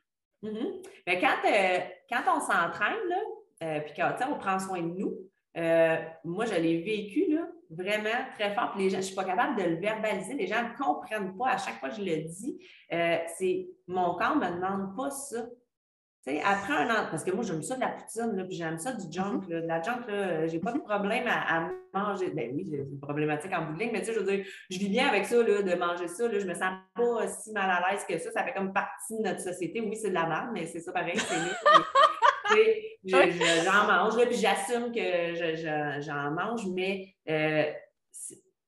Mm-hmm. 0.43 0.87
Mais 1.07 1.21
quand, 1.21 1.37
euh, 1.47 1.79
quand 2.11 2.37
on 2.37 2.41
s'entraîne, 2.41 3.09
là, 3.09 3.17
euh, 3.65 3.81
puis 3.81 3.95
quand 3.97 4.13
on 4.31 4.39
prend 4.39 4.59
soin 4.59 4.83
de 4.83 4.99
nous, 4.99 5.15
euh, 5.57 5.97
moi, 6.25 6.45
je 6.45 6.55
l'ai 6.55 6.83
vécu 6.83 7.33
là, 7.33 7.47
vraiment 7.71 8.11
très 8.35 8.55
fort. 8.55 8.75
les 8.77 8.91
gens, 8.91 8.97
je 8.97 8.99
ne 8.99 9.03
suis 9.03 9.15
pas 9.15 9.25
capable 9.25 9.57
de 9.57 9.69
le 9.71 9.77
verbaliser. 9.77 10.35
Les 10.35 10.47
gens 10.47 10.63
ne 10.63 10.77
comprennent 10.77 11.37
pas. 11.37 11.51
À 11.51 11.59
chaque 11.59 11.79
fois 11.79 11.89
que 11.89 11.97
je 11.97 12.03
le 12.03 12.29
dis, 12.29 12.59
euh, 12.93 13.17
c'est 13.39 13.69
mon 13.87 14.15
corps 14.15 14.37
ne 14.37 14.47
me 14.47 14.55
demande 14.57 14.97
pas 14.97 15.11
ça. 15.11 15.47
sais, 16.23 16.43
après 16.45 16.73
un 16.75 16.91
an, 16.91 17.07
parce 17.09 17.23
que 17.23 17.31
moi, 17.31 17.45
j'aime 17.45 17.63
ça 17.63 17.77
de 17.77 17.81
la 17.81 17.91
poutine, 17.91 18.45
puis 18.49 18.57
j'aime 18.57 18.79
ça 18.79 18.93
du 18.93 19.11
junk. 19.11 19.47
Mm-hmm. 19.47 19.63
de 19.63 19.67
la 19.67 19.81
junk, 19.81 20.03
je 20.09 20.53
n'ai 20.53 20.59
pas 20.59 20.73
de 20.73 20.81
problème 20.81 21.27
à, 21.29 21.71
manger. 21.95 22.31
Ben 22.31 22.51
oui, 22.53 22.67
j'ai 22.69 22.79
une 22.79 22.99
problématique 22.99 23.53
en 23.53 23.67
bout 23.67 23.79
mais 23.79 24.01
tu 24.01 24.07
sais, 24.07 24.15
je 24.15 24.19
veux 24.19 24.27
dire, 24.27 24.45
je 24.69 24.79
vis 24.79 24.89
bien 24.89 25.07
avec 25.07 25.25
ça, 25.25 25.41
là, 25.41 25.63
de 25.63 25.75
manger 25.77 26.09
ça. 26.09 26.27
Là, 26.27 26.39
je 26.41 26.47
me 26.47 26.55
sens 26.55 26.73
pas 26.97 27.29
si 27.29 27.53
mal 27.53 27.71
à 27.71 27.93
l'aise 27.93 28.05
que 28.05 28.19
ça. 28.19 28.33
Ça 28.33 28.43
fait 28.43 28.53
comme 28.53 28.73
partie 28.73 29.17
de 29.17 29.23
notre 29.23 29.41
société. 29.41 29.81
Oui, 29.81 29.97
c'est 29.97 30.09
de 30.09 30.15
la 30.15 30.27
merde, 30.27 30.49
mais 30.53 30.67
c'est 30.67 30.81
ça 30.81 30.91
pareil. 30.91 31.17
C'est 31.17 31.37
j'en 33.05 33.87
mange, 33.87 34.17
puis 34.27 34.37
j'assume 34.37 34.93
que 34.93 36.01
j'en 36.01 36.31
mange, 36.31 36.67
mais 36.67 37.15
euh, 37.29 37.65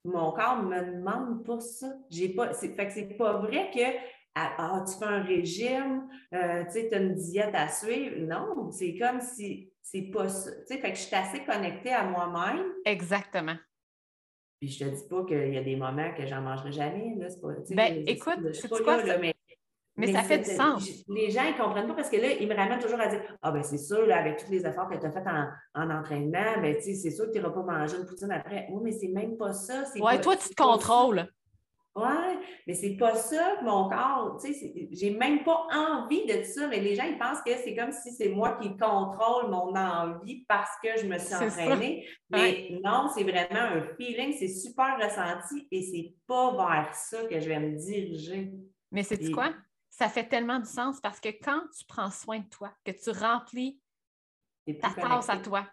mon 0.05 0.33
corps 0.33 0.63
ne 0.63 0.69
me 0.69 0.97
demande 0.99 1.45
pas 1.45 1.61
ça. 1.61 1.93
J'ai 2.11 2.31
pas, 2.31 2.53
fait 2.55 2.75
que 2.75 2.91
c'est 2.91 3.17
pas 3.17 3.39
vrai 3.39 3.71
que 3.75 4.17
ah, 4.35 4.55
ah 4.59 4.85
tu 4.87 4.99
fais 4.99 5.05
un 5.07 5.23
régime, 5.23 6.09
euh, 6.35 6.65
tu 6.71 6.95
as 6.95 6.99
une 6.99 7.15
diète 7.15 7.55
à 7.55 7.69
suivre. 7.69 8.17
Non, 8.19 8.71
c'est 8.71 8.97
comme 8.99 9.21
si 9.21 9.73
c'est 9.83 10.11
pas 10.13 10.29
ça. 10.29 10.51
fait 10.69 10.81
que 10.81 10.89
je 10.97 11.03
suis 11.03 11.17
assez 11.17 11.45
connectée 11.45 11.93
à 11.93 12.05
moi-même. 12.05 12.67
Exactement. 12.85 13.57
Puis 14.61 14.71
je 14.71 14.85
te 14.85 14.91
dis 14.91 15.09
pas 15.09 15.25
qu'il 15.25 15.55
y 15.55 15.59
a 15.59 15.63
des 15.63 15.77
moments 15.77 16.13
que 16.15 16.27
j'en 16.27 16.41
mangerai 16.41 16.73
jamais. 16.73 17.15
Là, 17.19 17.29
pas, 17.41 17.49
ben, 17.71 18.05
écoute, 18.07 18.55
c'est 18.55 18.69
quoi, 18.69 19.03
là, 19.03 19.19
mais 19.19 19.36
mais, 19.97 20.13
ça 20.13 20.23
fait 20.23 20.39
du 20.39 20.51
sens. 20.51 20.89
Les 21.09 21.31
gens 21.31 21.45
ne 21.45 21.57
comprennent 21.57 21.89
pas 21.89 21.95
parce 21.95 22.11
que 22.11 22.17
là, 22.17 22.33
ils 22.33 22.47
me 22.47 22.55
ramènent 22.55 22.79
toujours 22.79 23.01
à 23.01 23.09
dire 23.09 23.23
Ah, 23.43 23.51
ben 23.51 23.63
c'est 23.63 23.79
sûr, 23.79 24.13
avec 24.13 24.45
tous 24.45 24.51
les 24.51 24.67
efforts 24.67 24.89
que 24.91 24.97
tu 24.97 25.07
as 25.07 25.11
fait 25.11 25.25
en, 25.75 25.91
entraînement, 25.91 26.61
ben, 26.61 26.77
c'est 26.81 27.11
sûr 27.11 27.27
que 27.27 27.33
tu 27.33 27.39
n'iras 27.39 27.51
pas 27.51 27.63
manger 27.63 27.97
une 27.99 28.07
poutine 28.07 28.31
après. 28.31 28.67
Oui, 28.71 28.81
mais 28.85 28.93
c'est 28.93 29.09
même 29.09 29.37
pas 29.37 29.53
ça. 29.53 29.85
Oui, 29.99 30.21
toi, 30.21 30.37
tu 30.37 30.51
te 30.51 30.63
contrôles. 30.63 31.27
Oui, 31.97 32.39
mais 32.67 32.75
c'est 32.75 32.95
pas 32.99 33.15
ça 33.15 33.57
mon 33.63 33.89
corps. 33.89 34.39
Tu 34.45 34.53
sais, 34.53 34.89
j'ai 34.93 35.11
même 35.13 35.43
pas 35.45 35.67
envie 35.73 36.27
de 36.27 36.43
ça, 36.43 36.67
mais 36.69 36.81
les 36.81 36.95
gens, 36.95 37.05
ils 37.05 37.17
pensent 37.17 37.41
que 37.41 37.53
c'est 37.65 37.75
comme 37.75 37.91
si 37.91 38.13
c'est 38.13 38.29
moi 38.29 38.59
qui 38.61 38.77
contrôle 38.77 39.51
mon 39.51 39.75
envie 39.75 40.45
parce 40.47 40.73
que 40.85 41.01
je 41.01 41.07
me 41.07 41.17
suis 41.17 41.35
entraînée. 41.35 42.07
Mais 42.29 42.69
non, 42.85 43.09
c'est 43.15 43.23
vraiment 43.23 43.79
un 43.79 43.83
feeling, 43.97 44.35
c'est 44.39 44.49
super 44.49 44.99
ressenti 45.03 45.67
et 45.71 45.83
c'est 45.83 46.15
pas 46.27 46.55
vers 46.55 46.95
ça 46.95 47.25
que 47.25 47.41
je 47.41 47.49
vais 47.49 47.61
me 47.61 47.75
diriger. 47.79 48.53
Mais 48.93 49.03
c'est 49.03 49.31
quoi? 49.31 49.55
Ça 49.99 50.09
fait 50.09 50.29
tellement 50.29 50.59
du 50.59 50.69
sens 50.69 51.01
parce 51.01 51.21
que 51.21 51.31
quand 51.31 51.63
tu 51.77 51.85
prends 51.87 52.11
soin 52.11 52.41
de 52.41 52.49
toi, 52.49 52.71
que 52.85 52.91
tu 52.91 53.11
remplis 53.11 53.81
ta 54.81 54.91
tasse 54.91 55.31
à 55.31 55.39
toi, 55.39 55.67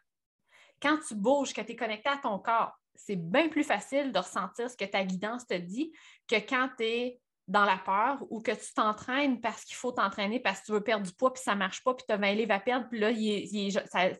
quand 0.82 0.98
tu 1.06 1.16
bouges, 1.16 1.54
que 1.54 1.62
tu 1.62 1.74
es 1.74 1.76
connecté 1.76 2.10
à 2.10 2.18
ton 2.18 2.40
corps, 2.40 2.72
c'est 2.96 3.18
bien 3.18 3.50
plus 3.50 3.64
facile 3.64 4.12
de 4.12 4.20
ressentir 4.20 4.70
ce 4.70 4.78
que 4.78 4.86
ta 4.86 5.04
guidance 5.04 5.46
te 5.46 5.56
dit 5.56 5.92
que 6.28 6.36
quand 6.36 6.70
tu 6.78 6.84
es 6.84 7.22
dans 7.50 7.66
la 7.66 7.78
peur 7.78 8.20
ou 8.30 8.42
que 8.42 8.52
tu 8.52 8.74
t'entraînes 8.74 9.42
parce 9.42 9.66
qu'il 9.66 9.76
faut 9.76 9.92
t'entraîner 9.92 10.40
parce 10.40 10.62
que 10.62 10.68
tu 10.68 10.72
veux 10.72 10.84
perdre 10.84 11.06
du 11.06 11.12
poids 11.12 11.34
puis 11.34 11.44
ça 11.44 11.54
ne 11.54 11.60
marche 11.60 11.84
pas 11.84 11.94
puis 11.94 12.06
tu 12.08 12.14
as 12.14 12.18
20 12.18 12.34
livres 12.36 12.54
à 12.54 12.60
perdre 12.62 12.88
puis 12.90 13.00
là, 13.00 13.12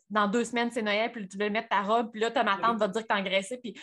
dans 0.10 0.28
deux 0.28 0.44
semaines, 0.44 0.72
c'est 0.72 0.82
Noël 0.82 1.14
puis 1.14 1.26
tu 1.30 1.38
veux 1.38 1.50
mettre 1.50 1.70
ta 1.70 1.82
robe 1.82 2.12
puis 2.12 2.20
là, 2.20 2.32
ta 2.32 2.44
ma 2.44 2.58
tante 2.58 2.78
va 2.78 2.90
te 2.90 2.94
dire 2.94 3.04
que 3.04 3.08
tu 3.08 3.14
as 3.14 3.20
engraissé 3.20 3.58
puis 3.58 3.80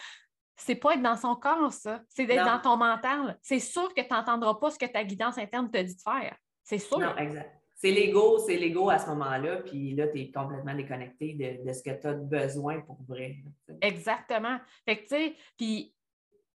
c'est 0.61 0.75
pas 0.75 0.95
être 0.95 1.03
dans 1.03 1.17
son 1.17 1.35
corps, 1.37 1.73
ça. 1.73 2.03
C'est 2.09 2.27
d'être 2.27 2.45
dans 2.45 2.61
ton 2.61 2.77
mental. 2.77 3.39
C'est 3.43 3.61
sûr 3.61 3.93
que 3.95 4.03
tu 4.03 4.09
n'entendras 4.11 4.55
pas 4.55 4.71
ce 4.71 4.79
que 4.79 4.87
ta 4.87 5.03
guidance 5.05 5.39
interne 5.39 5.71
te 5.71 5.79
dit 5.79 5.97
de 5.97 6.01
faire. 6.01 6.37
C'est 6.63 6.79
sûr. 6.79 6.99
Non, 6.99 7.17
exact. 7.17 7.57
C'est 7.77 7.91
l'ego, 7.91 8.39
c'est 8.39 8.57
l'ego 8.57 8.91
à 8.91 8.99
ce 8.99 9.07
moment-là, 9.09 9.57
puis 9.63 9.95
là, 9.95 10.07
tu 10.09 10.21
es 10.21 10.31
complètement 10.31 10.75
déconnecté 10.75 11.33
de, 11.65 11.73
ce 11.73 11.83
que 11.83 11.99
tu 11.99 12.07
as 12.07 12.13
besoin 12.13 12.81
pour 12.81 12.99
vrai. 13.09 13.39
Exactement. 13.81 14.59
Fait 14.85 14.99
que, 14.99 15.03
tu 15.03 15.09
sais, 15.09 15.37
puis 15.57 15.95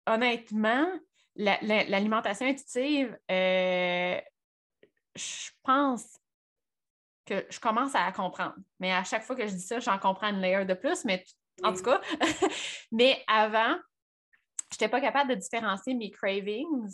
honnêtement, 0.07 0.87
l'alimentation 1.35 2.47
intuitive, 2.47 3.15
euh, 3.29 4.19
je 5.15 5.49
pense 5.61 6.19
que 7.23 7.45
je 7.51 7.59
commence 7.59 7.93
à 7.93 8.07
la 8.07 8.11
comprendre. 8.11 8.55
Mais 8.79 8.91
à 8.91 9.03
chaque 9.03 9.21
fois 9.21 9.35
que 9.35 9.45
je 9.45 9.53
dis 9.53 9.61
ça, 9.61 9.79
j'en 9.79 9.99
comprends 9.99 10.29
une 10.29 10.41
layer 10.41 10.65
de 10.65 10.73
plus, 10.73 11.05
mais 11.05 11.23
en 11.61 11.73
tout 11.73 11.83
cas. 11.83 12.01
mais 12.91 13.23
avant, 13.27 13.77
je 14.71 14.75
n'étais 14.75 14.89
pas 14.89 15.01
capable 15.01 15.31
de 15.31 15.36
différencier 15.36 15.93
mes 15.93 16.12
cravings 16.12 16.89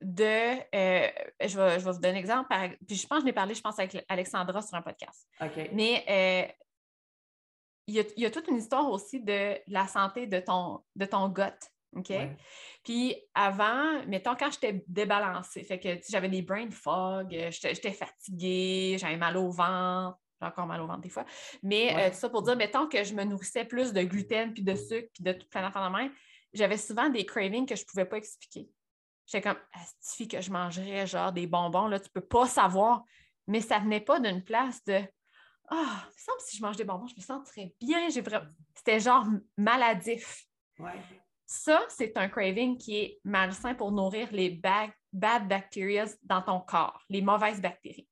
de. 0.00 0.58
Euh, 0.74 1.08
je, 1.44 1.58
vais, 1.58 1.78
vous 1.78 1.92
donner 1.92 2.08
un 2.10 2.14
exemple. 2.14 2.54
puis 2.86 2.96
je 2.96 3.06
pense 3.06 3.18
que 3.18 3.22
je 3.22 3.26
l'ai 3.26 3.32
parlé, 3.32 3.54
je 3.54 3.60
pense, 3.60 3.78
avec 3.78 4.04
Alexandra 4.08 4.62
sur 4.62 4.76
un 4.76 4.82
podcast. 4.82 5.28
Mais 5.72 6.04
euh, 6.08 6.52
il, 7.86 8.04
y 8.16 8.26
a, 8.26 8.30
toute 8.30 8.48
une 8.48 8.58
histoire 8.58 8.88
aussi 8.90 9.20
de 9.20 9.58
la 9.66 9.86
santé 9.86 10.26
de 10.26 10.40
ton, 10.40 10.82
de 10.94 11.04
ton 11.04 11.28
gut. 11.28 11.42
OK? 11.96 12.12
Puis 12.84 13.16
avant, 13.34 14.04
mettons, 14.06 14.36
quand 14.36 14.50
j'étais 14.50 14.84
débalancée, 14.86 15.64
fait 15.64 15.80
que 15.80 15.98
j'avais 16.08 16.28
des 16.28 16.42
brain 16.42 16.70
fog, 16.70 17.30
j'étais 17.50 17.92
fatiguée, 17.92 18.96
j'avais 18.98 19.16
mal 19.16 19.36
au 19.38 19.50
ventre, 19.50 20.18
j'ai 20.40 20.46
encore 20.46 20.66
mal 20.66 20.80
au 20.80 20.86
ventre 20.86 21.00
des 21.00 21.08
fois. 21.08 21.24
Mais 21.62 21.94
euh, 21.96 22.10
tout 22.10 22.16
ça 22.16 22.28
pour 22.28 22.42
dire, 22.42 22.56
mettons 22.56 22.88
que 22.88 23.02
je 23.04 23.14
me 23.14 23.24
nourrissais 23.24 23.64
plus 23.64 23.92
de 23.92 24.02
gluten, 24.02 24.52
puis 24.52 24.62
de 24.62 24.74
sucre, 24.74 25.08
puis 25.12 25.24
de 25.24 25.32
toute 25.32 25.48
plein 25.48 25.62
d'affaires 25.62 25.84
de 25.84 25.92
main, 25.92 26.10
j'avais 26.52 26.76
souvent 26.76 27.08
des 27.08 27.26
cravings 27.26 27.66
que 27.66 27.76
je 27.76 27.82
ne 27.82 27.86
pouvais 27.86 28.04
pas 28.04 28.16
expliquer. 28.16 28.68
J'étais 29.26 29.48
comme, 29.48 29.58
fille 30.00 30.28
que 30.28 30.40
je 30.40 30.50
mangerais 30.50 31.06
genre 31.06 31.32
des 31.32 31.46
bonbons, 31.46 31.86
là, 31.86 32.00
tu 32.00 32.08
ne 32.08 32.20
peux 32.20 32.26
pas 32.26 32.46
savoir. 32.46 33.04
Mais 33.46 33.60
ça 33.60 33.78
ne 33.78 33.84
venait 33.84 34.00
pas 34.00 34.20
d'une 34.20 34.42
place 34.42 34.82
de 34.84 35.00
Ah, 35.68 35.74
oh, 35.74 35.98
il 36.04 36.06
me 36.06 36.18
semble 36.18 36.38
que 36.38 36.44
si 36.44 36.56
je 36.56 36.62
mange 36.62 36.76
des 36.76 36.84
bonbons, 36.84 37.06
je 37.06 37.16
me 37.16 37.20
sentirais 37.20 37.74
bien. 37.80 38.08
C'était 38.74 39.00
genre 39.00 39.26
maladif. 39.56 40.46
Ça, 41.46 41.82
c'est 41.88 42.16
un 42.18 42.28
craving 42.28 42.76
qui 42.76 42.98
est 42.98 43.20
malsain 43.24 43.74
pour 43.74 43.90
nourrir 43.90 44.28
les 44.32 44.50
bad, 44.50 44.90
bad 45.12 45.48
bacteria 45.48 46.04
dans 46.22 46.42
ton 46.42 46.60
corps, 46.60 47.02
les 47.08 47.22
mauvaises 47.22 47.60
bactéries. 47.60 48.06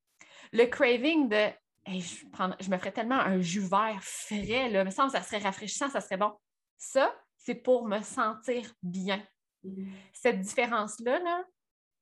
Le 0.53 0.64
craving 0.64 1.29
de 1.29 1.51
je, 1.87 2.70
me 2.70 2.78
ferais 2.78 2.93
tellement 2.93 3.18
un 3.18 3.41
jus 3.41 3.61
vert 3.61 4.01
frais, 4.03 4.68
là. 4.68 4.82
Il 4.82 4.87
me 4.87 4.91
semble 4.91 5.12
que 5.12 5.18
ça 5.18 5.22
serait 5.22 5.39
rafraîchissant, 5.39 5.89
ça 5.89 6.01
serait 6.01 6.16
bon. 6.16 6.32
Ça, 6.76 7.14
c'est 7.37 7.55
pour 7.55 7.87
me 7.87 8.01
sentir 8.03 8.72
bien. 8.82 9.22
Mhm. 9.62 9.93
Cette 10.12 10.41
différence-là, 10.41 11.18
là, 11.20 11.45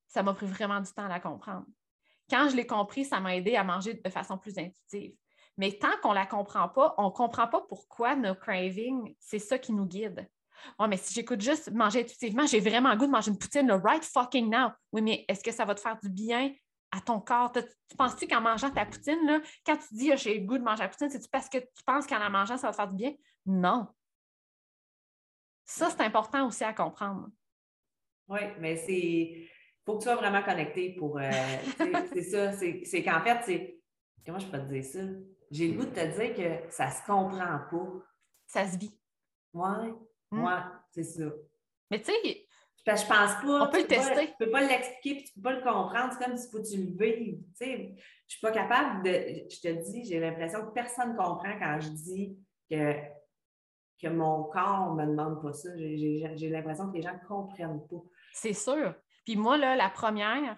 ça 0.09 0.22
m'a 0.22 0.35
pris 0.35 0.47
vraiment 0.47 0.80
du 0.80 0.91
temps 0.93 1.05
à 1.05 1.09
la 1.09 1.20
comprendre. 1.20 1.66
Quand 2.30 2.49
je 2.49 2.57
l'ai 2.57 2.66
compris, 2.66 3.05
ça 3.05 3.20
m'a 3.20 3.37
aidé 3.37 3.57
à 3.57 3.64
manger 3.64 3.95
de 3.95 4.11
façon 4.11 4.39
plus 4.39 4.57
intuitive. 4.59 5.14
Mais 5.57 5.72
tant 5.72 5.97
qu'on 6.03 6.11
ne 6.11 6.14
la 6.14 6.26
comprend 6.26 6.68
pas, 6.68 6.95
on 6.99 7.05
ne 7.05 7.11
comprend 7.11 7.47
pas 7.47 7.61
pourquoi 7.68 8.16
nos 8.16 8.35
cravings, 8.35 9.14
c'est 9.20 9.39
ça 9.39 9.59
qui 9.59 9.72
nous 9.72 9.87
guide. 9.87 10.28
Oh, 10.78 10.87
mais 10.89 10.97
si 10.97 11.12
j'écoute 11.12 11.41
juste 11.41 11.70
manger 11.72 12.01
intuitivement, 12.01 12.47
j'ai 12.47 12.61
vraiment 12.61 12.91
le 12.91 12.97
goût 12.97 13.07
de 13.07 13.11
manger 13.11 13.30
une 13.30 13.39
poutine 13.39 13.66
le 13.66 13.74
right 13.74 14.05
fucking 14.05 14.51
now. 14.51 14.70
Oui, 14.93 15.03
mais 15.03 15.24
est-ce 15.28 15.45
que 15.45 15.53
ça 15.53 15.64
va 15.64 15.74
te 15.74 15.80
faire 15.80 15.99
du 16.03 16.09
bien? 16.09 16.53
À 16.97 17.01
ton 17.01 17.21
corps? 17.21 17.53
Tu, 17.53 17.63
penses-tu 17.97 18.27
qu'en 18.27 18.41
mangeant 18.41 18.71
ta 18.71 18.87
poutine, 18.87 19.27
là, 19.27 19.41
quand 19.67 19.77
tu 19.77 19.95
dis 19.95 20.11
oh, 20.13 20.17
j'ai 20.17 20.39
le 20.39 20.47
goût 20.47 20.59
de 20.59 20.63
manger 20.63 20.83
la 20.83 20.89
poutine, 20.89 21.11
c'est-tu 21.11 21.29
parce 21.29 21.49
que 21.49 21.59
tu 21.59 21.85
penses 21.85 22.07
qu'en 22.07 22.19
la 22.19 22.31
mangeant, 22.31 22.57
ça 22.57 22.69
va 22.69 22.73
te 22.73 22.77
faire 22.77 22.89
du 22.89 22.97
bien? 22.97 23.15
Non. 23.47 23.87
Ça, 25.65 25.91
c'est 25.91 26.03
important 26.03 26.47
aussi 26.47 26.65
à 26.65 26.73
comprendre. 26.73 27.29
Oui, 28.29 28.41
mais 28.59 28.77
c'est. 28.77 28.93
Il 28.93 29.51
faut 29.85 29.95
que 29.95 29.99
tu 29.99 30.05
sois 30.05 30.17
vraiment 30.17 30.43
connecté 30.43 30.95
pour. 30.99 31.19
Euh, 31.19 31.31
c'est 32.13 32.23
ça. 32.23 32.53
C'est 32.53 33.03
qu'en 33.03 33.21
fait, 33.21 33.41
c'est. 33.45 33.81
Comment 34.25 34.39
je 34.39 34.47
peux 34.47 34.59
te 34.59 34.73
dire 34.73 34.85
ça? 34.85 35.01
J'ai 35.51 35.69
le 35.69 35.79
goût 35.79 35.85
de 35.85 35.95
te 35.95 36.19
dire 36.19 36.35
que 36.35 36.73
ça 36.73 36.91
se 36.91 37.05
comprend 37.05 37.59
pas. 37.71 37.93
Ça 38.47 38.67
se 38.67 38.79
vit. 38.79 38.99
Oui, 39.53 39.93
moi, 40.31 40.61
hmm. 40.61 40.81
c'est 40.91 41.05
ça. 41.05 41.25
Mais 41.91 42.01
tu 42.01 42.11
sais, 42.11 42.44
je 42.87 43.07
pense 43.07 43.07
pas. 43.07 43.66
On 43.66 43.70
peut 43.70 43.80
le 43.80 43.87
tester. 43.87 44.26
tu 44.28 44.35
peux 44.39 44.51
pas 44.51 44.61
l'expliquer 44.61 45.14
puis 45.16 45.24
tu 45.24 45.32
peux 45.35 45.43
pas 45.43 45.53
le 45.53 45.62
comprendre. 45.62 46.12
C'est 46.12 46.24
comme 46.24 46.37
si 46.37 46.51
faut 46.51 46.59
que 46.59 46.68
tu 46.68 46.76
le 46.76 46.97
vives. 46.97 47.39
Tu 47.39 47.55
sais, 47.55 47.95
je 48.26 48.32
suis 48.32 48.41
pas 48.41 48.53
capable 48.53 49.05
de. 49.05 49.11
Je 49.51 49.61
te 49.61 49.68
dis, 49.91 50.05
j'ai 50.05 50.20
l'impression 50.20 50.64
que 50.66 50.72
personne 50.72 51.12
ne 51.12 51.16
comprend 51.16 51.59
quand 51.59 51.80
je 51.80 51.89
dis 51.89 52.37
que, 52.70 52.95
que 54.01 54.09
mon 54.09 54.45
corps 54.45 54.95
me 54.95 55.07
demande 55.07 55.41
pas 55.43 55.53
ça. 55.53 55.70
J'ai 55.76 56.51
l'impression 56.51 56.91
que 56.91 56.97
les 56.97 57.03
gens 57.03 57.14
ne 57.14 57.26
comprennent 57.26 57.87
pas. 57.89 58.03
C'est 58.32 58.53
sûr. 58.53 58.95
Puis 59.24 59.37
moi, 59.37 59.57
là, 59.57 59.76
la 59.76 59.89
première, 59.89 60.57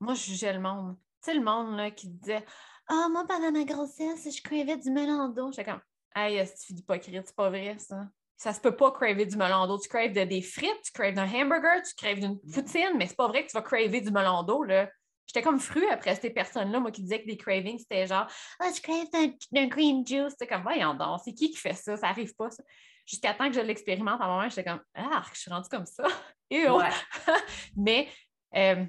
moi, 0.00 0.14
je 0.14 0.24
jugeais 0.24 0.52
le 0.52 0.60
monde. 0.60 0.96
Tu 1.22 1.30
sais, 1.30 1.34
le 1.34 1.42
monde 1.42 1.76
là, 1.76 1.90
qui 1.90 2.08
disait 2.08 2.44
Ah, 2.88 3.08
moi, 3.10 3.24
pendant 3.26 3.50
ma 3.50 3.64
grossesse, 3.64 4.28
je 4.36 4.42
crevais 4.42 4.76
du 4.76 4.90
d'eau. 5.34 5.50
J'étais 5.52 5.70
comme 5.70 5.80
Hey, 6.14 6.46
c'est 6.46 6.74
hypocrite, 6.74 7.26
c'est 7.26 7.36
pas 7.36 7.48
vrai, 7.48 7.78
ça. 7.78 8.06
Ça 8.42 8.52
se 8.52 8.60
peut 8.60 8.74
pas 8.74 8.90
craver 8.90 9.24
du 9.24 9.36
melon 9.36 9.68
d'eau. 9.68 9.78
Tu 9.78 9.88
craves 9.88 10.12
de, 10.12 10.24
des 10.24 10.42
frites, 10.42 10.82
tu 10.84 10.90
craves 10.90 11.14
d'un 11.14 11.32
hamburger, 11.32 11.80
tu 11.82 11.94
craves 11.94 12.18
d'une 12.18 12.40
poutine, 12.40 12.94
mais 12.96 13.06
c'est 13.06 13.14
pas 13.14 13.28
vrai 13.28 13.44
que 13.46 13.50
tu 13.52 13.56
vas 13.56 13.62
craver 13.62 14.00
du 14.00 14.10
melon 14.10 14.42
d'eau, 14.42 14.64
là. 14.64 14.90
J'étais 15.28 15.42
comme 15.42 15.60
fru 15.60 15.86
après 15.88 16.16
ces 16.16 16.30
personnes-là, 16.30 16.80
moi, 16.80 16.90
qui 16.90 17.02
disaient 17.02 17.22
que 17.22 17.28
des 17.28 17.36
cravings, 17.36 17.78
c'était 17.78 18.04
genre 18.08 18.26
Ah, 18.58 18.64
oh, 18.66 18.72
je 18.74 18.80
crave 18.82 19.06
d'un 19.52 19.66
green 19.68 20.04
juice. 20.04 20.30
C'était 20.30 20.48
comme, 20.48 20.62
voyons 20.62 20.92
donc, 20.94 21.20
c'est 21.24 21.34
qui 21.34 21.52
qui 21.52 21.56
fait 21.56 21.72
ça? 21.74 21.96
Ça 21.96 22.08
arrive 22.08 22.34
pas, 22.34 22.50
ça. 22.50 22.64
Jusqu'à 23.06 23.32
temps 23.32 23.46
que 23.46 23.54
je 23.54 23.60
l'expérimente, 23.60 24.20
à 24.20 24.24
un 24.24 24.26
moment, 24.26 24.48
j'étais 24.48 24.64
comme, 24.64 24.82
ah, 24.96 25.22
je 25.32 25.38
suis 25.38 25.50
rendue 25.52 25.68
comme 25.68 25.86
ça. 25.86 26.02
Et 26.50 26.66
mais, 27.76 28.08
euh, 28.56 28.84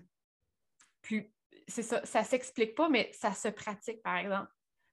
plus, 1.04 1.32
c'est 1.68 1.84
ça, 1.84 2.04
ça 2.04 2.24
s'explique 2.24 2.74
pas, 2.74 2.90
mais 2.90 3.12
ça 3.14 3.34
se 3.34 3.50
pratique, 3.50 4.02
par 4.02 4.18
exemple. 4.18 4.48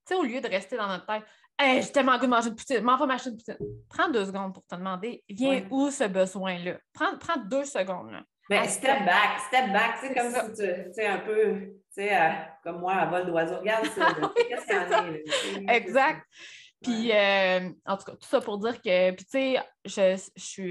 Tu 0.06 0.12
sais, 0.12 0.20
au 0.20 0.22
lieu 0.22 0.42
de 0.42 0.48
rester 0.48 0.76
dans 0.76 0.86
notre 0.86 1.06
tête, 1.06 1.24
hey, 1.60 1.82
j'ai 1.82 1.92
tellement 1.92 2.18
goût 2.18 2.26
de 2.26 2.30
manger 2.30 2.48
une 2.48 2.56
poutine, 2.56 2.80
m'en 2.80 2.96
va 2.96 3.06
m'acheter 3.06 3.30
une 3.30 3.36
poutine. 3.36 3.56
Prends 3.88 4.08
deux 4.08 4.26
secondes 4.26 4.54
pour 4.54 4.66
te 4.66 4.74
demander, 4.74 5.22
vient 5.28 5.62
où 5.70 5.90
ce 5.90 6.04
besoin-là? 6.04 6.78
Prends, 6.92 7.16
prends 7.18 7.38
deux 7.38 7.64
secondes. 7.64 8.10
Là. 8.10 8.22
Ben, 8.48 8.66
step 8.66 9.04
back, 9.04 9.38
step 9.46 9.72
back, 9.72 9.98
c'est 10.00 10.14
comme 10.14 10.30
si 10.32 10.62
tu, 10.62 10.92
sais, 10.92 11.06
un 11.06 11.18
peu, 11.18 11.54
tu 11.60 11.72
sais, 11.90 12.20
euh, 12.20 12.30
comme 12.64 12.80
moi, 12.80 12.94
à 12.94 13.06
vol 13.06 13.26
d'oiseau. 13.26 13.58
Regarde 13.58 13.86
ça, 13.86 14.08
qu'est-ce 14.48 14.66
qu'il 14.66 14.74
y 14.74 15.64
en 15.64 15.68
a? 15.68 15.74
Exact. 15.74 16.26
Puis, 16.82 17.12
euh, 17.12 17.70
en 17.86 17.96
tout 17.96 18.04
cas, 18.04 18.12
tout 18.12 18.28
ça 18.28 18.40
pour 18.40 18.58
dire 18.58 18.80
que, 18.80 19.10
puis 19.12 19.24
tu 19.24 19.30
sais, 19.30 19.62
je 19.84 20.12
ne 20.12 20.16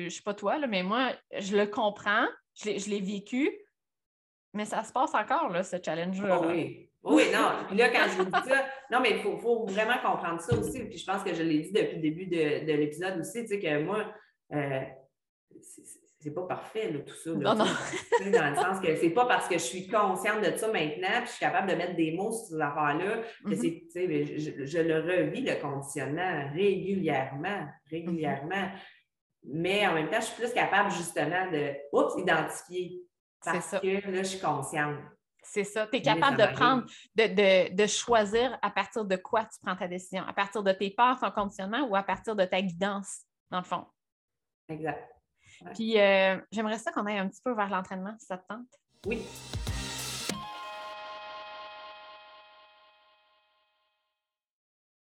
je, 0.06 0.10
suis 0.10 0.24
pas 0.24 0.34
toi, 0.34 0.58
là, 0.58 0.68
mais 0.68 0.84
moi, 0.84 1.14
je 1.38 1.56
le 1.56 1.68
comprends, 1.68 2.26
je 2.56 2.90
l'ai 2.90 3.00
vécu, 3.00 3.50
mais 4.54 4.66
ça 4.66 4.84
se 4.84 4.92
passe 4.92 5.14
encore, 5.14 5.50
là, 5.50 5.64
ce 5.64 5.78
challenge-là. 5.84 6.40
Oh 6.42 6.48
oui. 6.48 6.89
Oh 7.10 7.16
oui, 7.16 7.24
non. 7.34 7.76
là, 7.76 7.90
quand 7.90 8.06
je 8.08 8.18
vous 8.18 8.26
dis 8.26 8.50
ça, 8.50 8.66
non, 8.92 9.00
mais 9.02 9.14
il 9.14 9.20
faut, 9.22 9.36
faut, 9.38 9.66
vraiment 9.66 9.98
comprendre 9.98 10.40
ça 10.42 10.56
aussi. 10.56 10.84
Puis 10.86 11.00
je 11.00 11.06
pense 11.06 11.24
que 11.24 11.34
je 11.34 11.42
l'ai 11.42 11.60
dit 11.60 11.72
depuis 11.72 11.96
le 11.96 12.02
début 12.02 12.26
de, 12.28 12.66
de 12.66 12.74
l'épisode 12.78 13.20
aussi, 13.20 13.42
tu 13.42 13.48
sais, 13.48 13.60
que 13.60 13.82
moi, 13.82 14.06
euh, 14.54 14.82
c'est 16.20 16.34
pas 16.36 16.44
parfait, 16.44 16.92
là, 16.92 17.00
tout 17.00 17.16
ça. 17.16 17.32
non, 17.32 17.56
non. 17.56 17.66
dans 18.32 18.50
le 18.50 18.56
sens 18.56 18.80
que 18.80 18.96
c'est 18.96 19.10
pas 19.10 19.26
parce 19.26 19.48
que 19.48 19.56
je 19.56 19.64
suis 19.64 19.88
consciente 19.88 20.42
de 20.42 20.56
ça 20.56 20.68
maintenant, 20.68 21.18
puis 21.18 21.26
je 21.26 21.32
suis 21.32 21.40
capable 21.40 21.72
de 21.72 21.76
mettre 21.76 21.96
des 21.96 22.12
mots 22.12 22.32
sur 22.32 22.46
ces 22.46 22.62
affaires-là, 22.62 23.24
que 23.44 23.50
mm-hmm. 23.50 23.84
c'est, 23.90 24.38
je, 24.38 24.66
je, 24.66 24.80
le 24.80 25.00
revis, 25.00 25.42
le 25.42 25.56
conditionnement, 25.60 26.48
régulièrement, 26.54 27.66
régulièrement. 27.90 28.56
Mm-hmm. 28.56 29.50
Mais 29.52 29.88
en 29.88 29.96
même 29.96 30.10
temps, 30.10 30.20
je 30.20 30.26
suis 30.26 30.44
plus 30.44 30.54
capable 30.54 30.92
justement 30.92 31.50
de, 31.52 31.74
oups, 31.92 32.22
identifier. 32.22 33.02
Parce 33.44 33.72
que 33.80 34.12
là, 34.12 34.22
je 34.22 34.28
suis 34.28 34.40
consciente. 34.40 34.98
C'est 35.52 35.64
ça. 35.64 35.88
Tu 35.88 35.98
es 35.98 36.02
capable 36.02 36.38
de 36.38 36.46
prendre, 36.54 36.86
de, 37.16 37.24
de, 37.24 37.76
de, 37.76 37.88
choisir 37.88 38.58
à 38.62 38.70
partir 38.70 39.04
de 39.04 39.16
quoi 39.16 39.46
tu 39.46 39.60
prends 39.64 39.76
ta 39.76 39.88
décision, 39.88 40.24
à 40.28 40.34
partir 40.34 40.62
de 40.62 40.72
tes 40.72 40.92
peurs, 40.92 41.20
ton 41.20 41.32
conditionnement 41.32 41.88
ou 41.88 41.96
à 41.96 42.04
partir 42.04 42.36
de 42.36 42.46
ta 42.46 42.62
guidance, 42.62 43.24
dans 43.50 43.58
le 43.58 43.64
fond. 43.64 43.86
Exact. 44.68 45.10
Puis 45.74 46.00
euh, 46.00 46.40
j'aimerais 46.52 46.78
ça 46.78 46.92
qu'on 46.92 47.06
aille 47.08 47.18
un 47.18 47.28
petit 47.28 47.42
peu 47.44 47.54
vers 47.56 47.70
l'entraînement, 47.70 48.16
si 48.20 48.28
ça 48.28 48.38
te 48.38 48.48
tente. 48.48 48.68
Oui. 49.08 49.26